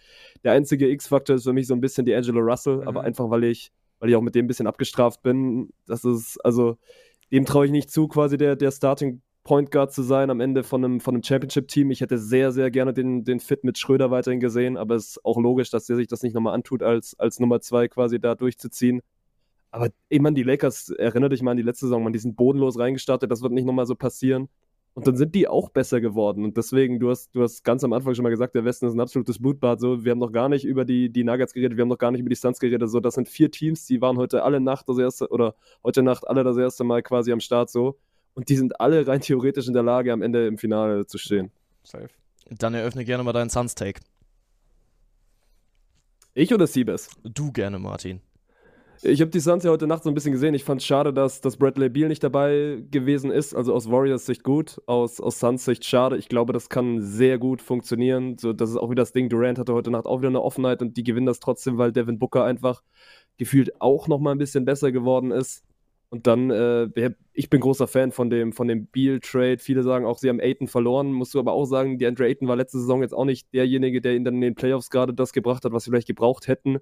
[0.45, 2.89] Der einzige X-Faktor ist für mich so ein bisschen die Angelo Russell, Mhm.
[2.89, 5.71] aber einfach, weil ich, weil ich auch mit dem ein bisschen abgestraft bin.
[5.87, 6.79] Das ist, also,
[7.33, 10.65] dem traue ich nicht zu, quasi der, der Starting Point Guard zu sein am Ende
[10.65, 11.91] von einem, von einem Championship-Team.
[11.91, 15.25] Ich hätte sehr, sehr gerne den, den Fit mit Schröder weiterhin gesehen, aber es ist
[15.25, 18.35] auch logisch, dass der sich das nicht nochmal antut, als, als Nummer zwei quasi da
[18.35, 19.03] durchzuziehen.
[19.71, 22.37] Aber ich meine, die Lakers, erinnere dich mal an die letzte Saison, man, die sind
[22.37, 24.49] bodenlos reingestartet, das wird nicht nochmal so passieren.
[24.95, 26.45] Und dann sind die auch besser geworden.
[26.45, 28.95] Und deswegen, du hast, du hast ganz am Anfang schon mal gesagt, der Westen ist
[28.95, 29.81] ein absolutes Blutbad.
[29.81, 32.13] So, wir haben noch gar nicht über die, die Nuggets geredet, wir haben noch gar
[32.13, 32.89] nicht über die Suns geredet.
[32.89, 36.27] So, das sind vier Teams, die waren heute alle Nacht das erste, oder heute Nacht
[36.29, 37.99] alle das erste Mal quasi am Start so.
[38.35, 41.51] Und die sind alle rein theoretisch in der Lage, am Ende im Finale zu stehen.
[41.83, 42.09] Safe.
[42.51, 44.01] Dann eröffne gerne mal deinen Suns-Take.
[46.35, 47.11] Ich oder Siebes?
[47.23, 48.21] Du gerne, Martin.
[49.03, 50.55] Ich habe die Suns ja heute Nacht so ein bisschen gesehen.
[50.55, 53.55] Ich fand es schade, dass, dass Bradley Beal nicht dabei gewesen ist.
[53.55, 56.17] Also aus Warriors Sicht gut, aus, aus Suns Sicht schade.
[56.17, 58.39] Ich glaube, das kann sehr gut funktionieren.
[58.39, 59.29] So, das ist auch wieder das Ding.
[59.29, 62.19] Durant hatte heute Nacht auch wieder eine Offenheit und die gewinnen das trotzdem, weil Devin
[62.19, 62.83] Booker einfach
[63.37, 65.65] gefühlt auch noch mal ein bisschen besser geworden ist.
[66.11, 69.59] Und dann, äh, ich bin großer Fan von dem, von dem Beal-Trade.
[69.59, 71.13] Viele sagen auch, sie haben Aiton verloren.
[71.13, 74.01] Musst du aber auch sagen, die Andre Aiton war letzte Saison jetzt auch nicht derjenige,
[74.01, 76.79] der ihnen dann in den Playoffs gerade das gebracht hat, was sie vielleicht gebraucht hätten.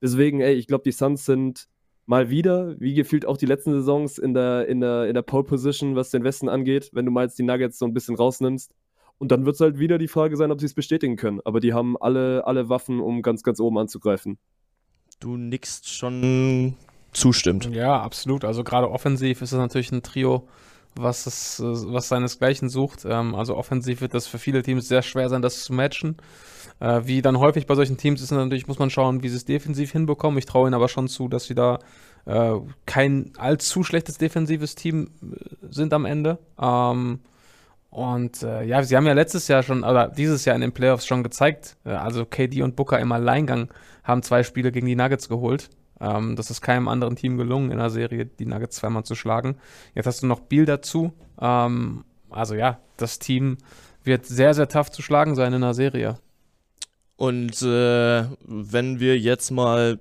[0.00, 1.68] Deswegen, ey, ich glaube, die Suns sind
[2.06, 5.44] mal wieder, wie gefühlt auch die letzten Saisons, in der, in der, in der Pole
[5.44, 8.74] Position, was den Westen angeht, wenn du mal jetzt die Nuggets so ein bisschen rausnimmst.
[9.18, 11.40] Und dann wird es halt wieder die Frage sein, ob sie es bestätigen können.
[11.44, 14.38] Aber die haben alle, alle Waffen, um ganz, ganz oben anzugreifen.
[15.20, 16.74] Du nickst schon
[17.12, 17.68] zustimmt.
[17.72, 18.44] Ja, absolut.
[18.44, 20.48] Also gerade offensiv ist es natürlich ein Trio,
[20.94, 23.04] was, es, was seinesgleichen sucht.
[23.04, 26.16] Ähm, also offensiv wird das für viele Teams sehr schwer sein, das zu matchen.
[26.80, 29.44] Äh, wie dann häufig bei solchen Teams ist natürlich, muss man schauen, wie sie es
[29.44, 30.38] defensiv hinbekommen.
[30.38, 31.78] Ich traue ihnen aber schon zu, dass sie da
[32.24, 32.54] äh,
[32.86, 35.36] kein allzu schlechtes defensives Team äh,
[35.70, 36.38] sind am Ende.
[36.60, 37.20] Ähm,
[37.90, 41.22] und ja, sie haben ja letztes Jahr schon, oder dieses Jahr in den Playoffs schon
[41.22, 43.68] gezeigt, also KD und Booker im Alleingang
[44.02, 45.68] haben zwei Spiele gegen die Nuggets geholt.
[46.02, 49.56] Ähm, das ist keinem anderen Team gelungen in der Serie, die Nuggets zweimal zu schlagen.
[49.94, 51.12] Jetzt hast du noch Biel dazu.
[51.40, 53.56] Ähm, also ja, das Team
[54.02, 56.18] wird sehr, sehr tough zu schlagen sein in der Serie.
[57.16, 60.00] Und äh, wenn wir jetzt mal,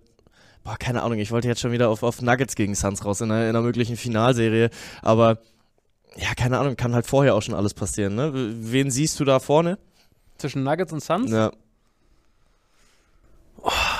[0.63, 3.31] boah, keine Ahnung, ich wollte jetzt schon wieder auf, auf Nuggets gegen Suns raus in
[3.31, 4.71] einer, in einer möglichen Finalserie,
[5.03, 5.37] aber
[6.15, 8.31] ja, keine Ahnung, kann halt vorher auch schon alles passieren, ne?
[8.33, 9.77] Wen siehst du da vorne?
[10.37, 11.31] Zwischen Nuggets und Suns?
[11.31, 11.51] Ja,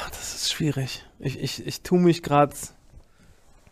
[0.10, 1.04] Das ist schwierig.
[1.18, 2.54] Ich, ich, ich tue mich gerade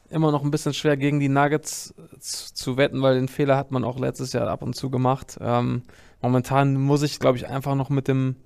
[0.09, 3.69] immer noch ein bisschen schwer gegen die Nuggets zu, zu wetten, weil den Fehler hat
[3.69, 5.37] man auch letztes Jahr ab und zu gemacht.
[5.39, 5.83] Ähm,
[6.19, 8.37] momentan muss ich, glaube ich, einfach noch mit dem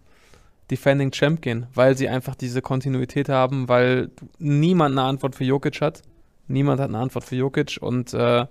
[0.70, 5.80] Defending Champ gehen, weil sie einfach diese Kontinuität haben, weil niemand eine Antwort für Jokic
[5.80, 6.02] hat.
[6.50, 8.46] Niemand hat eine Antwort für Jokic und äh,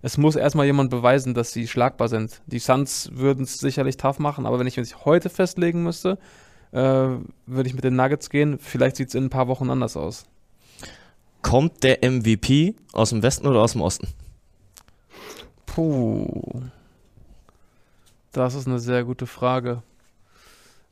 [0.00, 2.40] es muss erstmal jemand beweisen, dass sie schlagbar sind.
[2.46, 6.18] Die Suns würden es sicherlich tough machen, aber wenn ich mich heute festlegen müsste,
[6.76, 8.58] äh, würde ich mit den Nuggets gehen.
[8.58, 10.26] Vielleicht sieht es in ein paar Wochen anders aus.
[11.40, 14.08] kommt der MVP aus dem Westen oder aus dem Osten?
[15.64, 16.62] Puh.
[18.32, 19.82] Das ist eine sehr gute Frage.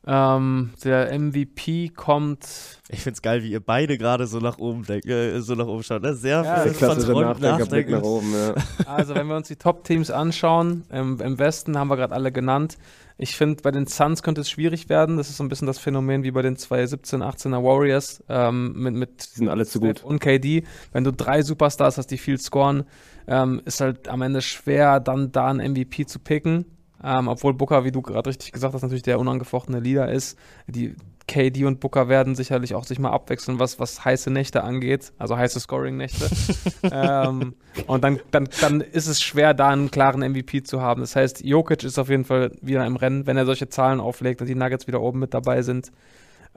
[0.07, 2.47] Ähm, der MVP kommt.
[2.91, 5.83] Ich find's geil, wie ihr beide gerade so nach oben denkt, äh, so nach oben
[5.83, 6.03] schaut.
[6.03, 6.15] Ne?
[6.15, 8.55] Sehr Ja, der Klassische verträumt Nachdenkerblick nach oben, ja.
[8.87, 12.77] Also, wenn wir uns die Top-Teams anschauen, im, im Westen haben wir gerade alle genannt.
[13.17, 15.17] Ich finde, bei den Suns könnte es schwierig werden.
[15.17, 18.95] Das ist so ein bisschen das Phänomen wie bei den 2017, 18er Warriors ähm, mit,
[18.95, 20.03] mit Die sind alle zu gut.
[20.03, 20.65] und KD.
[20.93, 22.85] Wenn du drei Superstars hast, die viel scoren,
[23.29, 26.67] ähm, ist halt am Ende schwer, dann da einen MVP zu picken.
[27.05, 30.39] Ähm, obwohl Booker, wie du gerade richtig gesagt hast, natürlich der unangefochtene Leader ist.
[30.67, 30.97] Die
[31.27, 35.37] KD und Booker werden sicherlich auch sich mal abwechseln, was, was heiße Nächte angeht, also
[35.37, 36.31] heiße Scoring-Nächte.
[36.91, 37.55] ähm,
[37.87, 41.03] und dann, dann, dann ist es schwer, da einen klaren MVP zu haben.
[41.03, 44.41] Das heißt, Jokic ist auf jeden Fall wieder im Rennen, wenn er solche Zahlen auflegt
[44.41, 45.93] und die Nuggets wieder oben mit dabei sind.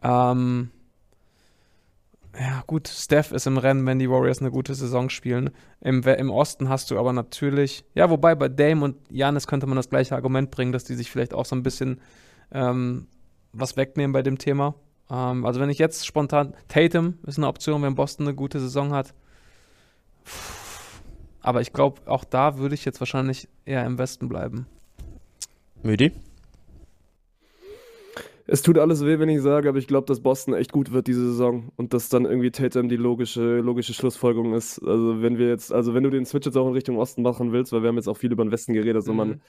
[0.01, 0.69] Ähm,
[2.39, 5.49] ja, gut, Steph ist im Rennen, wenn die Warriors eine gute Saison spielen.
[5.81, 9.75] Im, Im Osten hast du aber natürlich, ja, wobei bei Dame und Janis könnte man
[9.75, 11.99] das gleiche Argument bringen, dass die sich vielleicht auch so ein bisschen
[12.51, 13.07] ähm,
[13.53, 14.75] was wegnehmen bei dem Thema.
[15.09, 18.93] Ähm, also wenn ich jetzt spontan, Tatum ist eine Option, wenn Boston eine gute Saison
[18.93, 19.13] hat.
[21.41, 24.67] aber ich glaube, auch da würde ich jetzt wahrscheinlich eher im Westen bleiben.
[25.81, 26.11] Müdi?
[28.49, 31.07] Es tut alles weh, wenn ich sage, aber ich glaube, dass Boston echt gut wird
[31.07, 34.79] diese Saison und dass dann irgendwie Tatum die logische, logische Schlussfolgerung ist.
[34.79, 37.51] Also wenn wir jetzt, also wenn du den Switch jetzt auch in Richtung Osten machen
[37.51, 39.17] willst, weil wir haben jetzt auch viel über den Westen geredet, also Mhm.
[39.17, 39.41] man,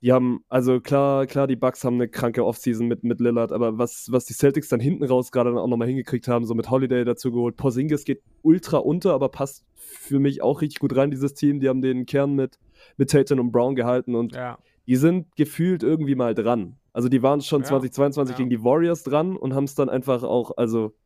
[0.00, 3.76] die haben, also klar, klar, die Bucks haben eine kranke Offseason mit, mit Lillard, aber
[3.76, 7.04] was, was die Celtics dann hinten raus gerade auch nochmal hingekriegt haben, so mit Holiday
[7.04, 11.34] dazu geholt, Porzingis geht ultra unter, aber passt für mich auch richtig gut rein, dieses
[11.34, 11.60] Team.
[11.60, 12.58] Die haben den Kern mit,
[12.96, 14.56] mit Tatum und Brown gehalten und Ja.
[14.86, 16.77] die sind gefühlt irgendwie mal dran.
[16.98, 18.36] Also die waren schon Ja, 2022 ja.
[18.38, 20.96] gegen die Warriors dran und haben es dann einfach auch, also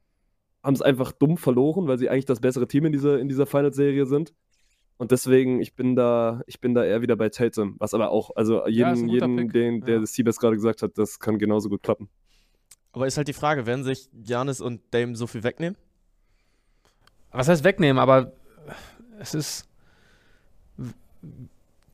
[0.62, 3.44] haben es einfach dumm verloren, weil sie eigentlich das bessere Team in dieser, in dieser
[3.44, 4.32] Finals-Serie sind.
[4.96, 7.76] Und deswegen, ich bin da, ich bin da eher wieder bei Tatum.
[7.78, 10.00] Was aber auch, also jeden, guter jeden den, der Ja.
[10.00, 12.08] das Siebes gerade gesagt hat, das kann genauso gut klappen.
[12.92, 15.76] Aber ist halt die Frage, werden sich Janis und Dame so viel wegnehmen?
[17.32, 18.32] Was heißt wegnehmen, aber
[19.18, 19.68] es ist.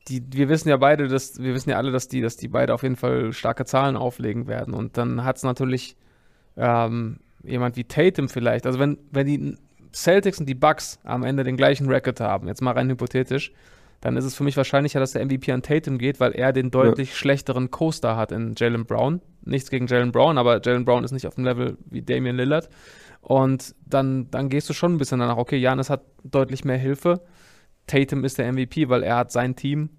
[0.09, 2.73] Die, wir wissen ja beide, dass wir wissen ja alle, dass die, dass die beide
[2.73, 4.73] auf jeden Fall starke Zahlen auflegen werden.
[4.73, 5.95] Und dann hat es natürlich
[6.57, 8.65] ähm, jemand wie Tatum vielleicht.
[8.65, 9.55] Also wenn, wenn die
[9.93, 13.51] Celtics und die Bucks am Ende den gleichen Record haben, jetzt mal rein hypothetisch,
[14.01, 16.71] dann ist es für mich wahrscheinlicher, dass der MVP an Tatum geht, weil er den
[16.71, 19.21] deutlich schlechteren Co-Star hat in Jalen Brown.
[19.43, 22.69] Nichts gegen Jalen Brown, aber Jalen Brown ist nicht auf dem Level wie Damian Lillard.
[23.21, 27.21] Und dann, dann gehst du schon ein bisschen danach, okay, Janis hat deutlich mehr Hilfe.
[27.87, 29.89] Tatum ist der MVP, weil er hat sein Team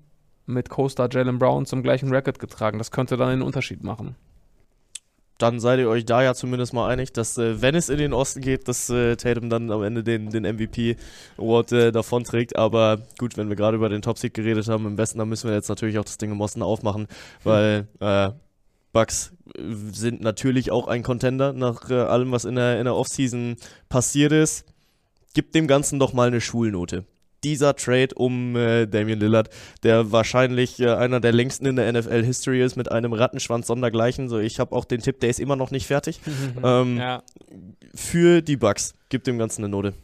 [0.50, 2.78] mit Co-Star Jalen Brown zum gleichen Record getragen.
[2.78, 4.16] Das könnte dann den Unterschied machen.
[5.38, 8.12] Dann seid ihr euch da ja zumindest mal einig, dass äh, wenn es in den
[8.12, 12.56] Osten geht, dass äh, Tatum dann am Ende den, den MVP-Award äh, davonträgt.
[12.56, 15.54] Aber gut, wenn wir gerade über den Top-Seed geredet haben im Westen, dann müssen wir
[15.54, 17.06] jetzt natürlich auch das Ding im Osten aufmachen,
[17.42, 18.30] weil äh,
[18.92, 22.94] Bucks äh, sind natürlich auch ein Contender nach äh, allem, was in der, in der
[22.94, 23.56] Offseason
[23.88, 24.66] passiert ist.
[25.32, 27.04] Gibt dem Ganzen doch mal eine Schulnote.
[27.42, 29.48] Dieser Trade um äh, Damian Lillard,
[29.82, 34.28] der wahrscheinlich äh, einer der längsten in der NFL-History ist, mit einem Rattenschwanz sondergleichen.
[34.28, 36.20] So, ich habe auch den Tipp, der ist immer noch nicht fertig.
[36.62, 37.22] ähm, ja,
[37.94, 38.94] Für die Bucks.
[39.08, 39.94] Gibt dem Ganzen eine Note.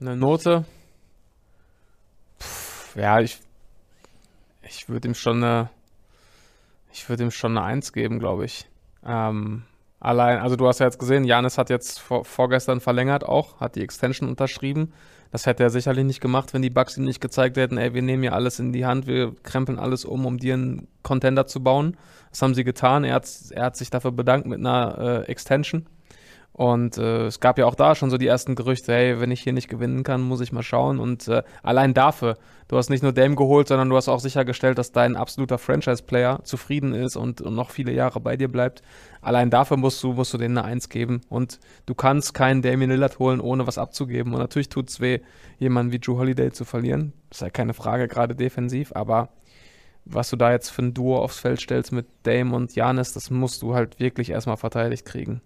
[0.00, 0.64] eine Note.
[2.40, 3.38] Pff, ja, ich,
[4.62, 5.70] ich würde ihm schon eine,
[6.92, 8.66] ich würde ihm schon eine 1 geben, glaube ich.
[9.04, 9.64] Ähm,
[10.00, 13.76] allein, also du hast ja jetzt gesehen, Janis hat jetzt vor, vorgestern verlängert auch, hat
[13.76, 14.92] die Extension unterschrieben.
[15.32, 18.02] Das hätte er sicherlich nicht gemacht, wenn die Bucks ihm nicht gezeigt hätten, ey, wir
[18.02, 21.62] nehmen hier alles in die Hand, wir krempeln alles um, um dir einen Contender zu
[21.62, 21.96] bauen.
[22.30, 23.04] Das haben sie getan.
[23.04, 25.86] Er hat, er hat sich dafür bedankt mit einer äh, Extension.
[26.52, 29.40] Und äh, es gab ja auch da schon so die ersten Gerüchte, hey, wenn ich
[29.40, 30.98] hier nicht gewinnen kann, muss ich mal schauen.
[30.98, 32.36] Und äh, allein dafür,
[32.68, 36.40] du hast nicht nur Dame geholt, sondern du hast auch sichergestellt, dass dein absoluter Franchise-Player
[36.42, 38.82] zufrieden ist und, und noch viele Jahre bei dir bleibt.
[39.22, 41.20] Allein dafür musst du, musst du denen eine Eins geben.
[41.28, 44.32] Und du kannst keinen Damian Lillard holen, ohne was abzugeben.
[44.32, 45.20] Und natürlich tut es weh,
[45.58, 47.12] jemanden wie Drew Holiday zu verlieren.
[47.28, 48.92] Das ist ja keine Frage, gerade defensiv.
[48.94, 49.28] Aber
[50.04, 53.30] was du da jetzt für ein Duo aufs Feld stellst mit Dame und Janis, das
[53.30, 55.42] musst du halt wirklich erstmal verteidigt kriegen.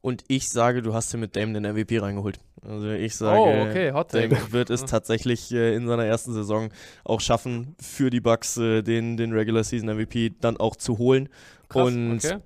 [0.00, 2.40] Und ich sage, du hast dir mit Dame den MVP reingeholt.
[2.60, 3.92] Also ich sage, oh, okay.
[4.10, 6.70] Dame wird es tatsächlich äh, in seiner ersten Saison
[7.04, 11.28] auch schaffen, für die Bucks äh, den, den Regular Season MVP dann auch zu holen.
[11.68, 12.38] Krass, Und okay.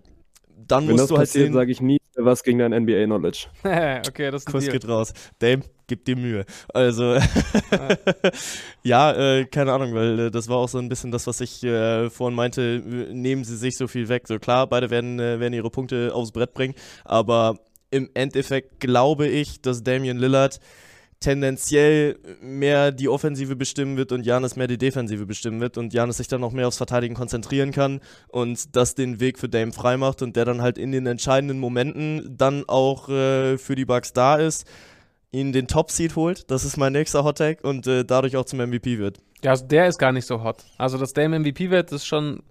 [0.66, 3.46] Dann Wenn musst das du halt passiert, sehen, sage ich nie was gegen dein NBA-Knowledge.
[3.64, 5.12] okay, das ist Kuss geht raus.
[5.38, 6.44] Dame, gib dir Mühe.
[6.72, 7.16] Also,
[8.82, 11.62] ja, äh, keine Ahnung, weil äh, das war auch so ein bisschen das, was ich
[11.62, 14.26] äh, vorhin meinte, nehmen sie sich so viel weg.
[14.26, 17.58] So klar, beide werden, äh, werden ihre Punkte aufs Brett bringen, aber
[17.90, 20.60] im Endeffekt glaube ich, dass Damian Lillard
[21.20, 26.18] tendenziell mehr die Offensive bestimmen wird und Janis mehr die Defensive bestimmen wird und Janis
[26.18, 29.96] sich dann noch mehr aufs Verteidigen konzentrieren kann und das den Weg für Dame frei
[29.96, 34.12] macht und der dann halt in den entscheidenden Momenten dann auch äh, für die Bucks
[34.12, 34.66] da ist,
[35.32, 38.98] ihn den Top-Seed holt, das ist mein nächster Hot-Tag und äh, dadurch auch zum MVP
[38.98, 39.20] wird.
[39.42, 40.64] Ja, also der ist gar nicht so hot.
[40.78, 42.42] Also, dass Dame MVP wird, ist schon,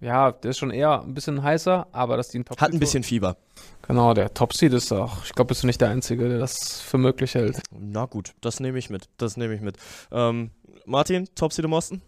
[0.00, 2.78] ja, der ist schon eher ein bisschen heißer, aber dass die einen Top Hat ein
[2.78, 3.36] bisschen Fieber.
[3.86, 6.80] Genau, der Top Seed ist auch, ich glaube, bist du nicht der Einzige, der das
[6.80, 7.60] für möglich hält.
[7.70, 9.08] Na gut, das nehme ich mit.
[9.18, 9.76] Das nehme ich mit.
[10.10, 10.50] Ähm,
[10.86, 12.02] Martin, Top-Seed im Osten?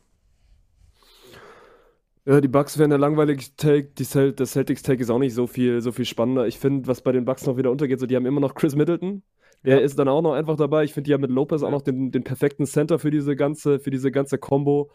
[2.26, 5.34] Ja, die Bucks wären der langweilige Take, die Cel das Celtics Take ist auch nicht
[5.34, 6.46] so viel, so viel spannender.
[6.46, 8.74] Ich finde, was bei den Bucks noch wieder untergeht, so die haben immer noch Chris
[8.74, 9.22] Middleton.
[9.64, 9.84] Der Ja.
[9.84, 10.84] ist dann auch noch einfach dabei.
[10.84, 13.78] Ich finde, die haben mit Lopez auch noch den, den perfekten Center für diese ganze,
[13.78, 14.90] für diese ganze Combo.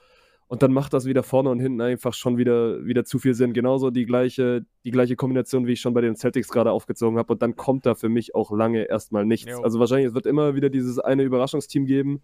[0.51, 3.53] Und dann macht das wieder vorne und hinten einfach schon wieder, wieder zu viel Sinn.
[3.53, 7.31] Genauso die gleiche, die gleiche Kombination, wie ich schon bei den Celtics gerade aufgezogen habe.
[7.31, 9.49] Und dann kommt da für mich auch lange erstmal nichts.
[9.49, 9.61] Jo.
[9.61, 12.21] Also wahrscheinlich, es wird immer wieder dieses eine Überraschungsteam geben.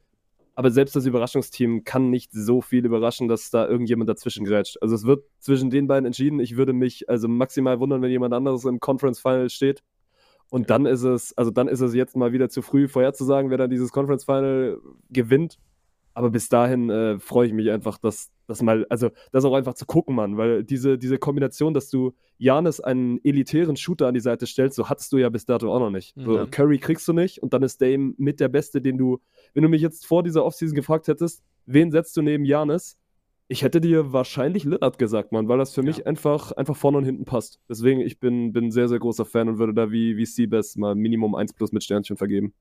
[0.56, 4.76] Aber selbst das Überraschungsteam kann nicht so viel überraschen, dass da irgendjemand dazwischen grätscht.
[4.82, 6.42] Also es wird zwischen den beiden entschieden.
[6.42, 9.84] Ich würde mich also maximal wundern, wenn jemand anderes im Conference Final steht.
[10.50, 13.58] Und dann ist es, also dann ist es jetzt mal wieder zu früh vorherzusagen, wer
[13.58, 14.80] dann dieses Conference Final
[15.12, 15.60] gewinnt.
[16.18, 19.76] Aber bis dahin äh, freue ich mich einfach, dass das mal, also das auch einfach
[19.76, 24.20] zu gucken, Mann, weil diese, diese Kombination, dass du Janis einen elitären Shooter an die
[24.20, 26.16] Seite stellst, so hattest du ja bis dato auch noch nicht.
[26.16, 26.48] So, Ja.
[26.48, 29.20] Curry kriegst du nicht und dann ist Dame mit der Beste, den du,
[29.54, 32.98] wenn du mich jetzt vor dieser Offseason gefragt hättest, wen setzt du neben Janis?
[33.48, 37.06] Ich hätte dir wahrscheinlich Lillard gesagt, Mann, weil das für mich einfach, einfach vorne und
[37.06, 37.60] hinten passt.
[37.70, 40.96] Deswegen, ich bin, bin sehr, sehr großer Fan und würde da wie, wie Seabass mal
[40.96, 42.54] Minimum 1 plus mit Sternchen vergeben.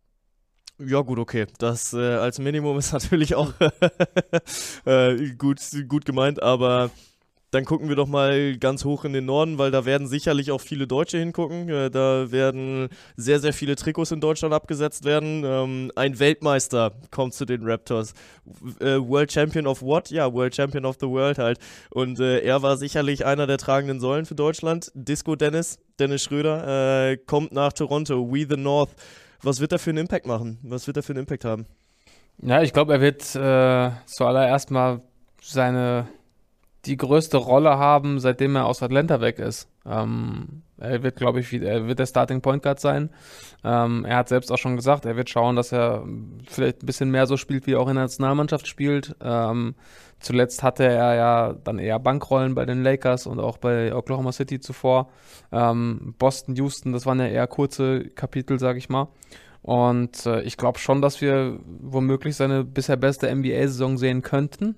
[0.79, 1.47] Ja, gut, okay.
[1.59, 3.53] Das äh, als Minimum ist natürlich auch
[4.85, 6.91] äh, gut, gut gemeint, aber
[7.51, 10.61] dann gucken wir doch mal ganz hoch in den Norden, weil da werden sicherlich auch
[10.61, 11.71] viele Deutsche hingucken.
[11.71, 15.45] Äh, da werden sehr, sehr viele Trikots in Deutschland abgesetzt werden.
[15.47, 18.13] Ähm, ein Weltmeister kommt zu den Raptors.
[18.81, 20.11] Äh, World Champion of what?
[20.11, 21.59] Ja, World Champion of the World halt.
[21.89, 24.93] Und äh, er war sicherlich einer der tragenden Säulen für Deutschland.
[24.95, 28.31] Disco Dennis, Dennis Schröder, kommt nach Toronto.
[28.31, 28.91] We the North.
[29.43, 30.59] Was wird er für einen Impact machen?
[30.63, 31.67] Was wird er für einen Impact haben?
[32.39, 35.01] Ja, ich glaube, er wird äh, zuallererst mal
[35.41, 36.09] seine
[36.85, 39.69] die größte Rolle haben, seitdem er aus Atlanta weg ist.
[39.85, 43.11] Ähm, er wird, glaube ich, er wird der Starting Point Guard sein.
[43.65, 46.05] Ähm, er hat selbst auch schon gesagt, er wird schauen, dass er
[46.47, 49.17] vielleicht ein bisschen mehr so spielt, wie er auch in der Nationalmannschaft spielt.
[49.23, 49.75] Ähm,
[50.21, 54.61] zuletzt hatte er ja dann eher Bankrollen bei den Lakers und auch bei Oklahoma City
[54.61, 55.11] zuvor.
[55.51, 59.09] Ähm, Boston, Houston, das waren ja eher kurze Kapitel, sag ich mal.
[59.63, 64.77] Und äh, ich glaube schon, dass wir womöglich seine bisher beste NBA-Saison sehen könnten.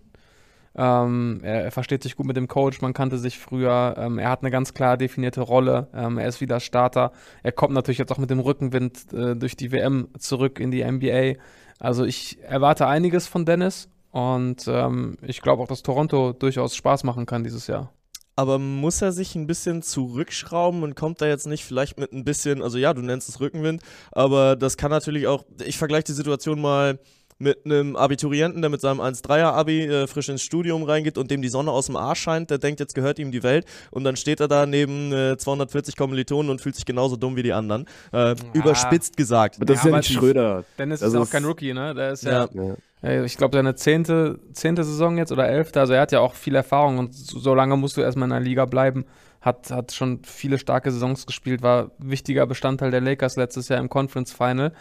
[0.81, 3.97] Ähm, er, er versteht sich gut mit dem Coach, man kannte sich früher.
[3.99, 5.89] Ähm, er hat eine ganz klar definierte Rolle.
[5.93, 7.11] Ähm, er ist wieder Starter.
[7.43, 10.85] Er kommt natürlich jetzt auch mit dem Rückenwind äh, durch die WM zurück in die
[10.85, 11.41] NBA.
[11.81, 17.03] Also ich erwarte einiges von Dennis und ähm, ich glaube auch, dass Toronto durchaus Spaß
[17.03, 17.93] machen kann dieses Jahr.
[18.37, 22.23] Aber muss er sich ein bisschen zurückschrauben und kommt da jetzt nicht vielleicht mit ein
[22.23, 26.13] bisschen, also ja, du nennst es Rückenwind, aber das kann natürlich auch, ich vergleiche die
[26.13, 27.01] Situation mal
[27.39, 31.49] mit einem Abiturienten, der mit seinem 1-3er-Abi äh, frisch ins Studium reingeht und dem die
[31.49, 34.41] Sonne aus dem Arsch scheint, der denkt, jetzt gehört ihm die Welt und dann steht
[34.41, 37.87] er da neben äh, 240 Kommilitonen und fühlt sich genauso dumm wie die anderen.
[38.13, 39.57] Äh, Überspitzt gesagt.
[39.57, 40.65] Aber das Ja, ist ja nicht Schröder.
[40.79, 41.95] Dennis Das ist ja auch ist- kein Rookie, ne?
[41.95, 42.63] Der ist ja, Ja.
[43.03, 43.23] Ja.
[43.23, 46.57] Ich glaube, seine zehnte, zehnte Saison jetzt oder elfte, also er hat ja auch viel
[46.57, 49.05] Erfahrung und so, so lange musst du erstmal in der Liga bleiben.
[49.41, 53.89] Hat, hat schon viele starke Saisons gespielt, war wichtiger Bestandteil der Lakers letztes Jahr im
[53.89, 54.73] Conference Final.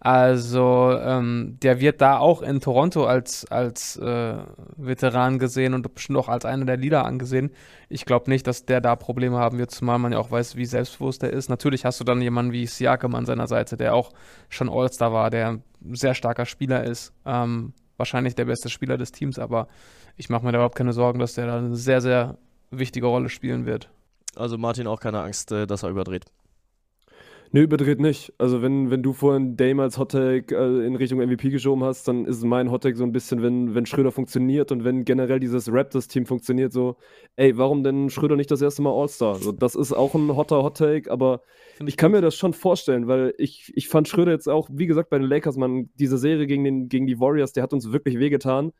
[0.00, 4.36] Also ähm, der wird da auch in Toronto als, als äh,
[4.76, 7.50] Veteran gesehen und bestimmt auch als einer der Leader angesehen.
[7.88, 10.66] Ich glaube nicht, dass der da Probleme haben wird, zumal man ja auch weiß, wie
[10.66, 11.48] selbstbewusst er ist.
[11.48, 14.12] Natürlich hast du dann jemanden wie Siakam an seiner Seite, der auch
[14.48, 15.62] schon All-Star war, der ein
[15.94, 17.12] sehr starker Spieler ist.
[17.24, 19.68] Ähm, wahrscheinlich der beste Spieler des Teams, aber
[20.16, 22.36] ich mache mir da überhaupt keine Sorgen, dass der da eine sehr, sehr
[22.70, 23.90] wichtige Rolle spielen wird.
[24.34, 26.26] Also Martin auch keine Angst, äh, dass er überdreht.
[27.56, 28.34] Nö, überdreht nicht.
[28.36, 32.26] Also wenn, wenn du vorhin Dame als Hottake äh, in Richtung MVP geschoben hast, dann
[32.26, 36.26] ist mein Hottake so ein bisschen, wenn, wenn Schröder funktioniert und wenn generell dieses Raptors-Team
[36.26, 36.98] funktioniert, so,
[37.36, 39.36] ey, warum denn Schröder nicht das erste Mal All-Star?
[39.36, 41.40] So, das ist auch ein hotter Hottake, aber
[41.82, 45.08] ich kann mir das schon vorstellen, weil ich, ich fand Schröder jetzt auch, wie gesagt,
[45.08, 48.18] bei den Lakers, man, diese Serie gegen, den, gegen die Warriors, der hat uns wirklich
[48.18, 48.72] wehgetan.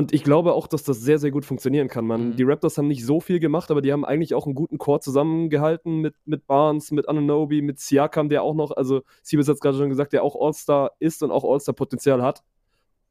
[0.00, 2.06] Und ich glaube auch, dass das sehr, sehr gut funktionieren kann.
[2.06, 2.28] Man.
[2.28, 2.36] Mhm.
[2.36, 5.02] Die Raptors haben nicht so viel gemacht, aber die haben eigentlich auch einen guten Chor
[5.02, 9.60] zusammengehalten mit, mit Barnes, mit Ananobi, mit Siakam, der auch noch, also Siebes hat es
[9.60, 12.42] gerade schon gesagt, der auch All-Star ist und auch All-Star-Potenzial hat.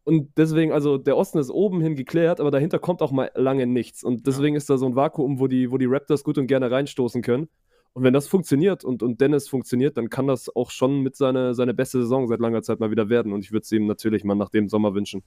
[0.03, 3.67] Und deswegen, also der Osten ist oben hin geklärt, aber dahinter kommt auch mal lange
[3.67, 4.03] nichts.
[4.03, 6.71] Und deswegen ist da so ein Vakuum, wo die, wo die Raptors gut und gerne
[6.71, 7.49] reinstoßen können.
[7.93, 11.53] Und wenn das funktioniert und, und Dennis funktioniert, dann kann das auch schon mit seiner
[11.53, 13.33] seine beste Saison seit langer Zeit mal wieder werden.
[13.33, 15.23] Und ich würde es ihm natürlich mal nach dem Sommer wünschen.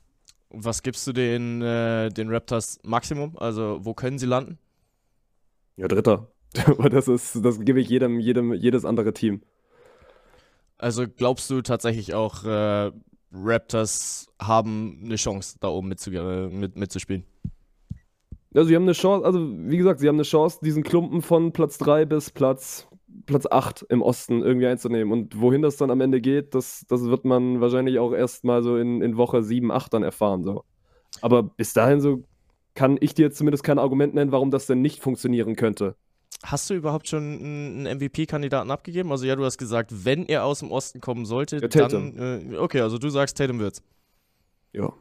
[0.55, 3.37] Was gibst du den, äh, den Raptors Maximum?
[3.39, 4.59] Also wo können sie landen?
[5.77, 6.29] Ja, Dritter.
[6.67, 9.43] Aber das ist, das gebe ich jedem, jedem, jedes andere Team.
[10.77, 12.93] Also glaubst du tatsächlich auch, äh,
[13.33, 17.25] Raptors haben eine Chance, da oben mitzu äh, mit, mitzuspielen?
[18.55, 21.53] Also sie haben eine Chance, also wie gesagt, sie haben eine Chance, diesen Klumpen von
[21.53, 22.87] Platz 3 bis Platz,
[23.27, 25.13] Platz 8 im Osten irgendwie einzunehmen.
[25.13, 28.63] Und wohin das dann am Ende geht, das, das wird man wahrscheinlich auch erst mal
[28.63, 30.45] so in, in Woche 7, 8 dann erfahren.
[30.45, 30.65] So.
[31.21, 32.25] Aber bis dahin so
[32.75, 35.95] kann ich dir zumindest kein Argument nennen, warum das denn nicht funktionieren könnte.
[36.43, 39.13] Hast du überhaupt schon einen MVP-Kandidaten abgegeben?
[39.13, 42.17] Also ja, du hast gesagt, wenn er aus dem Osten kommen sollte, Ja, Tatum.
[42.17, 42.53] dann.
[42.55, 43.83] Äh, okay, also du sagst Tatum wird's.
[44.73, 44.93] Ja.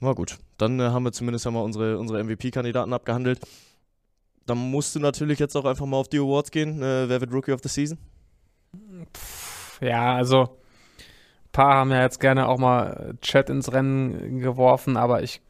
[0.00, 3.40] Na gut, dann äh, haben wir zumindest ja mal unsere, unsere MVP-Kandidaten abgehandelt.
[4.48, 6.82] Dann musst du natürlich jetzt auch einfach mal auf die Awards gehen.
[6.82, 7.98] Äh, wer wird Rookie of the Season?
[9.80, 15.22] Ja, also ein paar haben ja jetzt gerne auch mal Chat ins Rennen geworfen, aber
[15.22, 15.40] ich,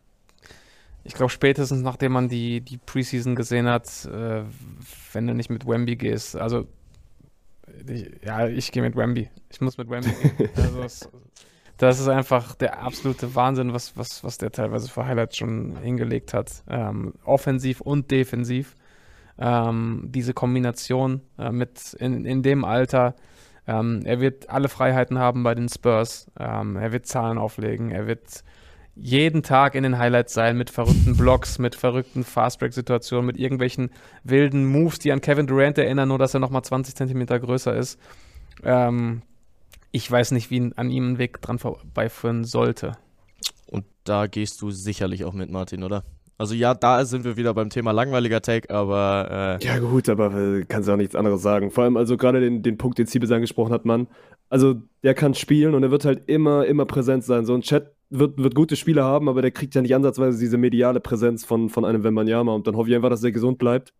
[1.04, 4.42] ich glaube spätestens nachdem man die, die Preseason gesehen hat, äh,
[5.12, 6.66] wenn du nicht mit Wemby gehst, also
[7.86, 9.28] ich, ja, ich gehe mit Wemby.
[9.50, 10.50] Ich muss mit Wemby gehen.
[10.56, 11.08] Also es,
[11.78, 16.34] Das ist einfach der absolute Wahnsinn, was, was, was der teilweise für Highlights schon hingelegt
[16.34, 16.64] hat.
[16.68, 18.74] Ähm, offensiv und defensiv.
[19.38, 23.14] Ähm, diese Kombination äh, mit in, in dem Alter.
[23.66, 26.30] Ähm, er wird alle Freiheiten haben bei den Spurs.
[26.38, 27.90] Ähm, er wird Zahlen auflegen.
[27.90, 28.42] Er wird
[29.00, 33.90] jeden Tag in den Highlights sein mit verrückten Blocks, mit verrückten Fastbreak-Situationen, mit irgendwelchen
[34.24, 37.98] wilden Moves, die an Kevin Durant erinnern, nur dass er nochmal 20 Zentimeter größer ist.
[38.64, 39.22] Ähm,
[39.92, 42.92] ich weiß nicht, wie an ihm ein Weg dran vorbeiführen sollte.
[43.66, 46.04] Und da gehst du sicherlich auch mit, Martin, oder?
[46.38, 50.32] Also ja, da sind wir wieder beim Thema langweiliger Take, aber äh Ja gut, aber
[50.32, 51.72] äh, kannst du auch nichts anderes sagen.
[51.72, 54.06] Vor allem also gerade den, den Punkt, den Siebes angesprochen hat, Mann.
[54.48, 57.44] Also der kann spielen und er wird halt immer, immer präsent sein.
[57.44, 60.58] So ein Chat wird, wird gute Spiele haben, aber der kriegt ja nicht ansatzweise diese
[60.58, 63.92] mediale Präsenz von, von einem Wembanyama und dann hoffe ich einfach, dass er gesund bleibt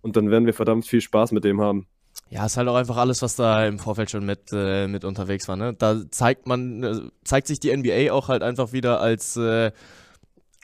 [0.00, 1.86] und dann werden wir verdammt viel Spaß mit dem haben.
[2.28, 5.48] Ja, ist halt auch einfach alles, was da im Vorfeld schon mit, äh, mit unterwegs
[5.48, 5.56] war.
[5.56, 5.74] Ne?
[5.74, 9.72] Da zeigt man, äh, zeigt sich die NBA auch halt einfach wieder als äh,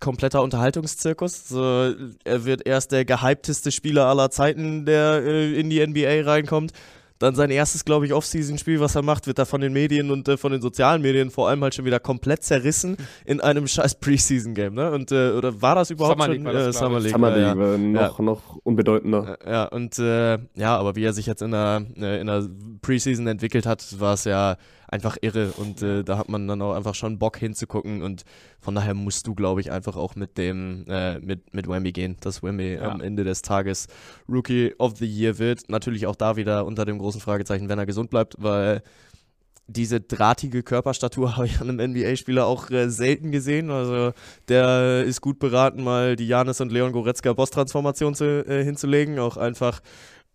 [0.01, 1.49] kompletter Unterhaltungszirkus.
[1.49, 1.93] So,
[2.25, 6.73] er wird erst der gehypteste Spieler aller Zeiten, der äh, in die NBA reinkommt.
[7.19, 10.29] Dann sein erstes, glaube ich, Off-Season-Spiel, was er macht, wird da von den Medien und
[10.29, 13.95] äh, von den sozialen Medien vor allem halt schon wieder komplett zerrissen in einem scheiß
[14.01, 14.91] Preseason-Game, ne?
[14.91, 16.35] Und, äh, oder war das überhaupt Summer schon?
[16.35, 18.23] League war das, äh, Summer League, Summer ja, League war noch, Ja.
[18.23, 19.39] noch unbedeutender.
[19.47, 19.51] ja.
[19.51, 22.47] Ja, und äh, ja, aber wie er sich jetzt in der, äh, in der
[22.83, 26.75] Preseason entwickelt hat, war es ja einfach irre und äh, da hat man dann auch
[26.75, 28.25] einfach schon Bock hinzugucken und
[28.67, 32.17] von daher musst du, glaube ich, einfach auch mit dem, äh, mit, mit Wemby gehen,
[32.21, 32.91] dass Wemby Ja.
[32.91, 33.87] am Ende des Tages
[34.29, 35.71] Rookie of the Year wird.
[35.71, 38.83] Natürlich auch da wieder unter dem großen Fragezeichen, wenn er gesund bleibt, weil
[39.69, 43.71] diese drahtige Körperstatur habe ich an einem NBA-Spieler auch äh, selten gesehen.
[43.71, 44.13] Also
[44.49, 49.21] der ist gut beraten, mal die Janis und Leon Goretzka Boss-Transformation zu, äh, hinzulegen.
[49.21, 49.81] Auch einfach,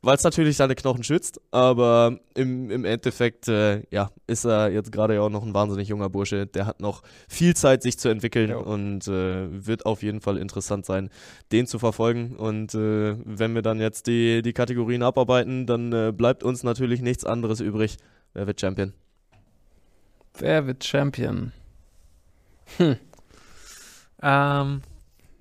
[0.01, 1.39] weil es natürlich seine Knochen schützt.
[1.51, 5.87] Aber im, im Endeffekt, äh, ja, ist er jetzt gerade ja auch noch ein wahnsinnig
[5.87, 6.47] junger Bursche.
[6.47, 8.57] Der hat noch viel Zeit, sich zu entwickeln Ja.
[8.57, 11.09] und äh, wird auf jeden Fall interessant sein,
[11.51, 12.35] den zu verfolgen.
[12.35, 17.01] Und äh, wenn wir dann jetzt die, die Kategorien abarbeiten, dann äh, bleibt uns natürlich
[17.01, 17.97] nichts anderes übrig.
[18.33, 18.93] Wer wird Champion?
[20.37, 21.51] Wer wird Champion?
[22.77, 22.95] Hm.
[24.23, 24.81] Ähm,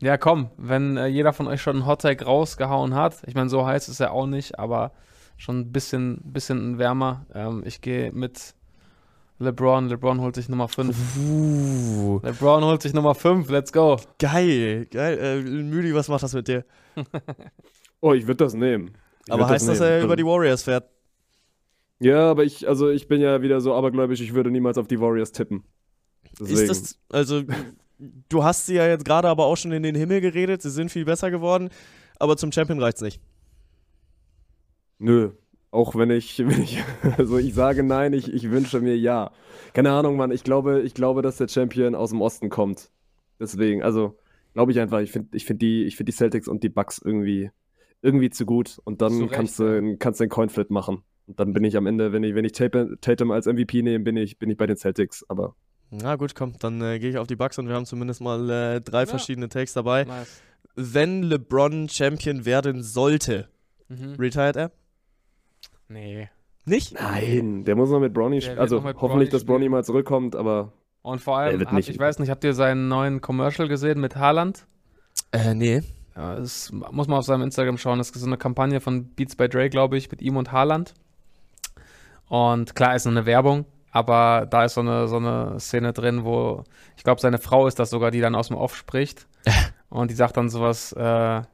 [0.01, 3.67] ja, komm, wenn äh, jeder von euch schon einen Hottag rausgehauen hat, ich meine, so
[3.67, 4.93] heiß ist er auch nicht, aber
[5.37, 7.27] schon ein bisschen, bisschen wärmer.
[7.35, 8.55] Ähm, ich gehe mit
[9.39, 9.89] LeBron.
[9.89, 10.97] LeBron holt sich Nummer 5.
[11.19, 13.99] Uh, LeBron holt sich Nummer 5, let's go.
[14.19, 15.19] geil, geil.
[15.19, 16.65] Äh, Müdi, was macht das mit dir?
[18.03, 18.93] Oh, ich würde das nehmen.
[19.27, 19.93] Ich Aber heißt das, nehmen.
[19.93, 20.89] er über die Warriors fährt?
[21.99, 24.99] Ja, aber ich, also ich bin ja wieder so abergläubisch, ich würde niemals auf die
[24.99, 25.65] Warriors tippen.
[26.41, 26.61] Deswegen.
[26.61, 27.43] Ist das, also,
[28.29, 30.91] du hast sie ja jetzt gerade aber auch schon in den Himmel geredet, sie sind
[30.91, 31.71] viel besser geworden,
[32.19, 33.21] aber zum Champion reicht's nicht.
[34.99, 35.31] Nö.
[35.71, 36.83] Auch wenn ich, wenn ich,
[37.17, 39.31] also ich sage nein, ich, ich wünsche mir ja.
[39.73, 40.33] Keine Ahnung, Mann.
[40.33, 42.91] Ich glaube, ich glaube, dass der Champion aus dem Osten kommt.
[43.39, 44.19] Deswegen, also
[44.53, 45.01] glaube ich einfach.
[45.01, 47.51] Ich finde, ich finde die, ich finde die Celtics und die Bucks irgendwie,
[48.03, 48.81] irgendwie zu gut.
[48.85, 51.03] Und dann Zu Recht, kannst du, kannst du einen Coinflip machen.
[51.27, 54.05] Und dann bin ich am Ende, wenn ich, wenn ich Tatum Tatum als MVP nehme,
[54.05, 55.25] bin ich, bin ich bei den Celtics.
[55.29, 55.55] Aber
[55.91, 58.49] Na gut, komm, dann äh, gehe ich auf die Bucks und wir haben zumindest mal
[58.49, 60.05] äh, drei verschiedene Takes dabei.
[60.05, 60.41] Nice.
[60.77, 63.49] Wenn LeBron Champion werden sollte,
[63.89, 64.15] Mhm.
[64.19, 64.71] retired er?
[65.89, 66.29] Nee.
[66.65, 66.93] Nicht?
[66.95, 68.59] nein, der muss noch mit Bronny spielen.
[68.61, 69.73] Also hoffentlich, Bronny dass Bronny spielen.
[69.73, 70.73] mal zurückkommt, aber
[71.03, 73.67] Und vor Er allem, wird hab, nicht- ich weiß nicht, habt ihr seinen neuen Commercial
[73.67, 74.67] gesehen mit Haaland?
[75.33, 75.83] Äh, nee.
[76.15, 77.99] Ja, das muss man auf seinem Instagram schauen.
[77.99, 80.95] Das ist so eine Kampagne von Beats by Dre, glaube ich, mit ihm und Haaland.
[82.29, 86.25] Und klar ist nur eine Werbung, aber da ist so eine, so eine Szene drin,
[86.25, 86.65] wo
[86.97, 89.27] ich glaube, seine Frau ist das sogar, die dann aus dem Off spricht.
[89.89, 91.47] und die sagt dann sowas, äh, ja,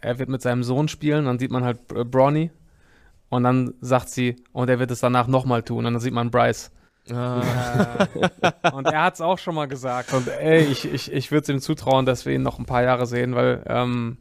[0.00, 2.50] er wird mit seinem Sohn spielen, dann sieht man halt äh, Bronny.
[3.28, 5.78] Und dann sagt sie, und er wird es danach nochmal tun.
[5.78, 6.70] Und dann sieht man Bryce.
[7.10, 8.06] Ah,
[8.72, 10.12] und er hat es auch schon mal gesagt.
[10.12, 12.82] Und ey, ich, ich, ich würde es ihm zutrauen, dass wir ihn noch ein paar
[12.82, 14.18] Jahre sehen, weil ähm,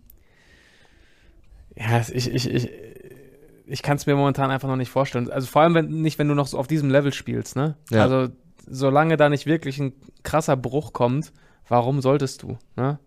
[1.76, 2.70] ja, ich, ich, ich,
[3.66, 5.32] ich kann es mir momentan einfach noch nicht vorstellen.
[5.32, 7.76] Also vor allem wenn, nicht, wenn du noch so auf diesem Level spielst, ne?
[7.90, 8.04] Ja.
[8.04, 8.34] Also
[8.66, 9.94] solange da nicht wirklich ein
[10.24, 11.32] krasser Bruch kommt,
[11.68, 13.00] warum solltest du, ne?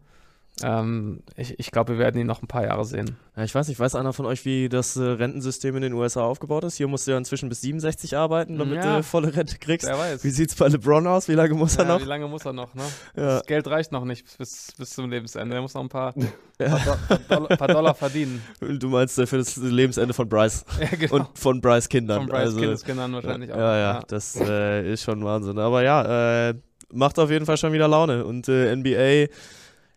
[0.62, 3.16] Ähm, ich ich glaube, wir werden ihn noch ein paar Jahre sehen.
[3.36, 6.22] ja, ich weiß nicht, weiß einer von euch, wie das äh, Rentensystem in den USA
[6.22, 6.76] aufgebaut ist?
[6.76, 8.96] Hier musst du ja inzwischen bis 67 arbeiten, damit Ja.
[8.96, 9.86] du volle Rente kriegst.
[9.86, 10.24] Wer weiß.
[10.24, 11.28] Wie sieht's bei LeBron aus?
[11.28, 12.00] Wie lange muss er Ja, noch?
[12.00, 12.82] Wie lange muss er noch, ne?
[13.14, 15.54] Das Geld reicht noch nicht bis, bis zum Lebensende.
[15.54, 16.14] Er muss noch ein paar,
[16.58, 18.42] paar, Do Dollar, paar Dollar verdienen.
[18.60, 20.64] Du meinst äh, für das Lebensende von Bryce
[20.98, 21.16] genau.
[21.16, 22.20] und von Bryce Kindern.
[22.20, 23.58] Von Bryce also, Kindeskindern wahrscheinlich auch.
[23.58, 25.58] Ja, ja, das äh, ist schon Wahnsinn.
[25.58, 26.54] Aber ja, äh,
[26.94, 28.24] macht auf jeden Fall schon wieder Laune.
[28.24, 29.26] Und äh, NBA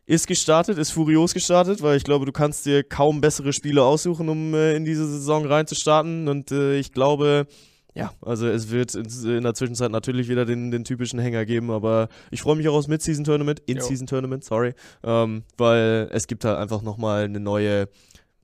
[0.09, 4.27] ist gestartet, ist furios gestartet, weil ich glaube, du kannst dir kaum bessere Spiele aussuchen,
[4.27, 6.27] um äh, in diese Saison reinzustarten.
[6.27, 7.45] Und äh, ich glaube,
[7.93, 11.69] ja, also es wird in, in der Zwischenzeit natürlich wieder den, den typischen Hänger geben,
[11.69, 16.81] aber ich freue mich auch aufs Mid-Season-Tournament, In-Season-Tournament, sorry, ähm, weil es gibt halt einfach
[16.81, 17.87] nochmal eine neue,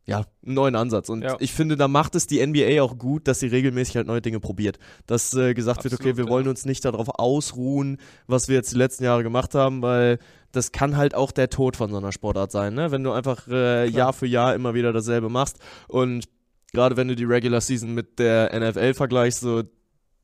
[0.07, 1.09] ja, einen neuen Ansatz.
[1.09, 1.35] Und Ja.
[1.39, 4.39] ich finde, da macht es die NBA auch gut, dass sie regelmäßig halt neue Dinge
[4.39, 4.77] probiert.
[5.07, 6.29] Dass äh, gesagt wird, okay, Absolut, wir ja.
[6.29, 7.97] wollen uns nicht darauf ausruhen,
[8.27, 10.19] was wir jetzt die letzten Jahre gemacht haben, weil
[10.51, 12.91] das kann halt auch der Tod von so einer Sportart sein, ne?
[12.91, 16.25] Wenn du einfach äh, Jahr für Jahr immer wieder dasselbe machst und
[16.71, 19.63] gerade wenn du die Regular Season mit der NFL vergleichst, so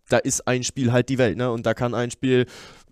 [0.09, 1.49] da ist ein Spiel halt die Welt, ne?
[1.51, 2.45] Und da kann ein Spiel,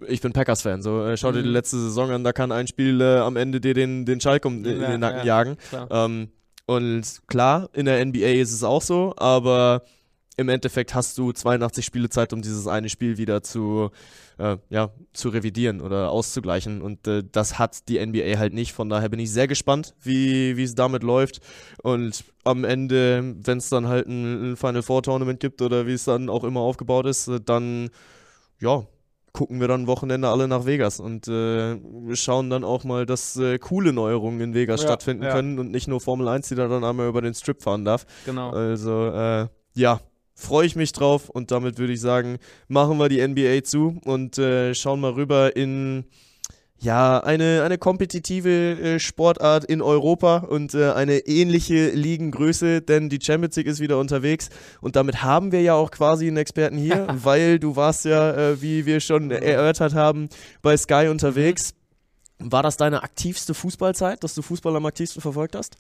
[0.08, 1.54] ich bin Packers-Fan, so äh, schau dir die Mhm.
[1.54, 4.64] letzte Saison an, da kann ein Spiel äh, am Ende dir den, den Schalk um,
[4.66, 5.24] in Ja, den Nacken ja.
[5.26, 5.58] jagen.
[5.70, 5.88] Klar.
[5.92, 6.30] Ähm,
[6.70, 9.82] und klar, in der NBA ist es auch so, aber
[10.38, 13.90] im Endeffekt hast du 82 Spiele Zeit, um dieses eine Spiel wieder zu,
[14.38, 16.84] äh, ja, zu revidieren oder auszugleichen.
[16.84, 18.74] Und äh, das hat die NBA halt nicht.
[18.74, 21.42] Von daher bin ich sehr gespannt, wie es damit läuft.
[21.82, 25.94] Und am Ende, wenn es dann halt ein, ein Final Four Tournament gibt oder wie
[25.94, 27.90] es dann auch immer aufgebaut ist, äh, dann
[28.60, 28.86] ja,
[29.34, 31.78] gucken wir dann Wochenende alle nach Vegas und äh,
[32.16, 35.32] schauen dann auch mal, dass äh, coole Neuerungen in Vegas Ja, stattfinden ja.
[35.32, 38.06] können und nicht nur Formel 1, die da dann einmal über den Strip fahren darf.
[38.26, 38.50] Genau.
[38.52, 40.00] Also, äh, ja,
[40.34, 44.38] freue ich mich drauf und damit würde ich sagen, machen wir die NBA zu und
[44.38, 46.06] äh, schauen mal rüber in
[46.82, 53.20] ja, eine, eine kompetitive äh, Sportart in Europa und äh, eine ähnliche Ligengröße, denn die
[53.22, 54.50] Champions League ist wieder unterwegs
[54.80, 58.62] und damit haben wir ja auch quasi einen Experten hier, weil du warst ja, äh,
[58.62, 60.30] wie wir schon erörtert haben,
[60.62, 61.74] bei Sky unterwegs.
[62.40, 65.76] War das deine aktivste Fußballzeit, dass du Fußball am aktivsten verfolgt hast?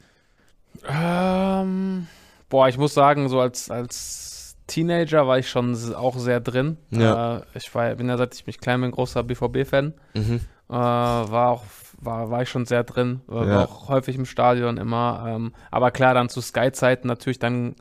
[0.85, 2.07] Ähm,
[2.49, 6.77] boah, ich muss sagen, so als, als Teenager war ich schon auch sehr drin.
[6.91, 7.37] Ja.
[7.37, 9.93] Äh, ich war, bin ja, seit ich mich klein bin, großer BVB-Fan.
[10.13, 10.41] Mhm.
[10.69, 11.63] Äh, war auch
[12.01, 13.65] war, war ich schon sehr drin, war, Ja.
[13.65, 15.25] auch häufig im Stadion immer.
[15.27, 17.75] Ähm, aber klar, dann zu Sky-Zeiten natürlich dann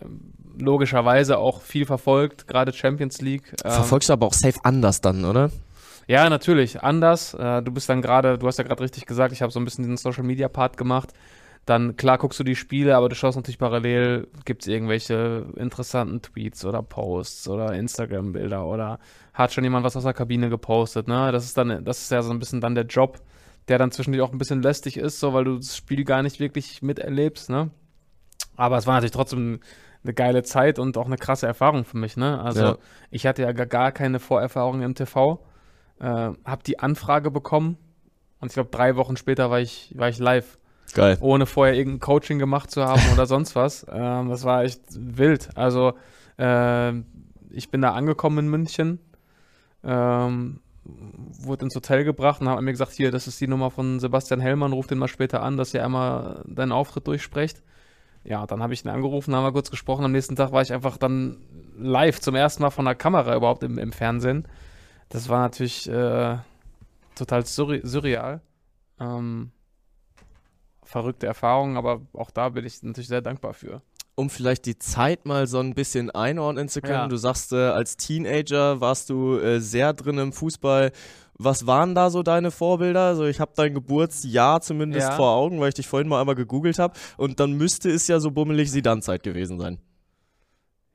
[0.00, 0.20] ähm,
[0.58, 3.52] logischerweise auch viel verfolgt, gerade Champions League.
[3.64, 5.50] Ähm, Verfolgst du aber auch safe anders dann, oder?
[6.06, 7.34] ja, natürlich, anders.
[7.34, 9.64] Äh, du bist dann gerade, du hast ja gerade richtig gesagt, ich habe so ein
[9.64, 11.12] bisschen diesen Social Media Part gemacht.
[11.66, 16.20] Dann klar guckst du die Spiele, aber du schaust natürlich parallel, gibt es irgendwelche interessanten
[16.20, 18.98] Tweets oder Posts oder Instagram-Bilder oder
[19.34, 21.30] hat schon jemand was aus der Kabine gepostet, ne?
[21.32, 23.20] Das ist dann, das ist ja so ein bisschen dann der Job,
[23.68, 26.40] der dann zwischendurch auch ein bisschen lästig ist, so weil du das Spiel gar nicht
[26.40, 27.70] wirklich miterlebst, ne?
[28.56, 29.60] Aber es war natürlich trotzdem
[30.04, 32.40] eine geile Zeit und auch eine krasse Erfahrung für mich, ne?
[32.40, 32.76] Also Ja.
[33.10, 35.44] ich hatte ja gar- keine Vorerfahrung im TV,
[36.00, 37.76] äh, habe die Anfrage bekommen
[38.40, 40.58] und ich glaube drei Wochen später war ich, war ich live,
[40.92, 41.16] Geil.
[41.20, 43.84] ohne vorher irgendein Coaching gemacht zu haben oder sonst was.
[43.90, 45.48] Ähm, das war echt wild.
[45.56, 45.94] Also
[46.38, 46.92] äh,
[47.50, 48.98] ich bin da angekommen in München,
[49.84, 54.00] ähm, wurde ins Hotel gebracht und haben mir gesagt, hier, das ist die Nummer von
[54.00, 57.62] Sebastian Hellmann, ruf den mal später an, dass ihr einmal deinen Auftritt durchsprecht.
[58.24, 60.04] Ja, dann habe ich ihn angerufen, haben wir kurz gesprochen.
[60.04, 61.38] Am nächsten Tag war ich einfach dann
[61.76, 64.48] live zum ersten Mal von der Kamera überhaupt im, im Fernsehen.
[65.10, 66.38] Das war natürlich äh,
[67.14, 68.40] total surre surreal.
[68.98, 69.52] Ähm,
[70.82, 73.82] verrückte Erfahrung, aber auch da bin ich natürlich sehr dankbar für.
[74.16, 76.94] Um vielleicht die Zeit mal so ein bisschen einordnen zu können.
[76.94, 77.08] Ja.
[77.08, 80.92] Du sagst, äh, als Teenager warst du äh, sehr drin im Fußball.
[81.36, 83.00] Was waren da so deine Vorbilder?
[83.06, 85.16] Also ich habe dein Geburtsjahr zumindest Ja.
[85.16, 86.94] vor Augen, weil ich dich vorhin mal einmal gegoogelt habe.
[87.16, 89.78] Und dann müsste es ja so bummelig Sidan-Zeit gewesen sein.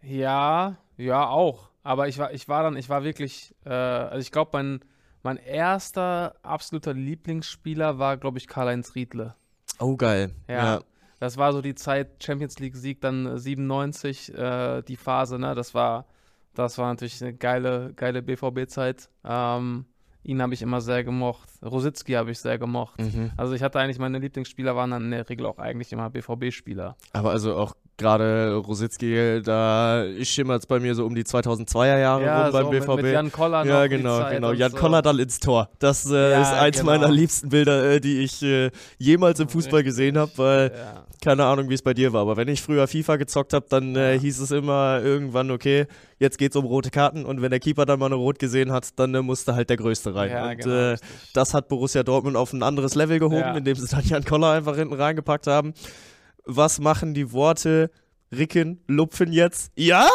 [0.01, 1.70] Ja, ja, auch.
[1.84, 4.80] Aber ich war, ich war dann, ich war wirklich, äh, also ich glaube, mein,
[5.24, 9.36] mein erster absoluter Lieblingsspieler war, glaube ich, Karl-Heinz Riedle.
[9.80, 10.32] Oh, geil.
[10.47, 10.82] Ja.
[11.20, 15.53] Das war so die Zeit Champions League Sieg dann äh, 97, äh, die Phase, ne?
[15.55, 16.05] Das war,
[16.53, 19.09] das war natürlich eine geile, geile BVB-Zeit.
[19.24, 19.86] Ähm,
[20.24, 21.49] ihn habe ich immer sehr gemocht.
[21.63, 22.99] Rositzky habe ich sehr gemocht.
[22.99, 23.32] Mhm.
[23.38, 26.95] Also ich hatte eigentlich, meine Lieblingsspieler waren dann in der Regel auch eigentlich immer BVB-Spieler.
[27.13, 32.24] Aber also auch gerade Rositzky, da schimmert es bei mir so um die 2000er Jahre
[32.45, 32.88] rum beim so BVB.
[32.95, 34.52] Mit, mit Jan Koller Ja, genau, genau.
[34.54, 34.78] Jan so.
[34.78, 35.70] Koller dann ins Tor.
[35.80, 36.91] Das äh, Ja, ist eins genau.
[36.91, 41.04] meiner liebsten Bilder, äh, die ich äh, jemals im Fußball gesehen habe, weil Ja.
[41.24, 42.22] keine Ahnung, wie es bei dir war.
[42.22, 44.20] Aber wenn ich früher FIFA gezockt habe, dann äh, Ja.
[44.22, 45.86] hieß es immer irgendwann, okay,
[46.18, 47.26] jetzt geht's um rote Karten.
[47.26, 49.78] Und wenn der Keeper dann mal eine Rot gesehen hat, dann äh, musste halt der
[49.78, 50.32] Größte rein.
[50.32, 50.97] Ja, und genau, äh,
[51.34, 53.56] das hat Borussia Dortmund auf ein anderes Level gehoben, Ja.
[53.58, 55.74] indem sie dann Jan Koller einfach hinten reingepackt haben.
[56.52, 57.91] Was machen die Worte
[58.32, 59.72] Ricken, Lupfen jetzt?
[59.76, 60.08] Ja,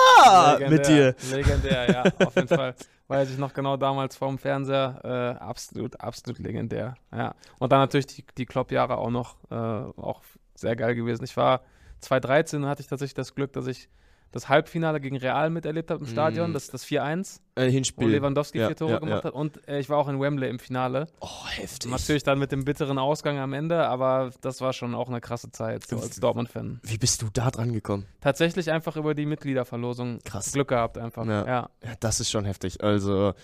[0.68, 1.14] mit dir.
[1.30, 2.74] Legendär, ja, auf jeden Fall.
[3.06, 5.00] Weiß ich noch genau damals vorm Fernseher.
[5.04, 6.96] Äh, absolut, absolut legendär.
[7.12, 7.36] Ja.
[7.60, 10.22] Und dann natürlich die, die Klopp-Jahre auch noch, äh, auch
[10.56, 11.22] sehr geil gewesen.
[11.22, 11.62] Ich war
[12.00, 13.88] 2013 hatte ich tatsächlich das Glück, dass ich
[14.34, 16.54] das Halbfinale gegen Real miterlebt habe im Stadion, Mm.
[16.54, 18.08] das, das 4-1, Äh, wo Hinspiel.
[18.08, 19.28] Lewandowski Ja, vier Tore ja, gemacht ja.
[19.28, 19.34] hat.
[19.34, 21.06] Und äh, ich war auch in Wembley im Finale.
[21.20, 21.90] Oh, heftig.
[21.90, 25.50] Natürlich dann mit dem bitteren Ausgang am Ende, aber das war schon auch eine krasse
[25.52, 26.80] Zeit, so als Dortmund-Fan.
[26.82, 28.06] Wie bist du da dran gekommen?
[28.20, 30.50] Tatsächlich einfach über die Mitgliederverlosung Krass.
[30.52, 31.24] Glück gehabt einfach.
[31.26, 31.46] Ja.
[31.46, 31.70] Ja.
[31.84, 32.82] Ja, das ist schon heftig.
[32.82, 33.34] Also,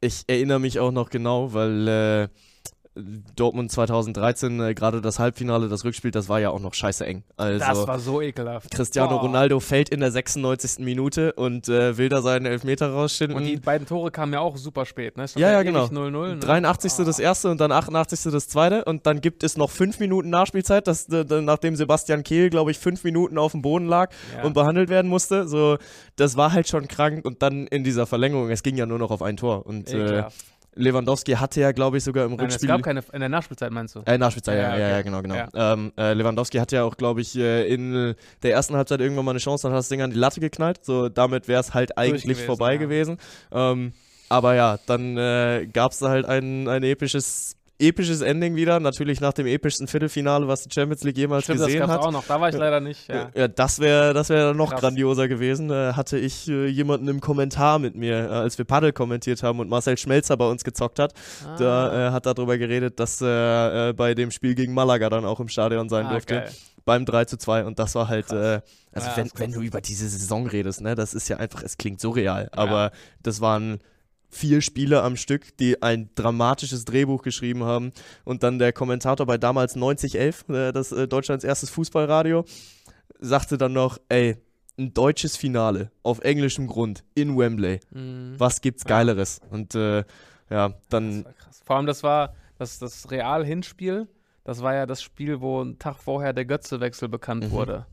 [0.00, 2.28] ich erinnere mich auch noch genau, weil äh,
[3.36, 7.24] Dortmund 2013, äh, gerade das Halbfinale, das Rückspiel, das war ja auch noch scheiße eng.
[7.36, 8.70] Also, Das war so ekelhaft.
[8.70, 9.20] Cristiano Boah.
[9.20, 10.78] Ronaldo fällt in der 96.
[10.84, 13.36] Minute und äh, will da seinen Elfmeter rausschinden.
[13.36, 15.26] Und die beiden Tore kamen ja auch super spät, ne?
[15.36, 15.84] Ja, ja, genau.
[15.84, 16.10] 0-0.
[16.10, 16.38] Ne?
[16.38, 17.04] 83.
[17.04, 18.32] das erste und dann 88.
[18.32, 22.48] das zweite und dann gibt es noch fünf Minuten Nachspielzeit, das, äh, nachdem Sebastian Kehl,
[22.50, 24.44] glaube ich, fünf Minuten auf dem Boden lag Ja.
[24.44, 25.46] und behandelt werden musste.
[25.46, 25.76] So,
[26.16, 29.10] das war halt schon krank und dann in dieser Verlängerung, es ging ja nur noch
[29.10, 30.24] auf ein Tor und äh.
[30.76, 32.68] Lewandowski hatte ja, glaube ich, sogar im Nein, es Rückspiel.
[32.68, 34.02] gab keine, in der Nachspielzeit meinst du?
[34.06, 35.04] Äh, Nachspielzeit, ja, Ja, ja, ja, okay.
[35.04, 35.34] genau, genau.
[35.34, 35.48] Ja.
[35.54, 39.32] Ähm, äh, Lewandowski hatte ja auch, glaube ich, äh, in der ersten Halbzeit irgendwann mal
[39.32, 40.84] eine Chance, dann hat das Ding an die Latte geknallt.
[40.84, 42.78] So, damit wäre es halt eigentlich gewesen, vorbei ja.
[42.78, 43.18] gewesen.
[43.50, 43.92] Ähm,
[44.28, 48.80] aber ja, dann äh, gab es da halt ein, ein episches, episches Ending wieder.
[48.80, 52.00] Natürlich nach dem epischsten Viertelfinale, was die Champions League jemals Stimmt, das gesehen gab's hat.
[52.00, 52.24] auch noch.
[52.26, 53.08] Da war ich leider nicht.
[53.08, 53.30] Ja.
[53.34, 54.80] Ja, das wäre das wär noch Krass.
[54.80, 55.70] grandioser gewesen.
[55.70, 59.60] Äh, hatte ich äh, jemanden im Kommentar mit mir, äh, als wir Paddel kommentiert haben
[59.60, 61.12] und Marcel Schmelzer bei uns gezockt hat.
[61.46, 61.56] Ah.
[61.58, 65.24] Da äh, hat er darüber geredet, dass er äh, bei dem Spiel gegen Malaga dann
[65.24, 66.34] auch im Stadion sein Ah, durfte.
[66.34, 66.50] geil.
[66.84, 67.64] Beim 3 zu 2.
[67.64, 68.60] Und das war halt, äh,
[68.92, 71.62] also Ja, wenn, das wenn du über diese Saison redest, ne, das ist ja einfach,
[71.64, 72.48] es klingt surreal.
[72.52, 73.80] Aber das waren
[74.36, 77.92] vier Spiele am Stück, die ein dramatisches Drehbuch geschrieben haben.
[78.24, 82.44] Und dann der Kommentator bei damals 9011, äh, das äh, Deutschlands erstes Fußballradio,
[83.18, 84.36] sagte dann noch, ey,
[84.78, 87.80] ein deutsches Finale auf englischem Grund in Wembley.
[87.90, 88.34] Mhm.
[88.38, 88.84] Was gibt's.
[88.84, 89.40] Geileres?
[89.50, 90.04] Und äh,
[90.50, 91.62] ja, Das dann war krass.
[91.64, 94.06] Vor allem, das war das, das Real-Hinspiel.
[94.44, 97.50] Das war ja das Spiel, wo ein Tag vorher der Götze-Wechsel bekannt Mhm.
[97.52, 97.86] wurde.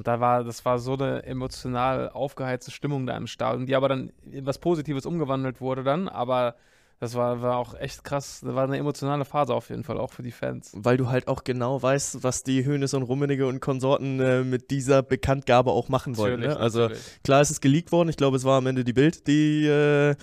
[0.00, 3.86] Und da war, das war so eine emotional aufgeheizte Stimmung da im Stadion, die aber
[3.86, 6.08] dann in was Positives umgewandelt wurde dann.
[6.08, 6.54] Aber
[7.00, 8.40] das war, war auch echt krass.
[8.42, 10.72] Das war eine emotionale Phase auf jeden Fall, auch für die Fans.
[10.74, 14.70] weil du halt auch genau weißt, was die Hönes und Rummenigge und Konsorten äh, mit
[14.70, 16.40] dieser Bekanntgabe auch machen wollen.
[16.40, 16.56] Ne?
[16.56, 17.22] Also natürlich.
[17.22, 18.08] klar, es ist geleakt worden.
[18.08, 20.16] Ich glaube, es war am Ende die Bild, die äh,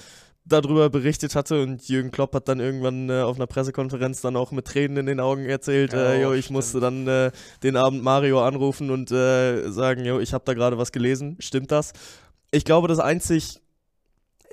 [0.47, 4.51] darüber berichtet hatte und Jürgen Klopp hat dann irgendwann äh, auf einer Pressekonferenz dann auch
[4.51, 6.55] mit Tränen in den Augen erzählt, Ja, äh, jo, oh, ich stimmt.
[6.57, 7.31] musste dann äh,
[7.63, 11.37] den Abend Mario anrufen und äh, sagen, jo, ich habe da gerade was gelesen.
[11.39, 11.93] Stimmt das?
[12.51, 13.59] Ich glaube, das einzig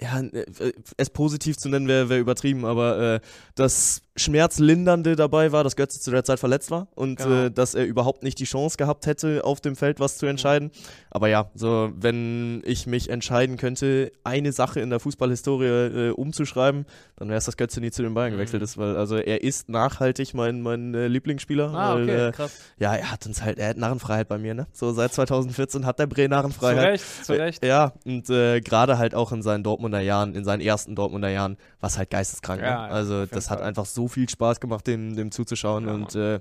[0.00, 3.20] ja, äh, es positiv zu nennen wäre wär übertrieben, aber äh,
[3.54, 7.44] das Schmerzlindernde dabei war, dass Götze zu der Zeit verletzt war und Genau.
[7.46, 10.70] äh, dass er überhaupt nicht die Chance gehabt hätte, auf dem Feld was zu entscheiden.
[11.10, 16.84] Aber ja, so wenn ich mich entscheiden könnte, eine Sache in der Fußballhistorie äh, umzuschreiben,
[17.16, 18.36] dann wäre es, dass Götze nie zu den Bayern Mhm.
[18.36, 21.70] gewechselt ist, weil also er ist nachhaltig mein, mein äh, Lieblingsspieler.
[21.74, 22.52] Ah, weil, okay, äh, krass.
[22.78, 24.66] ja, er hat uns halt, er hat Narrenfreiheit bei mir, ne?
[24.72, 26.84] So seit 2014 hat der Bre Zu Narrenfreiheit.
[26.94, 27.64] Recht, zu Recht.
[27.64, 31.56] Ja, und äh, gerade halt auch in seinen Dortmunder Jahren, in seinen ersten Dortmunder Jahren,
[31.80, 32.62] was halt geisteskrank.
[32.62, 32.88] Ja, ne?
[32.88, 35.86] ja, Also das hat einfach so viel Spaß gemacht, dem, dem zuzuschauen.
[35.86, 36.40] Ja, und äh,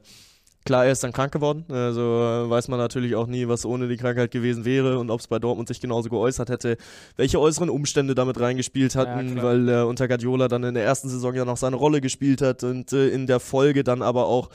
[0.65, 1.65] klar, er ist dann krank geworden.
[1.69, 5.19] Also äh, weiß man natürlich auch nie, was ohne die Krankheit gewesen wäre und ob
[5.19, 6.77] es bei Dortmund sich genauso geäußert hätte,
[7.17, 11.33] welche äußeren Umstände damit reingespielt hatten, weil äh, unter Guardiola dann in der ersten Saison
[11.35, 14.49] ja noch seine Rolle gespielt hat und äh, in der Folge dann aber auch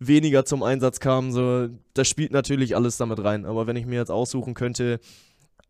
[0.00, 1.30] weniger zum Einsatz kam.
[1.30, 3.44] So, das spielt natürlich alles damit rein.
[3.46, 4.98] Aber wenn ich mir jetzt aussuchen könnte,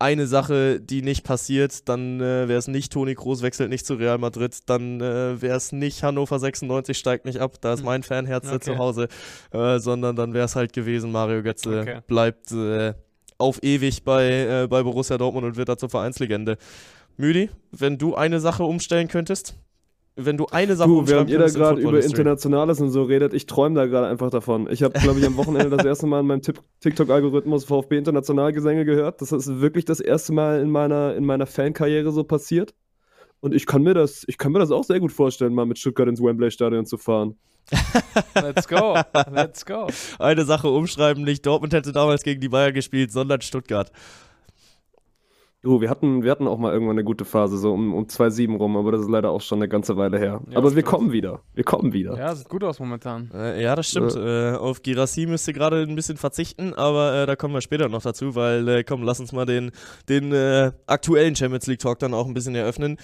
[0.03, 3.94] eine Sache, die nicht passiert, dann äh, wäre es nicht Toni Kroos wechselt nicht zu
[3.94, 7.86] Real Madrid, dann äh, wäre es nicht Hannover 96 steigt nicht ab, da ist Hm.
[7.86, 8.61] mein Fanherz Okay.
[8.61, 9.09] zu Hause,
[9.53, 12.00] äh, sondern dann wäre es halt gewesen, Mario Götze Okay.
[12.07, 12.92] bleibt äh,
[13.38, 16.59] auf ewig bei, äh, bei Borussia Dortmund und wird da zur Vereinslegende.
[17.16, 19.55] Müdi, wenn du eine Sache umstellen könntest,
[20.16, 22.10] wenn du eine Sache Du, umschreiben während ihr da gerade über History.
[22.10, 24.68] Internationales und so redet, ich träume da gerade einfach davon.
[24.70, 26.42] Ich habe, glaube ich, am Wochenende das erste Mal in meinem
[26.80, 29.22] TikTok-Algorithmus VfB Internationalgesänge gehört.
[29.22, 32.74] Das ist wirklich das erste Mal in meiner, in meiner Fankarriere so passiert.
[33.40, 35.78] Und ich kann mir das, ich kann mir das auch sehr gut vorstellen, mal mit
[35.78, 37.36] Stuttgart ins Wembley-Stadion zu fahren.
[38.34, 38.96] Let's go.
[39.30, 39.88] Let's go.
[40.18, 43.90] eine Sache umschreiben, nicht Dortmund hätte damals gegen die Bayern gespielt, sondern Stuttgart.
[45.62, 48.56] Du, wir hatten, wir hatten auch mal irgendwann eine gute Phase, so um, um 2-7
[48.56, 50.40] rum, aber das ist leider auch schon eine ganze Weile her.
[50.50, 51.40] Ja, aber wir kommen wieder.
[51.54, 52.18] Wir kommen wieder.
[52.18, 53.30] Ja, sieht gut aus momentan.
[53.32, 54.16] Äh, ja, das stimmt.
[54.16, 57.88] Äh, auf Girassi müsst ihr gerade ein bisschen verzichten, aber äh, da kommen wir später
[57.88, 59.70] noch dazu, weil, äh, komm, lass uns mal den,
[60.08, 62.96] den äh, aktuellen Champions League Talk dann auch ein bisschen eröffnen.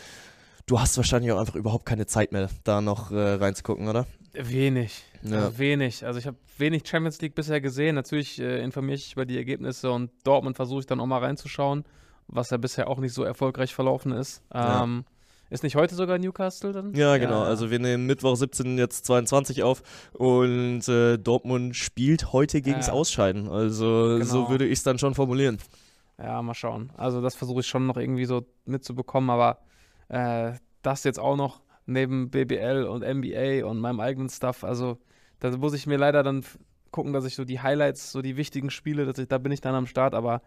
[0.66, 4.04] Du hast wahrscheinlich auch einfach überhaupt keine Zeit mehr, da noch äh, reinzugucken, oder?
[4.32, 5.04] Wenig.
[5.22, 5.44] Ja.
[5.44, 6.04] Also wenig.
[6.04, 7.94] Also ich habe wenig Champions League bisher gesehen.
[7.94, 11.18] Natürlich äh, informiere ich mich über die Ergebnisse und Dortmund versuche ich dann auch mal
[11.18, 11.84] reinzuschauen,
[12.28, 14.42] was ja bisher auch nicht so erfolgreich verlaufen ist.
[14.54, 14.84] Ja.
[14.84, 15.04] Ähm,
[15.50, 16.94] Ist nicht heute sogar Newcastle dann?
[16.94, 17.42] Ja, genau.
[17.42, 22.92] Also wir nehmen Mittwoch 17 jetzt 22 auf und äh, Dortmund spielt heute gegens Ja.
[22.92, 23.48] Ausscheiden.
[23.48, 24.50] Also so Genau.
[24.50, 25.56] würde ich es dann schon formulieren.
[26.18, 26.90] Ja, mal schauen.
[26.96, 29.58] Also das versuche ich schon noch irgendwie so mitzubekommen, aber
[30.08, 30.52] äh,
[30.82, 34.98] das jetzt auch noch neben BBL und NBA und meinem eigenen Stuff, also
[35.40, 36.44] da muss ich mir leider dann
[36.90, 39.60] gucken, dass ich so die Highlights, so die wichtigen Spiele, dass ich, da bin ich
[39.62, 40.42] dann am Start, aber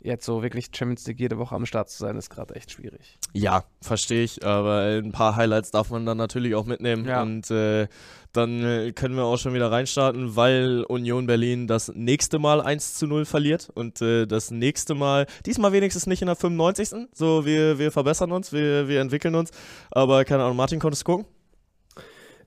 [0.00, 3.18] jetzt so wirklich Champions League jede Woche am Start zu sein, ist gerade echt schwierig.
[3.32, 7.22] Ja, verstehe ich, aber ein paar Highlights darf man dann natürlich auch mitnehmen Ja.
[7.22, 7.88] und äh,
[8.32, 12.94] dann äh, können wir auch schon wieder reinstarten, weil Union Berlin das nächste Mal 1
[12.94, 17.08] zu 0 verliert und äh, das nächste Mal, diesmal wenigstens nicht in der 95.
[17.14, 19.50] So, wir, wir verbessern uns, wir, wir entwickeln uns,
[19.90, 21.26] aber keine Ahnung, Martin, konntest du gucken?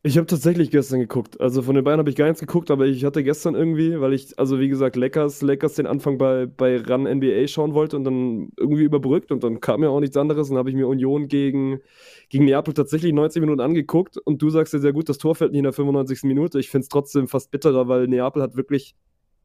[0.07, 1.41] Ich habe tatsächlich gestern geguckt.
[1.41, 4.13] Also von den beiden habe ich gar nichts geguckt, aber ich hatte gestern irgendwie, weil
[4.13, 8.05] ich, also wie gesagt, Lakers, Lakers den Anfang bei, bei Run NBA schauen wollte und
[8.05, 10.87] dann irgendwie überbrückt und dann kam mir auch nichts anderes und dann habe ich mir
[10.87, 11.81] Union gegen,
[12.29, 15.51] gegen Neapel tatsächlich 90 Minuten angeguckt und du sagst ja sehr gut, das Tor fällt
[15.51, 16.23] nicht in der 95.
[16.23, 16.57] Minute.
[16.57, 18.95] Ich finde es trotzdem fast bitterer, weil Neapel hat wirklich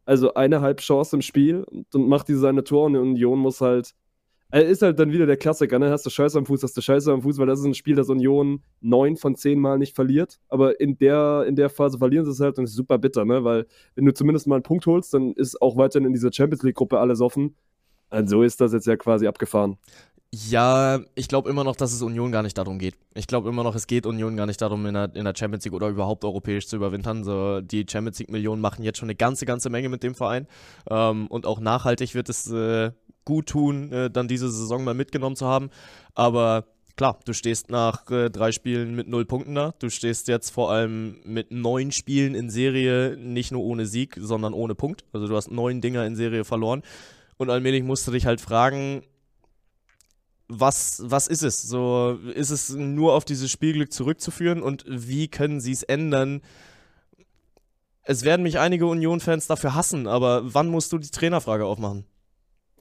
[0.05, 3.61] also eine halbe Chance im Spiel und, und macht diese seine Tor und Union muss
[3.61, 3.97] halt
[4.53, 5.91] er ist halt dann wieder der Klassiker, ne?
[5.91, 7.97] Hast du Scheiße am Fuß, hast du Scheiße am Fuß, weil das ist ein Spiel,
[7.97, 10.39] das Union neun von zehn Mal nicht verliert.
[10.49, 13.45] Aber in der, in der Phase verlieren sie es halt und ist super bitter, ne?
[13.45, 16.63] Weil wenn du zumindest mal einen Punkt holst, dann ist auch weiterhin in dieser Champions
[16.63, 17.57] League-Gruppe alles offen.
[18.11, 19.79] Und so ist das jetzt ja quasi abgefahren.
[20.35, 22.95] Ja, ich glaube immer noch, dass es Union gar nicht darum geht.
[23.15, 25.65] Ich glaube immer noch, es geht Union gar nicht darum, in der, in der Champions
[25.67, 27.23] League oder überhaupt europäisch zu überwintern.
[27.23, 30.47] So, die Champions League-Millionen machen jetzt schon eine ganze, ganze Menge mit dem Verein.
[30.89, 32.93] Ähm, und auch nachhaltig wird es äh,
[33.25, 35.71] gut tun, äh, dann diese Saison mal mitgenommen zu haben.
[36.15, 36.67] Aber
[36.97, 39.75] klar, du stehst nach äh, drei Spielen mit null Punkten da.
[39.79, 44.55] Du stehst jetzt vor allem mit neun Spielen in Serie nicht nur ohne Sieg, sondern
[44.55, 45.05] ohne Punkt.
[45.13, 46.83] Also du hast neun Dinger in Serie verloren.
[47.37, 49.03] Und allmählich musst du dich halt fragen,
[50.49, 51.63] was, was ist es?
[51.63, 56.43] So, ist es nur auf dieses Spielglück zurückzuführen und wie können sie es ändern?
[58.03, 62.05] Es werden mich einige Union-Fans dafür hassen, aber wann musst du die Trainerfrage aufmachen?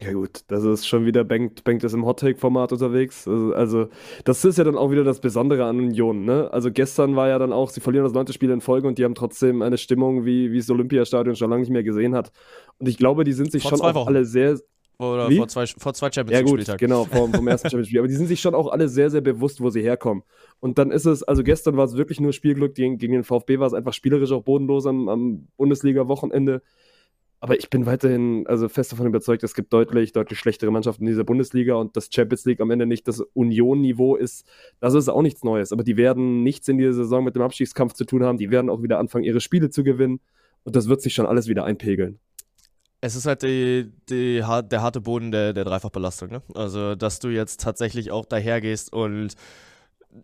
[0.03, 3.27] Ja gut, das ist schon wieder Bank, Bank ist im Hot-Take-Format unterwegs.
[3.27, 3.87] Also, also,
[4.25, 6.49] das ist ja dann auch wieder das Besondere an Union, ne?
[6.51, 9.03] Also gestern war ja dann auch, sie verlieren das neunte Spiel in Folge und die
[9.05, 12.31] haben trotzdem eine Stimmung, wie, wie es Olympiastadion schon lange nicht mehr gesehen hat.
[12.79, 14.07] Und ich glaube, die sind sich Vor schon auch Wochen.
[14.07, 14.57] alle sehr,
[14.97, 15.37] Oder Wie?
[15.37, 16.79] vor zwei, vor zwei Champions Ja League gut, Spieltagen.
[16.79, 17.99] genau, vom, vom ersten Champions League.
[17.99, 20.23] Aber die sind sich schon auch alle sehr, sehr bewusst, wo sie herkommen.
[20.59, 23.59] Und dann ist es, also gestern war es wirklich nur Spielglück, gegen, gegen den VfB
[23.59, 26.63] war es einfach spielerisch auch bodenlos am, am Bundesliga-Wochenende.
[27.43, 31.07] Aber ich bin weiterhin also fest davon überzeugt, es gibt deutlich, deutlich schlechtere Mannschaften in
[31.07, 34.45] dieser Bundesliga und das Champions League am Ende nicht das Union-Niveau ist,
[34.79, 35.71] das ist auch nichts Neues.
[35.71, 38.37] Aber die werden nichts in dieser Saison mit dem Abstiegskampf zu tun haben.
[38.37, 40.19] Die werden auch wieder anfangen, ihre Spiele zu gewinnen.
[40.63, 42.19] Und das wird sich schon alles wieder einpegeln.
[43.03, 46.29] Es ist halt die, die, der harte Boden der, der Dreifachbelastung.
[46.29, 46.43] Ne?
[46.53, 49.33] Also, dass du jetzt tatsächlich auch dahergehst und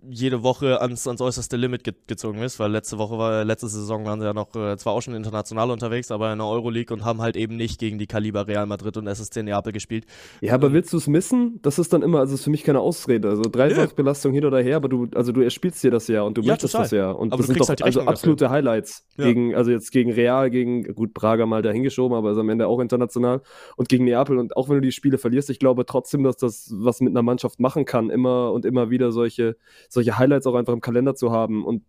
[0.09, 4.05] jede Woche ans, ans äußerste Limit ge gezogen ist, weil letzte Woche war, letzte Saison
[4.05, 7.05] waren sie ja noch äh, zwar auch schon international unterwegs, aber in der Euroleague und
[7.05, 10.05] haben halt eben nicht gegen die Kaliber Real Madrid und SSC Neapel gespielt.
[10.41, 11.59] Ja, aber willst du es missen?
[11.61, 13.29] Das ist dann immer, also ist für mich keine Ausrede.
[13.29, 16.41] Also Dreifachbelastung hin oder her, aber du, also du erspielst dir das ja und du
[16.41, 16.83] Ja, möchtest total.
[16.85, 17.11] das ja.
[17.11, 18.11] Und Aber das sind doch halt also Rechnung dafür.
[18.13, 19.05] absolute Highlights.
[19.17, 19.25] Ja.
[19.25, 22.79] Gegen, also jetzt gegen Real, gegen, gut, Braga mal dahingeschoben, aber ist am Ende auch
[22.79, 23.41] international.
[23.77, 24.37] Und gegen Neapel.
[24.37, 27.23] Und auch wenn du die Spiele verlierst, ich glaube trotzdem, dass das was mit einer
[27.23, 29.55] Mannschaft machen kann, immer und immer wieder solche,
[29.89, 31.65] solche Highlights auch einfach im Kalender zu haben.
[31.65, 31.83] Und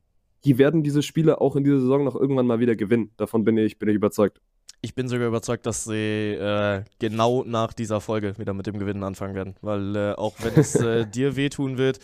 [0.45, 3.11] die werden diese Spiele auch in dieser Saison noch irgendwann mal wieder gewinnen.
[3.16, 4.41] Davon bin ich, bin ich überzeugt.
[4.80, 9.03] Ich bin sogar überzeugt, dass sie äh, genau nach dieser Folge wieder mit dem Gewinnen
[9.03, 9.57] anfangen werden.
[9.61, 11.99] Weil äh, auch wenn es äh, dir wehtun wird,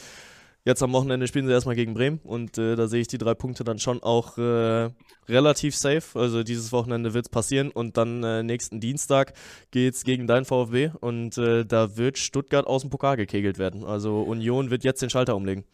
[0.64, 3.34] jetzt am Wochenende spielen sie erstmal gegen Bremen und äh, da sehe ich die drei
[3.34, 4.90] Punkte dann schon auch äh,
[5.28, 6.18] relativ safe.
[6.18, 9.34] Also dieses Wochenende wird es passieren und dann äh, nächsten Dienstag
[9.70, 13.84] geht es gegen dein VfB und äh, da wird Stuttgart aus dem Pokal gekegelt werden.
[13.84, 15.64] Also Union wird jetzt den Schalter umlegen.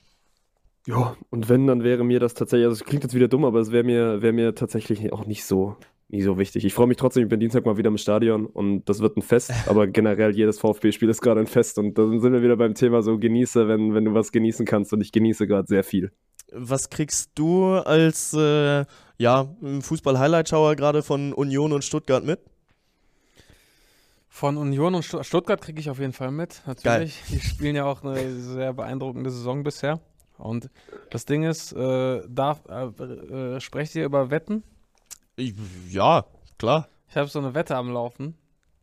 [0.87, 3.61] Ja, und wenn, dann wäre mir das tatsächlich, also es klingt jetzt wieder dumm, aber
[3.61, 5.77] es wäre mir, wäre mir tatsächlich auch nicht so,
[6.13, 6.65] nicht so wichtig.
[6.65, 9.23] Ich freue mich trotzdem, ich bin Dienstag mal wieder im Stadion und das wird ein
[9.23, 12.75] Fest, aber generell jedes VfB-Spiel ist gerade ein Fest und dann sind wir wieder beim
[12.75, 16.11] Thema so genieße, wenn, wenn du was genießen kannst und ich genieße gerade sehr viel.
[16.53, 18.85] Was kriegst du als äh,
[19.19, 22.41] ja, Fußball-Highlight-Schauer gerade von Union und Stuttgart mit?
[24.29, 27.21] Von Union und Stu- Stuttgart kriege ich auf jeden Fall mit, natürlich.
[27.29, 30.01] Die spielen ja auch eine sehr beeindruckende Saison bisher.
[30.39, 30.71] Und
[31.11, 32.85] das Ding ist, äh, darf, äh,
[33.57, 34.63] äh, sprecht ihr über Wetten?
[35.37, 35.55] Ich,
[35.89, 36.25] ja,
[36.59, 36.89] klar.
[37.09, 38.37] Ich habe so eine Wette am Laufen.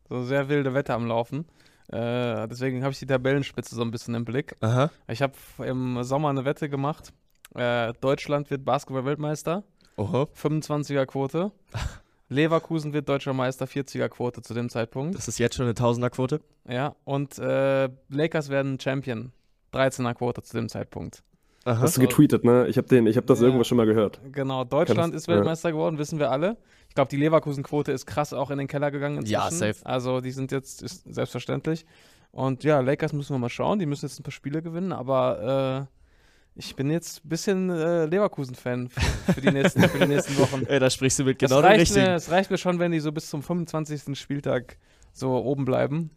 [0.08, 1.46] So eine sehr wilde Wette am Laufen.
[1.88, 4.56] Äh, deswegen habe ich die Tabellenspitze so ein bisschen im Blick.
[4.60, 4.90] Aha.
[5.08, 5.34] Ich habe
[5.64, 7.12] im Sommer eine Wette gemacht.
[7.54, 9.64] Äh, Deutschland wird Basketball-Weltmeister.
[9.96, 10.28] Oho.
[10.34, 11.52] 25er Quote.
[12.28, 15.16] Leverkusen wird deutscher Meister, 40er Quote zu dem Zeitpunkt.
[15.16, 16.42] Das ist jetzt schon eine Tausenderquote.
[16.68, 19.32] Ja, und äh, Lakers werden Champion,
[19.72, 21.22] 13er Quote zu dem Zeitpunkt.
[21.68, 21.80] Aha.
[21.82, 22.66] Hast du getweetet, ne?
[22.68, 23.46] Ich habe hab das Ja.
[23.46, 24.20] irgendwo schon mal gehört.
[24.32, 26.56] Genau, Deutschland ist Weltmeister geworden, wissen wir alle.
[26.88, 29.32] Ich glaube, die Leverkusen-Quote ist krass auch in den Keller gegangen inzwischen.
[29.34, 29.84] Ja, safe.
[29.84, 31.84] Also die sind jetzt, ist selbstverständlich.
[32.30, 33.78] Und ja, Lakers müssen wir mal schauen.
[33.78, 38.06] Die müssen jetzt ein paar Spiele gewinnen, aber äh, ich bin jetzt ein bisschen äh,
[38.06, 40.64] Leverkusen-Fan für, für, die nächsten- für die nächsten Wochen.
[40.68, 42.06] Ey, da sprichst du mit Es genau dem reicht, Richtigen.
[42.06, 44.18] mir, reicht mir schon, wenn die so bis zum 25.
[44.18, 44.76] Spieltag
[45.12, 46.10] so oben bleiben.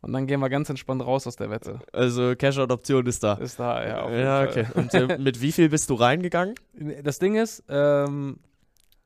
[0.00, 1.80] Und dann gehen wir ganz entspannt raus aus der Wette.
[1.92, 3.34] Also Cash-Out-Option ist da.
[3.34, 4.10] Ist da, ja.
[4.10, 4.66] Ja, okay.
[4.74, 6.54] Und äh, mit wie viel bist du reingegangen?
[7.02, 8.38] Das Ding ist, ähm,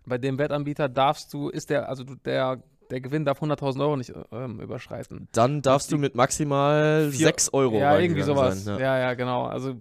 [0.05, 4.13] bei dem Wettanbieter darfst du, ist der, also der, der Gewinn darf 100.000 Euro nicht
[4.33, 5.29] ähm, überschreiten.
[5.33, 8.65] Dann darfst du mit maximal Vier- 6 Euro Ja, irgendwie sowas.
[8.65, 8.99] Sein, ja.
[8.99, 9.45] ja, genau.
[9.47, 9.77] Also,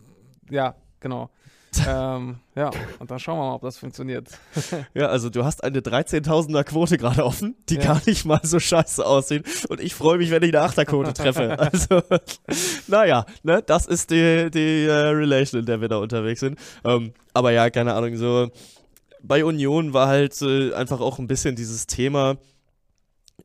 [0.50, 1.30] ja, genau.
[1.88, 2.70] Ähm, ja,
[3.00, 4.28] und dann schauen wir mal, ob das funktioniert.
[4.94, 7.82] Ja, also du hast eine 13.000er Quote gerade offen, die Ja.
[7.94, 9.46] gar nicht mal so scheiße aussieht.
[9.70, 11.58] Und ich freue mich, wenn ich eine Achterquote treffe.
[11.60, 12.02] Also,
[12.88, 16.60] naja, ne, das ist die, die äh, Relation, in der wir da unterwegs sind.
[16.84, 18.50] Ähm, aber ja, keine Ahnung, so
[19.24, 22.38] bei Union war halt äh, einfach auch ein bisschen dieses Thema,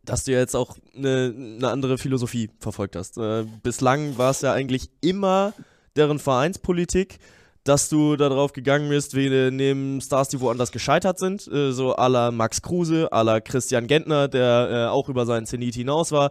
[0.05, 3.19] dass du ja jetzt auch eine, eine andere Philosophie verfolgt hast.
[3.19, 5.53] Äh, bislang war es ja eigentlich immer
[5.97, 7.19] deren Vereinspolitik,
[7.67, 11.97] dass du darauf gegangen bist, wie äh, neben Stars, die woanders gescheitert sind, äh, so
[11.97, 16.13] à la Max Kruse, à la Christian Gentner, der äh, auch über seinen Zenit hinaus
[16.13, 16.31] war,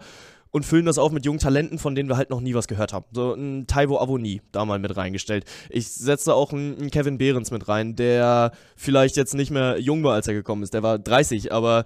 [0.51, 2.93] und füllen das auf mit jungen Talenten, von denen wir halt noch nie was gehört
[2.93, 3.05] haben.
[3.11, 5.43] So ein Taiwo Avoni da mal mit reingestellt.
[5.69, 10.03] Ich setze auch einen, einen Kevin Behrens mit rein, der vielleicht jetzt nicht mehr jung
[10.05, 10.73] war, als er gekommen ist.
[10.73, 11.83] Der war 30, aber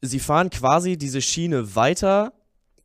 [0.00, 2.32] sie fahren quasi diese Schiene weiter,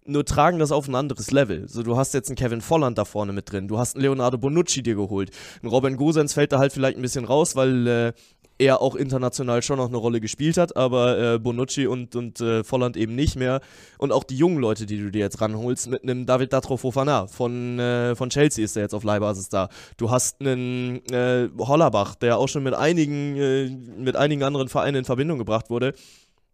[0.05, 1.67] nur tragen das auf ein anderes Level.
[1.67, 4.37] So, du hast jetzt einen Kevin Volland da vorne mit drin, du hast einen Leonardo
[4.37, 5.31] Bonucci dir geholt.
[5.61, 8.13] Ein Robin Gosens fällt da halt vielleicht ein bisschen raus, weil äh,
[8.61, 12.63] er auch international schon noch eine Rolle gespielt hat, aber äh, Bonucci und, und äh,
[12.63, 13.59] Volland eben nicht mehr.
[13.97, 17.27] Und auch die jungen Leute, die du dir jetzt ranholst, mit einem David Datro Fofana
[17.27, 19.69] von, äh, von Chelsea ist der jetzt auf Leihbasis da.
[19.97, 24.97] Du hast einen äh, Hollerbach, der auch schon mit einigen, äh, mit einigen anderen Vereinen
[24.97, 25.93] in Verbindung gebracht wurde.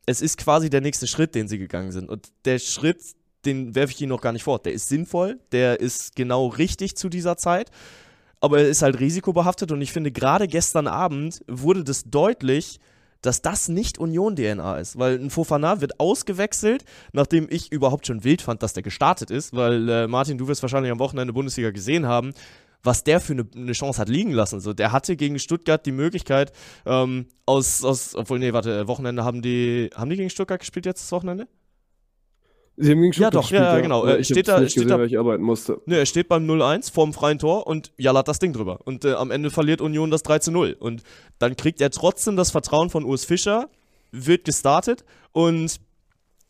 [0.05, 2.09] Es ist quasi der nächste Schritt, den sie gegangen sind.
[2.09, 3.01] Und der Schritt,
[3.47, 4.59] den werfe ich ihnen noch gar nicht vor.
[4.59, 7.71] Der ist sinnvoll, der ist genau richtig zu dieser Zeit
[8.39, 12.79] aber er ist halt risikobehaftet und ich finde, gerade gestern Abend wurde das deutlich,
[13.21, 18.43] dass das nicht Union-DNA ist, weil ein Fofana wird ausgewechselt, nachdem ich überhaupt schon wild
[18.43, 22.05] fand, dass der gestartet ist, weil äh, Martin, du wirst wahrscheinlich am Wochenende Bundesliga gesehen
[22.05, 22.33] haben,
[22.83, 24.59] was der für eine, eine Chance hat liegen lassen.
[24.59, 26.51] So, der hatte gegen Stuttgart die Möglichkeit,
[26.85, 31.01] ähm, aus, aus, obwohl, nee, warte, Wochenende haben die, haben die gegen Stuttgart gespielt jetzt
[31.01, 31.47] das Wochenende?
[32.79, 34.05] Sie haben gegen Ja, Stuttgart doch, gespielt, ja, genau.
[34.05, 35.81] Äh, Ich steht da- nicht steht gesehen, da- weil ich arbeiten musste.
[35.87, 38.79] Ne, er steht beim 0-1 vorm freien Tor und Jalla hat das Ding drüber.
[38.85, 40.75] Und äh, am Ende verliert Union das 3-0.
[40.77, 41.01] Und
[41.39, 43.67] dann kriegt er trotzdem das Vertrauen von Urs Fischer,
[44.11, 45.77] wird gestartet und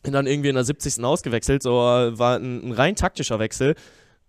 [0.02, 1.02] dann irgendwie in der 70.
[1.02, 1.62] ausgewechselt.
[1.62, 3.74] So äh, war ein, ein rein taktischer Wechsel.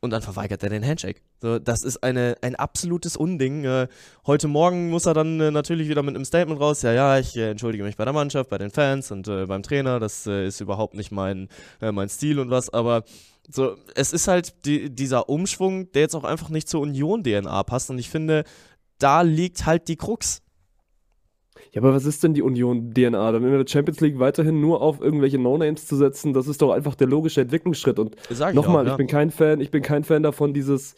[0.02, 1.22] Und dann verweigert er den Handshake.
[1.42, 3.66] So, das ist eine, ein absolutes Unding.
[3.66, 3.88] Äh,
[4.26, 6.82] heute Morgen muss er dann äh, natürlich wieder mit einem Statement raus.
[6.84, 9.62] Ja, ja, ich äh, entschuldige mich bei der Mannschaft, bei den Fans und äh, beim
[9.62, 10.00] Trainer.
[10.00, 11.50] Das äh, ist überhaupt nicht mein,
[11.82, 12.70] äh, mein Stil und was.
[12.70, 13.04] Aber
[13.50, 17.90] so, es ist halt die, dieser Umschwung, der jetzt auch einfach nicht zur Union-DNA passt.
[17.90, 18.46] Und ich finde,
[19.00, 20.42] da liegt halt die Krux.
[21.72, 23.32] Ja, aber was ist denn die Union-DNA?
[23.32, 26.72] Dann in der Champions League weiterhin nur auf irgendwelche No-Names zu setzen, das ist doch
[26.72, 28.00] einfach der logische Entwicklungsschritt.
[28.00, 28.92] Und ich nochmal, auch, ja.
[28.94, 30.96] ich bin kein Fan, ich bin kein Fan davon, dieses,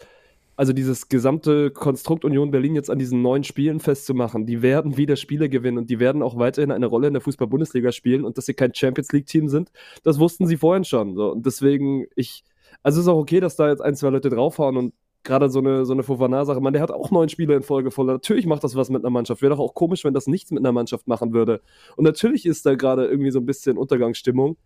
[0.55, 4.45] also dieses gesamte Konstrukt Union Berlin jetzt an diesen neuen Spielen festzumachen.
[4.45, 7.91] Die werden wieder Spiele gewinnen und die werden auch weiterhin eine Rolle in der Fußball-Bundesliga
[7.91, 9.71] spielen und dass sie kein Champions League-Team sind,
[10.03, 11.15] das wussten sie vorhin schon.
[11.15, 11.31] So.
[11.31, 12.43] Und deswegen, ich,
[12.83, 15.59] also es ist auch okay, dass da jetzt ein, zwei Leute draufhauen und gerade so
[15.59, 18.05] eine, so eine Fofana-Sache, man, der hat auch neun Spiele in Folge voll.
[18.05, 19.41] Natürlich macht das was mit einer Mannschaft.
[19.41, 21.61] Wäre doch auch komisch, wenn das nichts mit einer Mannschaft machen würde.
[21.95, 24.57] Und natürlich ist da gerade irgendwie so ein bisschen Untergangsstimmung.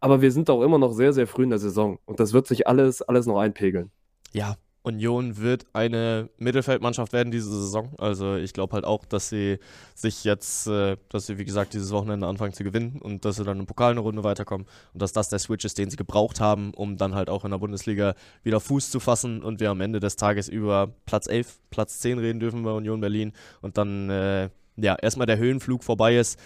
[0.00, 1.98] Aber wir sind auch immer noch sehr, sehr früh in der Saison.
[2.06, 3.90] Und das wird sich alles, alles noch einpegeln.
[4.32, 4.56] ja,
[4.88, 7.92] Union wird eine Mittelfeldmannschaft werden diese Saison.
[7.98, 9.58] Also ich glaube halt auch, dass sie
[9.94, 13.44] sich jetzt, äh, dass sie wie gesagt dieses Wochenende anfangen zu gewinnen und dass sie
[13.44, 16.40] dann im Pokal eine Runde weiterkommen und dass das der Switch ist, den sie gebraucht
[16.40, 19.80] haben, um dann halt auch in der Bundesliga wieder Fuß zu fassen und wir am
[19.80, 24.10] Ende des Tages über Platz 11, Platz 10 reden dürfen bei Union Berlin und dann
[24.10, 26.38] äh, ja erstmal der Höhenflug vorbei ist.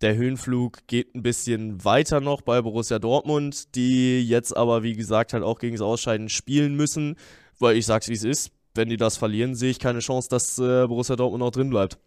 [0.00, 5.32] Der Höhenflug geht ein bisschen weiter noch bei Borussia Dortmund, die jetzt aber, wie gesagt,
[5.32, 7.16] halt auch gegen das Ausscheiden spielen müssen,
[7.58, 8.50] weil ich sag's wie es ist.
[8.74, 11.98] Wenn die das verlieren, sehe ich keine Chance, dass äh, Borussia Dortmund noch drin bleibt.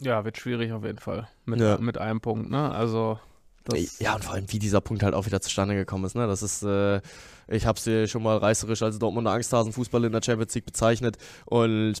[0.00, 1.28] Ja, wird schwierig auf jeden Fall.
[1.44, 1.78] Mit, Ja.
[1.78, 2.70] mit einem Punkt, ne?
[2.70, 3.18] Also,
[3.64, 6.14] das, ja, und vor allem, wie dieser Punkt halt auch wieder zustande gekommen ist.
[6.14, 6.26] Ne?
[6.26, 7.00] Das ist, äh,
[7.48, 11.16] ich habe sie schon mal reißerisch als Dortmunder Angsthasen-Fußball in der Champions League bezeichnet.
[11.46, 11.94] Und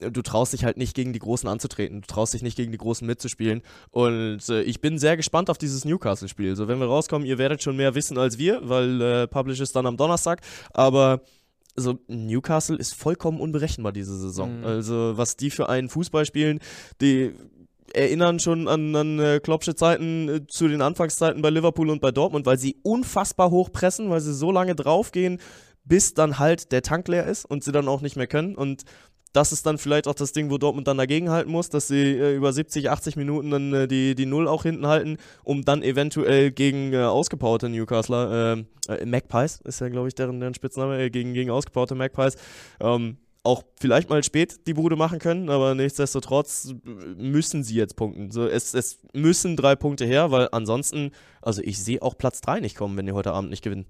[0.00, 2.02] du traust dich halt nicht gegen die Großen anzutreten.
[2.02, 3.62] Du traust dich nicht gegen die Großen mitzuspielen.
[3.90, 6.54] Und äh, ich bin sehr gespannt auf dieses Newcastle-Spiel.
[6.56, 9.74] So, wenn wir rauskommen, ihr werdet schon mehr wissen als wir, weil äh, Publish ist
[9.76, 10.40] dann am Donnerstag.
[10.74, 11.22] Aber
[11.80, 14.60] also Newcastle ist vollkommen unberechenbar diese Saison.
[14.60, 14.64] Mhm.
[14.64, 16.60] Also was die für einen Fußball spielen,
[17.00, 17.32] die
[17.92, 22.12] erinnern schon an, an äh, Kloppsche Zeiten äh, zu den Anfangszeiten bei Liverpool und bei
[22.12, 25.40] Dortmund, weil sie unfassbar hoch pressen, weil sie so lange draufgehen,
[25.84, 28.54] bis dann halt der Tank leer ist und sie dann auch nicht mehr können.
[28.54, 28.84] Und
[29.32, 32.34] das ist dann vielleicht auch das Ding, wo Dortmund dann dagegenhalten muss, dass sie äh,
[32.34, 36.50] über 70, 80 Minuten dann äh, die, die Null auch hinten halten, um dann eventuell
[36.50, 41.10] gegen äh, ausgepowerte Newcastler, äh, äh, Magpies ist ja, glaube ich, deren, deren Spitzname, äh,
[41.10, 42.36] gegen, gegen ausgepowerte Magpies,
[42.80, 46.74] ähm, auch vielleicht mal spät die Bude machen können, aber nichtsdestotrotz
[47.16, 48.30] müssen sie jetzt punkten.
[48.30, 52.60] So, es, es müssen drei Punkte her, weil ansonsten, also ich sehe auch Platz 3
[52.60, 53.86] nicht kommen, wenn die heute Abend nicht gewinnen.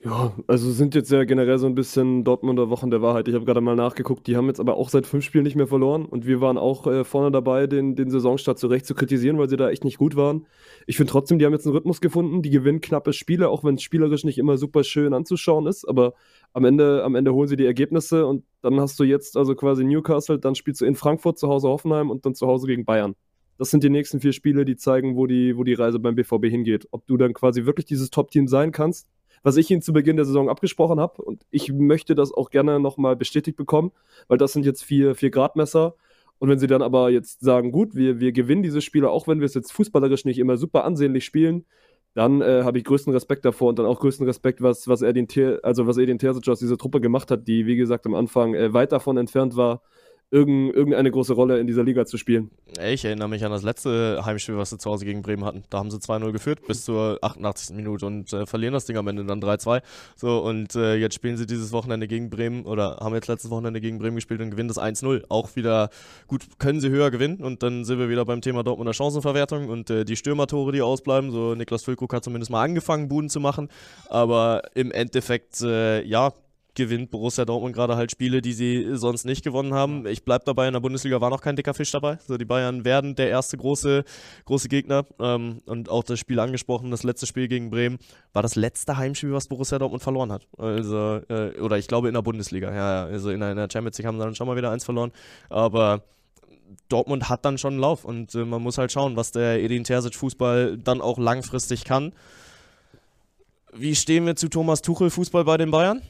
[0.00, 3.26] Ja, also sind jetzt ja generell so ein bisschen Dortmunder Wochen der Wahrheit.
[3.26, 5.66] Ich habe gerade mal nachgeguckt, die haben jetzt aber auch seit fünf Spielen nicht mehr
[5.66, 9.48] verloren und wir waren auch äh, vorne dabei, den, den Saisonstart zurecht zu kritisieren, weil
[9.48, 10.46] sie da echt nicht gut waren.
[10.86, 13.74] Ich finde trotzdem, die haben jetzt einen Rhythmus gefunden, die gewinnen knappe Spiele, auch wenn
[13.74, 16.14] es spielerisch nicht immer super schön anzuschauen ist, aber
[16.52, 19.82] am Ende, am Ende holen sie die Ergebnisse und dann hast du jetzt also quasi
[19.82, 23.16] Newcastle, dann spielst du in Frankfurt zu Hause Hoffenheim und dann zu Hause gegen Bayern.
[23.58, 26.44] Das sind die nächsten vier Spiele, die zeigen, wo die, wo die Reise beim BVB
[26.44, 26.86] hingeht.
[26.92, 29.08] Ob du dann quasi wirklich dieses Top-Team sein kannst
[29.42, 31.22] was ich ihnen zu Beginn der Saison abgesprochen habe.
[31.22, 33.92] Und ich möchte das auch gerne nochmal bestätigt bekommen,
[34.28, 35.94] weil das sind jetzt vier, vier Gradmesser.
[36.38, 39.40] Und wenn sie dann aber jetzt sagen, gut, wir, wir gewinnen diese Spiele, auch wenn
[39.40, 41.64] wir es jetzt fußballerisch nicht immer super ansehnlich spielen,
[42.14, 45.12] dann äh, habe ich größten Respekt davor und dann auch größten Respekt, was, was er
[45.12, 45.28] den
[45.62, 48.72] also was Edin Terzic aus dieser Truppe gemacht hat, die, wie gesagt, am Anfang äh,
[48.72, 49.82] weit davon entfernt war,
[50.30, 52.50] irgendeine große Rolle in dieser Liga zu spielen.
[52.84, 55.62] Ich erinnere mich an das letzte Heimspiel, was sie zu Hause gegen Bremen hatten.
[55.70, 57.74] Da haben sie 2-0 geführt bis zur 88.
[57.74, 59.80] Minute und äh, verlieren das Ding am Ende dann 3-2.
[60.16, 63.80] So, und äh, jetzt spielen sie dieses Wochenende gegen Bremen oder haben jetzt letztes Wochenende
[63.80, 65.24] gegen Bremen gespielt und gewinnen das 1-0.
[65.30, 65.88] Auch wieder,
[66.26, 69.88] gut, können sie höher gewinnen und dann sind wir wieder beim Thema Dortmunder Chancenverwertung und
[69.88, 71.30] äh, die Stürmertore, die ausbleiben.
[71.30, 73.68] So, Niklas Füllkrug hat zumindest mal angefangen, Buden zu machen,
[74.10, 76.34] aber im Endeffekt, äh, ja,
[76.78, 80.06] gewinnt Borussia Dortmund gerade halt Spiele, die sie sonst nicht gewonnen haben.
[80.06, 82.18] Ich bleibe dabei, in der Bundesliga war noch kein dicker Fisch dabei.
[82.26, 84.04] So, die Bayern werden der erste große,
[84.46, 85.04] große Gegner.
[85.20, 87.98] Ähm, und auch das Spiel angesprochen, das letzte Spiel gegen Bremen,
[88.32, 90.46] war das letzte Heimspiel, was Borussia Dortmund verloren hat.
[90.56, 92.74] Also, äh, oder ich glaube in der Bundesliga.
[92.74, 94.84] Ja, also in der, in der Champions League haben sie dann schon mal wieder eins
[94.84, 95.12] verloren.
[95.50, 96.02] Aber
[96.88, 99.84] Dortmund hat dann schon einen Lauf und äh, man muss halt schauen, was der Edin
[99.84, 102.12] Terzic Fußball dann auch langfristig kann.
[103.72, 106.02] Wie stehen wir zu Thomas Tuchel Fußball bei den Bayern?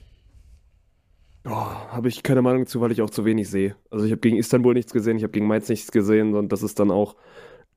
[1.51, 3.75] Oh, habe ich keine Meinung zu, weil ich auch zu wenig sehe.
[3.91, 6.62] Also ich habe gegen Istanbul nichts gesehen, ich habe gegen Mainz nichts gesehen und das
[6.62, 7.16] ist dann auch,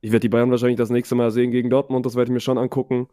[0.02, 2.40] ich werde die Bayern wahrscheinlich das nächste Mal sehen gegen Dortmund, das werde ich mir
[2.40, 3.08] schon angucken.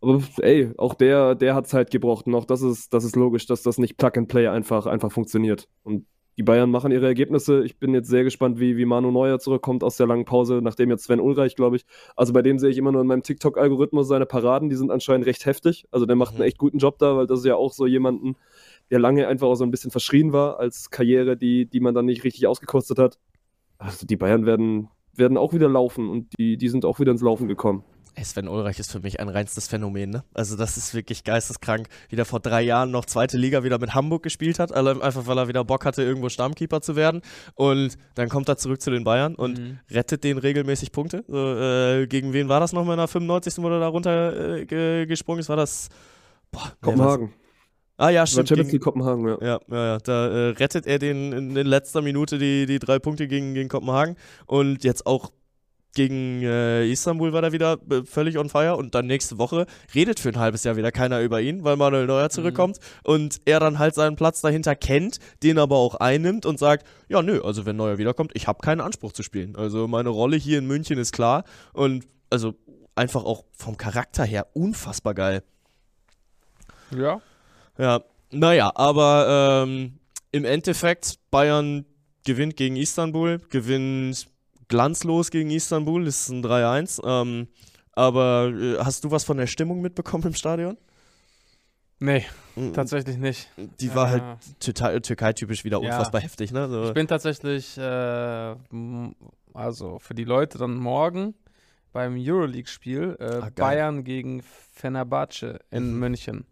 [0.00, 3.46] Aber ey, auch der, der hat Zeit gebraucht und auch das ist, das ist logisch,
[3.46, 5.68] dass das nicht Plug and Play einfach, einfach funktioniert.
[5.84, 6.06] Und
[6.36, 7.64] die Bayern machen ihre Ergebnisse.
[7.64, 10.88] Ich bin jetzt sehr gespannt, wie, wie Manu Neuer zurückkommt aus der langen Pause, nachdem
[10.90, 11.84] jetzt Sven Ulreich, glaube ich.
[12.14, 15.26] Also bei dem sehe ich immer nur in meinem TikTok-Algorithmus seine Paraden, die sind anscheinend
[15.26, 15.86] recht heftig.
[15.90, 16.46] Also der macht einen mhm.
[16.46, 18.36] echt guten Job da, weil das ist ja auch so jemanden,
[18.90, 22.06] der lange einfach auch so ein bisschen verschrien war als Karriere, die, die man dann
[22.06, 23.18] nicht richtig ausgekostet hat.
[23.78, 27.22] Also die Bayern werden, werden auch wieder laufen und die, die sind auch wieder ins
[27.22, 27.84] Laufen gekommen.
[28.24, 30.24] Sven Ulreich ist für mich ein reinstes Phänomen, ne?
[30.34, 33.94] Also das ist wirklich geisteskrank, wie der vor drei Jahren noch zweite Liga wieder mit
[33.94, 37.22] Hamburg gespielt hat, einfach weil er wieder Bock hatte, irgendwo Stammkeeper zu werden.
[37.54, 39.78] Und dann kommt er zurück zu den Bayern und mhm.
[39.90, 41.24] rettet denen regelmäßig Punkte.
[41.28, 43.62] So, äh, gegen wen war das nochmal in der 95.
[43.62, 45.48] wo er da runtergesprungen äh, ist?
[45.48, 45.88] War das
[46.50, 47.32] boah, Kopenhagen.
[47.98, 48.48] Ah ja, stimmt.
[48.48, 49.38] Champions League Kopenhagen, ja.
[49.40, 49.98] Ja, ja, ja.
[49.98, 53.68] Da äh, rettet er den in, in letzter Minute die, die drei Punkte gegen, gegen
[53.68, 54.14] Kopenhagen.
[54.46, 55.32] Und jetzt auch
[55.96, 58.76] gegen äh, Istanbul war er wieder äh, völlig on fire.
[58.76, 59.66] Und dann nächste Woche
[59.96, 62.30] redet für ein halbes Jahr wieder keiner über ihn, weil Manuel Neuer mhm.
[62.30, 62.78] zurückkommt.
[62.78, 63.12] Mhm.
[63.12, 67.20] Und er dann halt seinen Platz dahinter kennt, den aber auch einnimmt und sagt, ja
[67.20, 69.56] nö, also wenn Neuer wiederkommt, ich habe keinen Anspruch zu spielen.
[69.56, 71.42] Also meine Rolle hier in München ist klar.
[71.72, 72.54] Und also
[72.94, 75.42] einfach auch vom Charakter her unfassbar geil.
[76.96, 77.20] Ja,
[77.78, 79.98] ja, naja, aber ähm,
[80.32, 81.86] im Endeffekt, Bayern
[82.24, 84.28] gewinnt gegen Istanbul, gewinnt
[84.68, 87.00] glanzlos gegen Istanbul, ist ein 3-1.
[87.04, 87.48] Ähm,
[87.92, 90.76] aber äh, hast du was von der Stimmung mitbekommen im Stadion?
[92.00, 92.24] Nee,
[92.54, 92.74] mhm.
[92.74, 93.50] tatsächlich nicht.
[93.56, 94.22] Die war halt
[94.60, 96.26] total Türkei-typisch wieder unfassbar ja.
[96.26, 96.68] heftig, ne?
[96.68, 96.84] So.
[96.84, 98.54] Ich bin tatsächlich, äh,
[99.52, 101.34] also für die Leute dann morgen
[101.92, 105.98] beim Euroleague-Spiel äh, ah, Bayern gegen Fenerbahce in mhm.
[105.98, 106.46] München.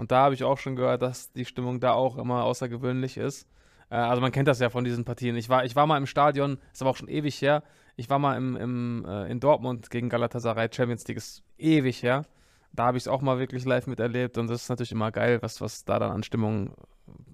[0.00, 3.46] Und da habe ich auch schon gehört, dass die Stimmung da auch immer außergewöhnlich ist.
[3.90, 5.36] Äh, also man kennt das ja von diesen Partien.
[5.36, 7.62] Ich war, ich war mal im Stadion, ist aber auch schon ewig her.
[7.96, 12.24] Ich war mal im, im, äh, in Dortmund gegen Galatasaray Champions League, ist ewig her.
[12.72, 15.38] Da habe ich es auch mal wirklich live miterlebt und das ist natürlich immer geil,
[15.42, 16.72] was, was da dann an Stimmung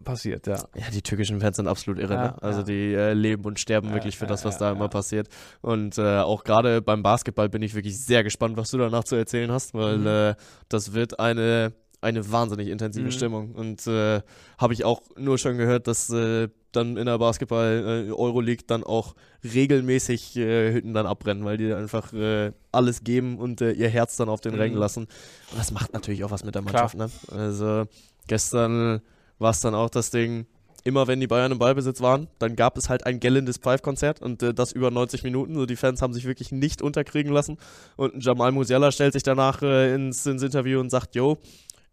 [0.03, 0.57] passiert, ja.
[0.75, 2.43] Ja, die türkischen Fans sind absolut irre, ja, ne?
[2.43, 2.65] Also ja.
[2.65, 5.29] die äh, leben und sterben ja, wirklich für das, was da immer passiert.
[5.61, 9.15] Und äh, auch gerade beim Basketball bin ich wirklich sehr gespannt, was du danach zu
[9.15, 10.07] erzählen hast, weil mhm.
[10.07, 10.35] äh,
[10.69, 13.11] das wird eine eine wahnsinnig intensive Mhm.
[13.11, 13.53] Stimmung.
[13.53, 14.21] Und äh,
[14.59, 20.37] habe ich auch nur schon gehört, dass äh, dann in der Basketball-Euroleague dann auch regelmäßig
[20.37, 24.29] äh, Hütten dann abbrennen, weil die einfach äh, alles geben und äh, ihr Herz dann
[24.29, 24.59] auf den Mhm.
[24.61, 25.05] Rängen lassen.
[25.53, 26.97] Und das macht natürlich auch was mit der Mannschaft.
[26.97, 27.09] Ne?
[27.31, 27.85] Also
[28.27, 29.01] gestern
[29.39, 30.47] war es dann auch das Ding,
[30.85, 34.43] immer wenn die Bayern im Ballbesitz waren, dann gab es halt ein gellendes Pfeifkonzert und
[34.43, 35.55] äh, das über 90 Minuten.
[35.55, 37.59] So, die Fans haben sich wirklich nicht unterkriegen lassen.
[37.97, 41.39] Und Jamal Musiala stellt sich danach äh, ins, ins Interview und sagt, yo,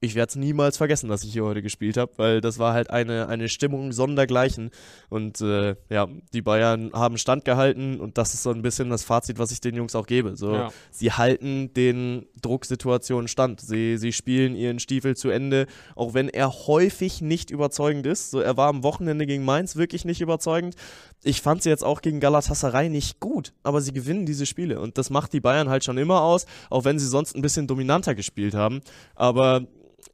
[0.04, 2.90] ich werde es niemals vergessen, dass ich hier heute gespielt habe, weil das war halt
[2.90, 4.70] eine, eine Stimmung sondergleichen.
[5.10, 9.40] Und äh, ja, die Bayern haben standgehalten und das ist so ein bisschen das Fazit,
[9.40, 10.36] was ich den Jungs auch gebe.
[10.36, 10.72] So, Ja.
[10.92, 13.62] sie halten den Drucksituationen stand.
[13.62, 18.32] Sie, sie spielen ihren Stiefel zu Ende, auch wenn er häufig nicht überzeugend ist.
[18.32, 20.76] So, er war am Wochenende gegen Mainz wirklich nicht überzeugend.
[21.24, 24.98] Ich fand sie jetzt auch gegen Galatasaray nicht gut, aber sie gewinnen diese Spiele und
[24.98, 28.16] das macht die Bayern halt schon immer aus, auch wenn sie sonst ein bisschen dominanter
[28.16, 28.82] gespielt haben.
[29.16, 29.66] Aber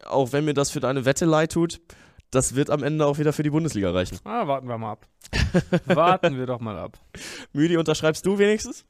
[0.05, 1.79] auch wenn mir das für deine Wette leid tut,
[2.31, 4.19] das wird am Ende auch wieder für die Bundesliga reichen.
[4.23, 5.07] Ah, warten wir mal ab.
[5.85, 6.97] warten wir doch mal ab.
[7.53, 8.85] Müdi, unterschreibst du wenigstens?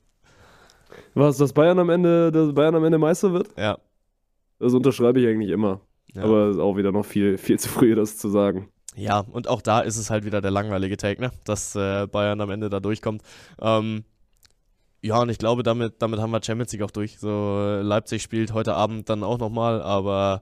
[1.13, 3.49] Was, dass Bayern am Ende, dass Bayern am Ende Meister wird?
[3.57, 3.77] Ja.
[4.59, 5.81] Das unterschreibe ich eigentlich immer.
[6.13, 6.23] Ja.
[6.23, 8.69] Aber ist auch wieder noch viel, viel zu früh, das zu sagen.
[8.95, 11.31] Ja, und auch da ist es halt wieder der langweilige Take, ne?
[11.45, 13.21] dass äh, Bayern am Ende da durchkommt.
[13.61, 14.03] Ähm,
[15.01, 17.19] ja, und ich glaube, damit, damit haben wir Champions League auch durch.
[17.19, 20.41] So, äh, Leipzig spielt heute Abend dann auch nochmal, aber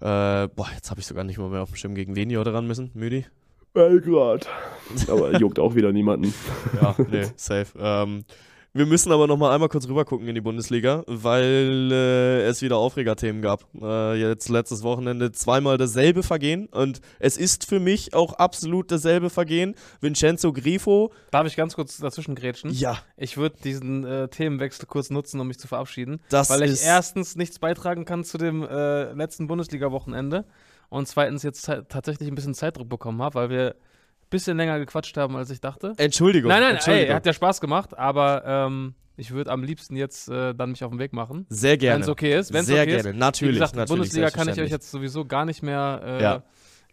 [0.00, 2.38] äh, boah, jetzt habe ich sogar nicht mal mehr auf dem Schirm, gegen wen die
[2.38, 2.90] heute ran müssen.
[2.94, 3.26] Müdi?
[3.72, 4.48] Belgrad.
[5.08, 6.32] Aber juckt auch wieder niemanden.
[6.80, 7.66] Ja, nee, safe.
[7.78, 8.24] Ähm,
[8.76, 12.62] wir müssen aber noch mal einmal kurz rüber gucken in die Bundesliga, weil äh, es
[12.62, 13.64] wieder Aufregerthemen gab.
[13.80, 19.30] Äh, jetzt letztes Wochenende zweimal dasselbe Vergehen und es ist für mich auch absolut dasselbe
[19.30, 19.74] Vergehen.
[20.00, 22.70] Vincenzo Grifo, Darf ich ganz kurz dazwischen grätschen?
[22.70, 26.20] ja, Ich würde diesen äh, Themenwechsel kurz nutzen, um mich zu verabschieden.
[26.28, 30.44] das weil ich erstens nichts beitragen kann zu dem äh, letzten Bundesliga-Wochenende
[30.88, 33.74] und zweitens jetzt ta- tatsächlich ein bisschen Zeitdruck bekommen habe, weil wir
[34.30, 35.92] bisschen länger gequatscht haben, als ich dachte.
[35.96, 36.48] Entschuldigung.
[36.48, 37.14] nein, nein, ey, Entschuldigung.
[37.14, 40.90] hat ja Spaß gemacht, aber ähm, ich würde am liebsten jetzt äh, dann mich auf
[40.90, 41.46] den Weg machen.
[41.48, 41.96] Sehr gerne.
[41.96, 42.52] Wenn es okay ist.
[42.52, 43.10] Wenn's Sehr okay gerne.
[43.10, 43.16] Ist.
[43.16, 46.42] Natürlich, Wie gesagt, natürlich, Bundesliga kann ich euch jetzt sowieso gar nicht mehr, äh, Ja.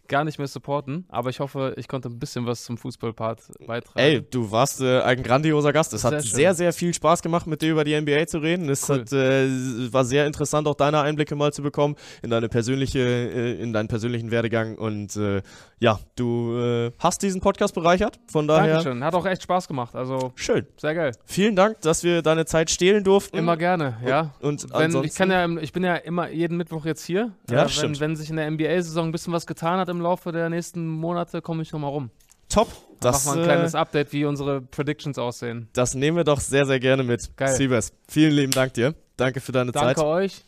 [0.08, 3.98] Gar nicht mehr supporten, aber ich hoffe, ich konnte ein bisschen was zum Fußballpart beitragen.
[3.98, 5.92] Ey, du warst äh, ein grandioser Gast.
[5.94, 6.34] Es Sehr hat schön.
[6.36, 8.68] sehr, sehr viel Spaß gemacht, mit dir über die NBA zu reden.
[8.68, 9.00] Es Cool.
[9.00, 13.60] hat, äh, war sehr interessant, auch deine Einblicke mal zu bekommen in deine persönliche, äh,
[13.62, 14.76] in deinen persönlichen Werdegang.
[14.76, 15.42] Und äh,
[15.80, 18.18] ja, du äh, hast diesen Podcast bereichert.
[18.30, 19.02] Von daher Dankeschön.
[19.04, 19.94] Hat auch echt Spaß gemacht.
[19.94, 20.66] Also schön.
[20.76, 21.12] sehr geil.
[21.24, 23.36] Vielen Dank, dass wir deine Zeit stehlen durften.
[23.36, 24.34] Immer gerne, ja.
[24.40, 27.32] Und Wenn, ansonsten, ich, kann ja, ich bin ja immer jeden Mittwoch jetzt hier.
[27.50, 28.00] Ja, Äh, wenn, stimmt.
[28.00, 31.40] wenn sich in der NBA-Saison ein bisschen was getan hat im Laufe der nächsten Monate,
[31.42, 32.10] komme ich nochmal rum.
[32.48, 32.68] top.
[33.00, 35.68] Das, Das, Mach mal ein äh, kleines Update, wie unsere Predictions aussehen.
[35.74, 37.36] das nehmen wir doch sehr, sehr gerne mit.
[37.36, 37.54] Geil.
[37.54, 38.94] Siebes, vielen lieben Dank dir.
[39.16, 40.04] Danke für deine Danke Zeit.
[40.04, 40.44] euch.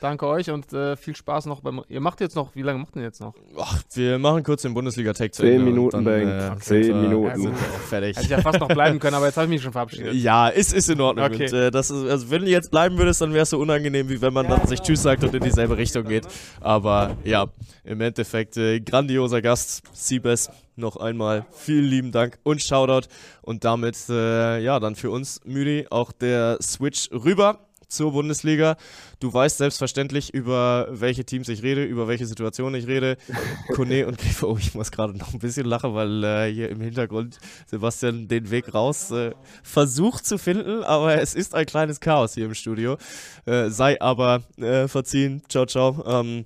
[0.00, 1.82] Danke euch und äh, viel Spaß noch beim.
[1.88, 3.34] Ihr macht jetzt noch, wie lange macht ihr jetzt noch?
[3.58, 6.56] Ach, wir machen kurz den Bundesliga-Take zu Zehn Ende und Minuten, dann, Bank.
[6.56, 7.40] äh, Zehn Minuten.
[7.42, 8.16] sind wir auch fertig.
[8.16, 10.14] Hätte ich ja fast noch bleiben können, aber jetzt habe ich mich schon verabschiedet.
[10.14, 11.26] Ja, ist, ist in Ordnung.
[11.26, 11.44] Okay.
[11.44, 14.08] Und, äh, das ist, also wenn du jetzt bleiben würdest, dann wäre es so unangenehm,
[14.08, 16.26] wie wenn man dann sich Tschüss sagt und in dieselbe Richtung geht.
[16.60, 17.48] Aber ja,
[17.84, 20.50] im Endeffekt äh, grandioser Gast, Siebes.
[20.76, 23.06] Noch einmal vielen lieben Dank und Shoutout.
[23.42, 28.76] Und damit, äh, ja, dann für uns, Müdi, auch der Switch rüber zur Bundesliga.
[29.18, 33.16] Du weißt selbstverständlich, über welche Teams ich rede, über welche Situationen ich rede.
[33.74, 36.80] Kone und Grifo, oh, ich muss gerade noch ein bisschen lachen, weil äh, hier im
[36.80, 42.34] Hintergrund Sebastian den Weg raus äh, versucht zu finden, aber es ist ein kleines Chaos
[42.34, 42.96] hier im Studio.
[43.44, 45.42] Äh, sei aber äh, verziehen.
[45.48, 46.02] Ciao, ciao.
[46.06, 46.44] Ähm,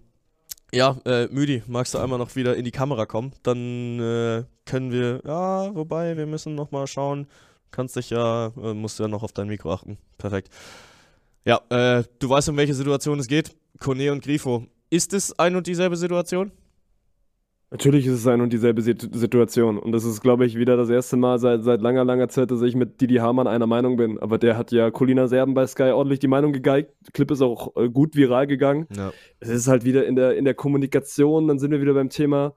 [0.72, 3.32] ja, äh, Müdi, magst du einmal noch wieder in die Kamera kommen?
[3.44, 7.28] Dann äh, können wir, ja, wobei, wir müssen noch mal schauen.
[7.70, 9.98] Kannst dich ja, äh, musst du ja noch auf dein Mikro achten.
[10.18, 10.48] Perfekt.
[11.44, 13.54] Ja, äh, du weißt, um welche Situation es geht.
[13.78, 14.64] Kone und Grifo.
[14.90, 16.52] Ist es ein und dieselbe Situation?
[17.70, 19.78] Natürlich ist es ein und dieselbe Sit- Situation.
[19.78, 22.62] Und das ist, glaube ich, wieder das erste Mal seit, seit langer, langer Zeit, dass
[22.62, 24.18] ich mit Didi Hamann einer Meinung bin.
[24.20, 26.92] Aber der hat ja Colina Serben bei Sky ordentlich die Meinung gegeigt.
[27.12, 28.86] Clip ist auch äh, gut viral gegangen.
[28.96, 29.12] Ja.
[29.40, 32.54] Es ist halt wieder in der, in der Kommunikation, dann sind wir wieder beim Thema,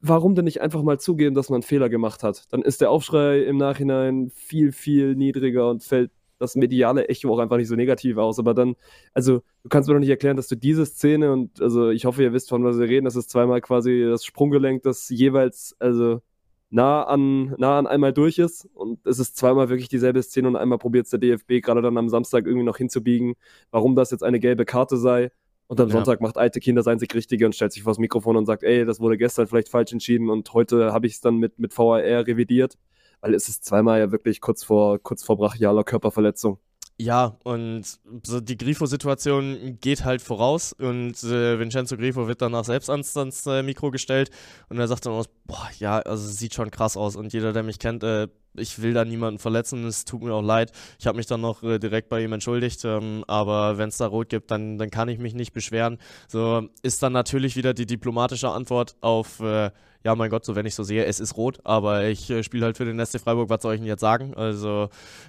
[0.00, 2.44] warum denn nicht einfach mal zugeben, dass man einen Fehler gemacht hat?
[2.50, 7.38] Dann ist der Aufschrei im Nachhinein viel, viel niedriger und fällt das mediale Echo auch
[7.38, 8.38] einfach nicht so negativ aus.
[8.38, 8.76] Aber dann,
[9.14, 12.22] also du kannst mir doch nicht erklären, dass du diese Szene und also ich hoffe,
[12.22, 16.20] ihr wisst, von was wir reden, das ist zweimal quasi das Sprunggelenk, das jeweils, also
[16.68, 20.56] nah an, nah an einmal durch ist und es ist zweimal wirklich dieselbe Szene und
[20.56, 23.34] einmal probiert es der DFB gerade dann am Samstag irgendwie noch hinzubiegen,
[23.70, 25.30] warum das jetzt eine gelbe Karte sei.
[25.68, 25.94] Und am Ja.
[25.94, 28.84] Sonntag macht alte Kinder das einzig Richtige und stellt sich vors Mikrofon und sagt, ey,
[28.84, 31.98] das wurde gestern vielleicht falsch entschieden und heute habe ich es dann mit, mit VAR
[31.98, 32.76] revidiert.
[33.20, 36.58] Weil es ist zweimal ja wirklich kurz vor, kurz vor brachialer Körperverletzung.
[36.98, 37.84] Ja, und
[38.24, 43.46] so die Grifo-Situation geht halt voraus und äh, Vincenzo Grifo wird danach selbst ans, ans
[43.46, 44.30] äh, Mikro gestellt
[44.70, 47.64] und er sagt dann aus, boah, ja, also sieht schon krass aus und jeder, der
[47.64, 50.72] mich kennt, äh, ich will da niemanden verletzen, es tut mir auch leid.
[50.98, 54.06] Ich habe mich dann noch äh, direkt bei ihm entschuldigt, ähm, aber wenn es da
[54.06, 55.98] rot gibt, dann, dann kann ich mich nicht beschweren.
[56.28, 59.70] So ist dann natürlich wieder die diplomatische Antwort auf, äh,
[60.02, 62.64] ja, mein Gott, so wenn ich so sehe, es ist rot, aber ich äh, spiele
[62.64, 64.32] halt für den SC Freiburg, was soll ich denn jetzt sagen?
[64.34, 64.88] Also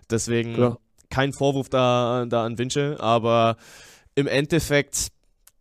[0.09, 0.77] deswegen Klar.
[1.09, 3.57] Kein Vorwurf da, da an Winche, aber
[4.15, 5.09] im Endeffekt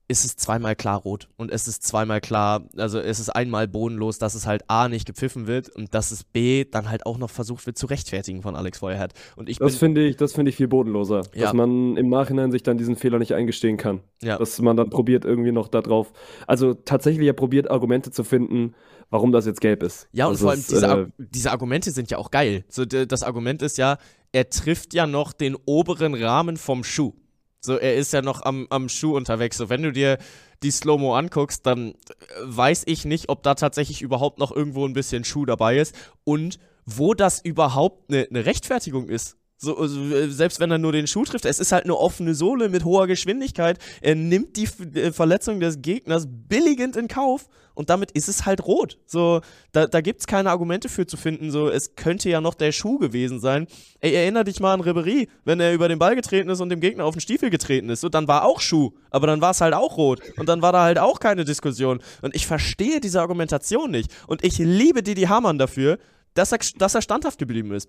[0.09, 4.19] ist es zweimal klar rot und es ist zweimal klar, also es ist einmal bodenlos,
[4.19, 7.31] dass es halt A nicht gepfiffen wird und dass es B dann halt auch noch
[7.31, 9.15] versucht wird zu rechtfertigen von Alex Feuerherd.
[9.35, 11.23] Und ich Das finde ich, das finde ich viel bodenloser.
[11.35, 11.47] Ja.
[11.47, 14.01] Dass man im Nachhinein sich dann diesen Fehler nicht eingestehen kann.
[14.23, 16.13] ja, Dass man dann probiert, irgendwie noch da drauf.
[16.47, 18.75] Also tatsächlich ja probiert, Argumente zu finden,
[19.11, 20.09] warum das jetzt gelb ist.
[20.13, 22.65] Ja, und also vor allem es, diese, äh, diese Argumente sind ja auch geil.
[22.69, 23.99] So, das Argument ist ja,
[24.37, 27.15] er trifft ja noch den oberen Rahmen vom Schuh.
[27.63, 29.57] So, er ist ja noch am, am Schuh unterwegs.
[29.57, 30.19] So, wenn du dir
[30.63, 31.95] die Slow-Mo anguckst, dann äh,
[32.43, 35.95] weiß ich nicht, ob da tatsächlich überhaupt noch irgendwo ein bisschen Schuh dabei ist
[36.25, 39.39] und wo das überhaupt eine ne Rechtfertigung ist.
[39.57, 42.69] So, also, selbst wenn er nur den Schuh trifft, es ist halt eine offene Sohle
[42.69, 43.79] mit hoher Geschwindigkeit.
[44.03, 44.69] Er nimmt die
[44.99, 48.99] äh, Verletzung des Gegners billigend in Kauf und damit ist es halt rot.
[49.07, 49.41] So,
[49.73, 51.51] da, da gibt es keine Argumente für zu finden.
[51.51, 53.69] So, es könnte ja noch der Schuh gewesen sein.
[54.01, 56.81] Ey, erinner dich mal an Ribery, wenn er über den Ball getreten ist und dem
[56.81, 58.01] Gegner auf den Stiefel getreten ist.
[58.01, 60.73] So, dann war auch Schuh, aber dann war es halt auch rot und dann war
[60.73, 62.01] da halt auch keine Diskussion.
[62.23, 64.11] Und ich verstehe diese Argumentation nicht.
[64.27, 65.99] Und ich liebe Didi Hamann dafür,
[66.35, 67.89] dass er, dass er standhaft geblieben ist.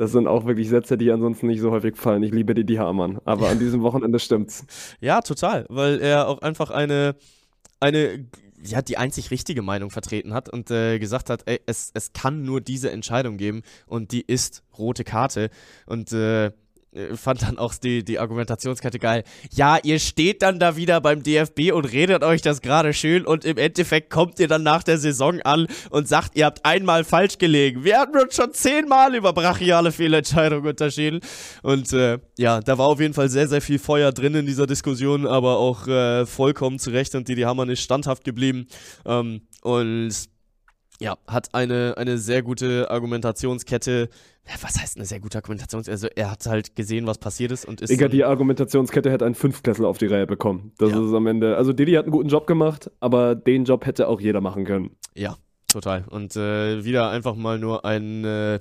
[0.00, 2.22] Das sind auch wirklich Sätze, die ansonsten nicht so häufig fallen.
[2.22, 3.20] Ich liebe die Hamann.
[3.26, 4.64] Aber an diesem Wochenende stimmt's.
[4.98, 7.16] Ja, total, weil er auch einfach eine,
[7.80, 8.26] eine,
[8.62, 12.42] ja, die einzig richtige Meinung vertreten hat und äh, gesagt hat, ey, es, es kann
[12.42, 15.50] nur diese Entscheidung geben und die ist rote Karte.
[15.86, 16.52] Und äh,
[17.14, 19.22] fand dann auch die, die Argumentationskette geil.
[19.52, 23.44] Ja, ihr steht dann da wieder beim DFB und redet euch das gerade schön und
[23.44, 27.38] im Endeffekt kommt ihr dann nach der Saison an und sagt, ihr habt einmal falsch
[27.38, 27.84] gelegen.
[27.84, 31.20] Wir hatten uns schon zehnmal über brachiale Fehlentscheidungen unterschieden.
[31.62, 34.66] Und äh, ja, da war auf jeden Fall sehr, sehr viel Feuer drin in dieser
[34.66, 38.66] Diskussion, aber auch äh, vollkommen zu Recht und Didi Hamann ist standhaft geblieben.
[39.06, 40.10] Ähm, und
[41.00, 44.10] ja, hat eine, eine sehr gute Argumentationskette.
[44.48, 45.92] Ja, was heißt eine sehr gute Argumentationskette?
[45.92, 47.90] Also er hat halt gesehen, was passiert ist und ist.
[47.90, 50.72] Digga, die Argumentationskette hätte einen Fünftklässler auf die Reihe bekommen.
[50.78, 51.04] Das Ja.
[51.06, 51.56] ist am Ende.
[51.56, 54.96] Also Didi hat einen guten Job gemacht, aber den Job hätte auch jeder machen können.
[55.14, 55.36] Ja,
[55.68, 56.04] total.
[56.08, 58.60] Und äh, wieder einfach mal nur ein, äh,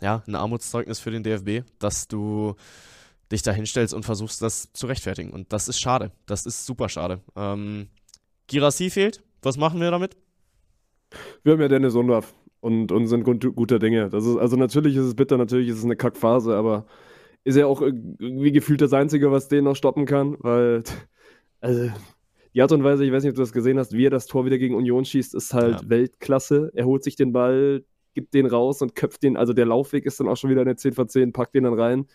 [0.00, 2.54] ja, ein Armutszeugnis für den DFB, dass du
[3.32, 5.30] dich da hinstellst und versuchst, das zu rechtfertigen.
[5.30, 6.12] Und das ist schade.
[6.26, 7.20] Das ist super schade.
[7.34, 7.88] Ähm,
[8.46, 9.22] Girassi fehlt.
[9.42, 10.16] Was machen wir damit?
[11.42, 12.32] Wir haben ja Dennis Undaff
[12.66, 14.10] und, und sind gut, guter Dinge.
[14.10, 16.86] Das ist, also natürlich ist es bitter, natürlich ist es eine Kackphase, aber
[17.44, 20.82] ist ja auch irgendwie gefühlt das Einzige, was den noch stoppen kann, weil
[21.60, 21.88] also
[22.52, 24.26] die Art und Weise, ich weiß nicht, ob du das gesehen hast, wie er das
[24.26, 25.88] Tor wieder gegen Union schießt, ist halt Ja.
[25.88, 26.72] Weltklasse.
[26.74, 27.84] Er holt sich den Ball,
[28.14, 30.74] gibt den raus und köpft den, also der Laufweg ist dann auch schon wieder eine
[30.74, 32.06] 10 von 10, packt den dann rein.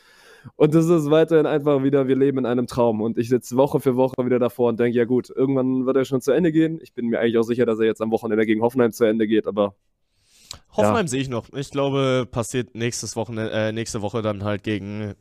[0.58, 3.00] Und das ist weiterhin einfach wieder, wir leben in einem Traum.
[3.00, 6.04] Und ich sitze Woche für Woche wieder davor und denke, ja gut, irgendwann wird er
[6.04, 6.80] schon zu Ende gehen.
[6.82, 9.28] Ich bin mir eigentlich auch sicher, dass er jetzt am Wochenende gegen Hoffenheim zu Ende
[9.28, 9.76] geht, aber
[10.74, 11.52] Hoffenheim sehe ich noch.
[11.54, 15.14] Ich glaube, passiert nächstes Wochenende, äh, nächste Woche dann halt gegen,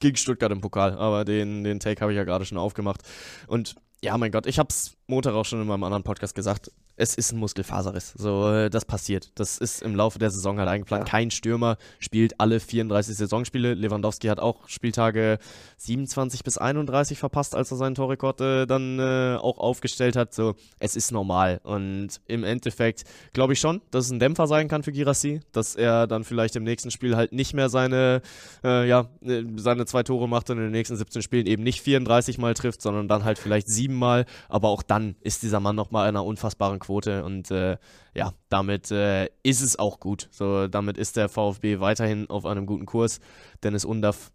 [0.00, 0.96] gegen Stuttgart im Pokal.
[0.98, 3.02] Aber den, den Take habe ich ja gerade schon aufgemacht.
[3.46, 6.70] Und ja, mein Gott, ich habe es Montag auch schon in meinem anderen Podcast gesagt.
[7.00, 8.12] Es ist ein Muskelfaserriss.
[8.16, 9.30] So, äh, das passiert.
[9.36, 11.08] Das ist im Laufe der Saison halt eingeplant.
[11.08, 13.74] Kein Stürmer spielt alle 34 Saisonspiele.
[13.74, 15.38] Lewandowski hat auch Spieltage
[15.76, 20.34] 27 bis 31 verpasst, als er seinen Torrekord äh, dann äh, auch aufgestellt hat.
[20.34, 21.60] So, es ist normal.
[21.62, 25.76] Und im Endeffekt glaube ich schon, dass es ein Dämpfer sein kann für Girassi, dass
[25.76, 28.22] er dann vielleicht im nächsten Spiel halt nicht mehr seine,
[28.64, 31.80] äh, ja, äh, seine zwei Tore macht und in den nächsten 17 Spielen eben nicht
[31.80, 34.26] 34 Mal trifft, sondern dann halt vielleicht sieben Mal.
[34.48, 37.76] Aber auch dann ist dieser Mann nochmal einer unfassbaren Quote und äh,
[38.14, 40.28] ja, damit äh, ist es auch gut.
[40.30, 43.20] So, damit ist der VfB weiterhin auf einem guten Kurs.
[43.62, 44.32] Dennis Undaff,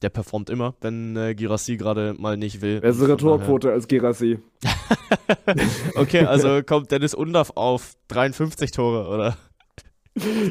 [0.00, 2.80] der performt immer, wenn äh, Girassi gerade mal nicht will.
[2.80, 4.38] bessere Torquote als Gerassi.
[5.94, 9.36] Okay, also kommt Dennis Undaff auf 53 Tore, oder?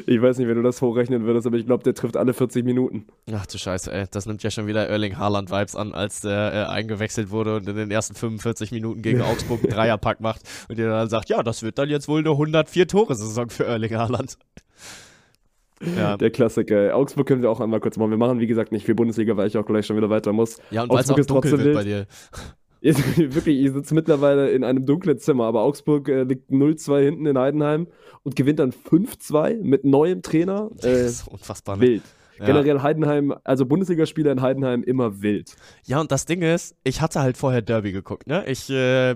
[0.06, 2.64] Ich weiß nicht, wenn du das hochrechnen würdest, aber ich glaube, der trifft alle 40
[2.66, 3.06] Minuten.
[3.32, 4.06] Ach du Scheiße, ey.
[4.12, 7.76] Das nimmt ja schon wieder Erling Haaland-Vibes an, als der äh, eingewechselt wurde und in
[7.76, 11.64] den ersten 45 Minuten gegen Augsburg einen Dreierpack macht und ihr dann sagt, ja, das
[11.64, 14.38] wird dann jetzt wohl eine 104-Tore-Saison für Erling Haaland.
[15.96, 16.86] Ja, Der Klassiker.
[16.86, 16.92] ey.
[16.92, 18.10] Augsburg können wir auch einmal kurz machen.
[18.10, 20.58] Wir machen, wie gesagt, nicht viel Bundesliga, weil ich auch gleich schon wieder weiter muss.
[20.72, 22.08] ja und weil es auch dunkel wird bei dir.
[22.82, 27.38] Wirklich, ihr sitzt mittlerweile in einem dunklen Zimmer, aber Augsburg äh, liegt 0-2 hinten in
[27.38, 27.88] Heidenheim
[28.24, 30.70] und gewinnt dann 5-2 mit neuem Trainer.
[30.78, 31.78] Das Äh, ist unfassbar.
[31.78, 31.82] Ne?
[31.82, 32.04] wild.
[32.40, 35.56] Generell Heidenheim, also Bundesligaspieler in Heidenheim immer wild.
[35.88, 38.46] Ja, und das Ding ist, ich hatte halt vorher Derby geguckt, ne?
[38.48, 39.16] Ich, äh,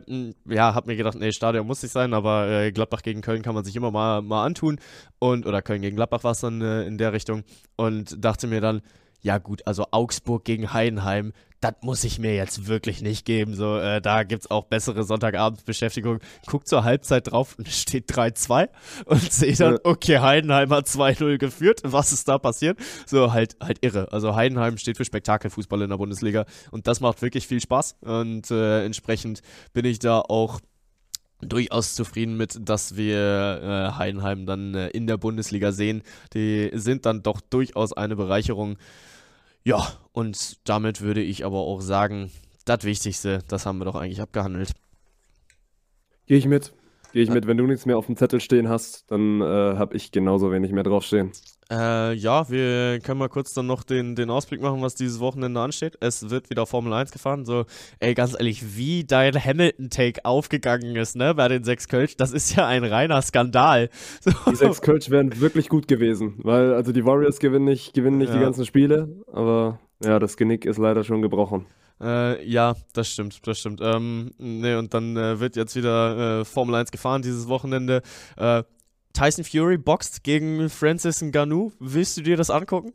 [0.50, 3.54] ja, hab mir gedacht, nee, Stadion muss nicht sein, aber äh, Gladbach gegen Köln kann
[3.54, 4.80] man sich immer mal, mal antun.
[5.20, 7.44] Und, oder Köln gegen Gladbach war es dann äh, in der Richtung.
[7.76, 8.82] Und dachte mir dann,
[9.22, 13.54] ja gut, also Augsburg gegen Heidenheim, das muss ich mir jetzt wirklich nicht geben.
[13.54, 16.20] So, äh, da gibt es auch bessere Sonntagabendsbeschäftigung.
[16.48, 18.68] Guck zur Halbzeit drauf und steht 3-2
[19.06, 21.82] und sehe dann, okay, Heidenheim hat 2-0 geführt.
[21.84, 22.80] Was ist da passiert?
[23.06, 24.12] So, halt, halt irre.
[24.12, 27.98] Also Heidenheim steht für Spektakelfußball in der Bundesliga und das macht wirklich viel Spaß.
[28.02, 29.42] Und äh, entsprechend
[29.74, 30.60] bin ich da auch
[31.42, 36.02] durchaus zufrieden mit, dass wir äh, Heidenheim dann äh, in der Bundesliga sehen.
[36.34, 38.78] Die sind dann doch durchaus eine Bereicherung.
[39.64, 42.32] Ja, und damit würde ich aber auch sagen,
[42.66, 44.72] das Wichtigste, das haben wir doch eigentlich abgehandelt.
[46.26, 46.74] Gehe ich mit.
[47.12, 47.46] Gehe ich mit.
[47.46, 50.72] Wenn du nichts mehr auf dem Zettel stehen hast, dann äh, habe ich genauso wenig
[50.72, 51.32] mehr draufstehen.
[51.72, 55.62] Äh, ja, wir können mal kurz dann noch den, den Ausblick machen, was dieses Wochenende
[55.62, 55.96] ansteht.
[56.02, 57.46] Es wird wieder Formel 1 gefahren.
[57.46, 57.64] So,
[58.00, 62.54] ey, ganz ehrlich, wie dein Hamilton-Take aufgegangen ist, ne, bei den sechs Kölsch, das ist
[62.58, 63.90] ja ein reiner Skandal.
[64.22, 64.32] So.
[64.50, 68.30] Die sechs Kölsch wären wirklich gut gewesen, weil, also die Warriors gewinnen nicht, gewinnen nicht
[68.30, 68.38] ja.
[68.38, 71.66] die ganzen Spiele, aber ja, das Genick ist leider schon gebrochen.
[72.02, 73.80] Äh, ja, das stimmt, das stimmt.
[73.82, 78.02] Ähm, ne, und dann äh, wird jetzt wieder äh, Formel 1 gefahren dieses Wochenende.
[79.14, 81.72] Tyson Fury boxt gegen Francis Ngannou.
[81.80, 82.94] Willst du dir das angucken?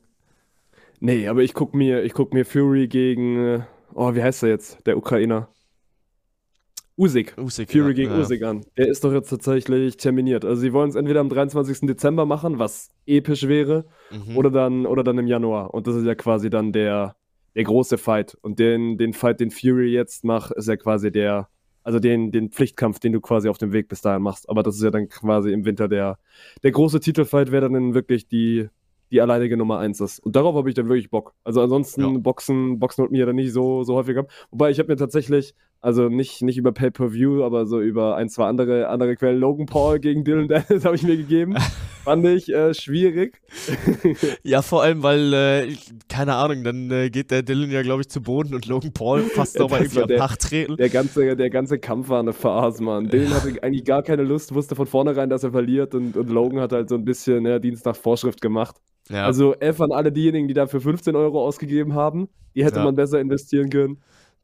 [1.00, 3.60] Nee, aber ich guck mir, ich guck mir Fury gegen, äh,
[3.94, 4.86] oh, wie heißt er jetzt?
[4.86, 5.48] Der Ukrainer.
[6.98, 7.36] Usyk.
[7.36, 8.18] Usyk Fury ja, gegen ja.
[8.20, 8.64] Usyk an.
[8.78, 10.44] Der ist doch jetzt tatsächlich terminiert.
[10.44, 11.80] Also sie wollen es entweder am 23.
[11.86, 14.36] Dezember machen, was episch wäre, mhm.
[14.36, 15.74] oder dann oder dann im Januar.
[15.74, 17.16] Und das ist ja quasi dann der,
[17.54, 18.38] der große Fight.
[18.40, 21.50] Und den, den Fight, den Fury jetzt macht, ist ja quasi der,
[21.86, 24.48] also den, den Pflichtkampf, den du quasi auf dem Weg bis dahin machst.
[24.50, 26.18] Aber das ist ja dann quasi im Winter der,
[26.64, 28.68] der große Titelfight, wer dann wirklich die,
[29.12, 30.18] die alleinige Nummer eins ist.
[30.18, 31.34] Und darauf habe ich dann wirklich Bock.
[31.44, 32.18] Also ansonsten ja.
[32.18, 34.28] Boxen, Boxen holt mir dann nicht so, so häufig ab.
[34.50, 35.54] Wobei ich habe mir tatsächlich,
[35.86, 40.00] also nicht, nicht über Pay-Per-View, aber so über ein, zwei andere, andere Quellen, Logan Paul
[40.00, 41.54] gegen Dylan Dennis habe ich mir gegeben.
[42.04, 43.40] Fand ich äh, schwierig.
[44.42, 45.76] ja, vor allem, weil, äh,
[46.08, 49.22] keine Ahnung, dann äh, geht der Dylan ja, glaube ich, zu Boden und Logan Paul
[49.22, 50.76] fast nochmal irgendwie am Dach treten.
[50.76, 53.08] Der ganze, der ganze Kampf war eine Farce, Mann.
[53.08, 56.58] Dylan hatte eigentlich gar keine Lust, wusste von vornherein, dass er verliert und, und Logan
[56.58, 58.74] hat halt so ein bisschen ja, Dienst nach Vorschrift gemacht.
[59.08, 59.24] Ja.
[59.24, 62.28] Also F an alle diejenigen, die dafür 15 Euro ausgegeben haben.
[62.56, 62.84] Die hätte ja.
[62.84, 63.98] man besser investieren können.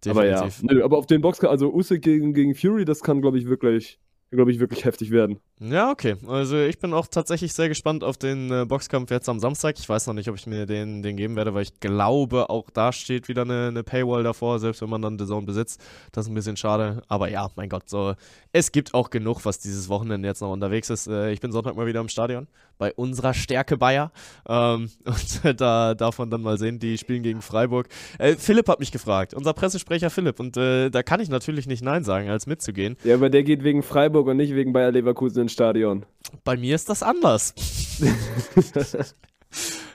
[0.04, 0.08] Definitiv.
[0.08, 3.38] Aber ja, nö, aber auf den Boxkampf, also Usyk gegen, gegen Fury, das kann, glaube
[3.38, 4.00] ich, wirklich
[4.36, 5.38] glaube ich, wirklich heftig werden.
[5.64, 6.16] Ja, okay.
[6.26, 9.78] Also ich bin auch tatsächlich sehr gespannt auf den äh, Boxkampf jetzt am Samstag.
[9.78, 12.68] Ich weiß noch nicht, ob ich mir den, den geben werde, weil ich glaube, auch
[12.70, 15.80] da steht wieder eine, eine Paywall davor, selbst wenn man dann The Zone besitzt.
[16.10, 17.02] Das ist ein bisschen schade.
[17.06, 18.14] Aber ja, mein Gott, so
[18.52, 21.06] es gibt auch genug, was dieses Wochenende jetzt noch unterwegs ist.
[21.06, 22.48] Äh, ich bin Sonntag mal wieder im Stadion
[22.78, 24.12] bei unserer Stärke Bayer.
[24.48, 27.88] Ähm, und da darf man dann mal sehen, die spielen gegen Freiburg.
[28.18, 30.38] Äh, Philipp hat mich gefragt, unser Pressesprecher Philipp.
[30.38, 32.96] Und äh, da kann ich natürlich nicht Nein sagen, als mitzugehen.
[33.04, 36.04] Ja, aber der geht wegen Freiburg und nicht wegen Bayer Leverkusen Stadion.
[36.44, 37.54] Bei mir ist das anders.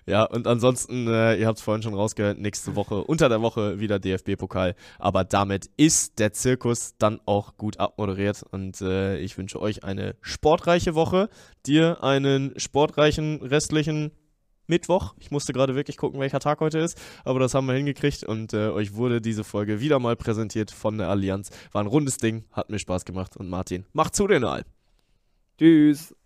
[0.05, 3.81] Ja, und ansonsten, äh, ihr habt es vorhin schon rausgehört, nächste Woche, unter der Woche
[3.81, 4.73] wieder DFB-Pokal.
[4.99, 8.41] Aber damit ist der Zirkus dann auch gut abmoderiert.
[8.51, 11.29] Und äh, ich wünsche euch eine sportreiche Woche,
[11.65, 14.11] dir einen sportreichen restlichen
[14.67, 15.13] Mittwoch.
[15.19, 18.53] Ich musste gerade wirklich gucken, welcher Tag heute ist, aber das haben wir hingekriegt und
[18.53, 21.49] äh, euch wurde diese Folge wieder mal präsentiert von der Allianz.
[21.71, 24.63] War ein rundes Ding, hat mir Spaß gemacht und Martin, macht zu den All.
[25.57, 26.16] Tschüss.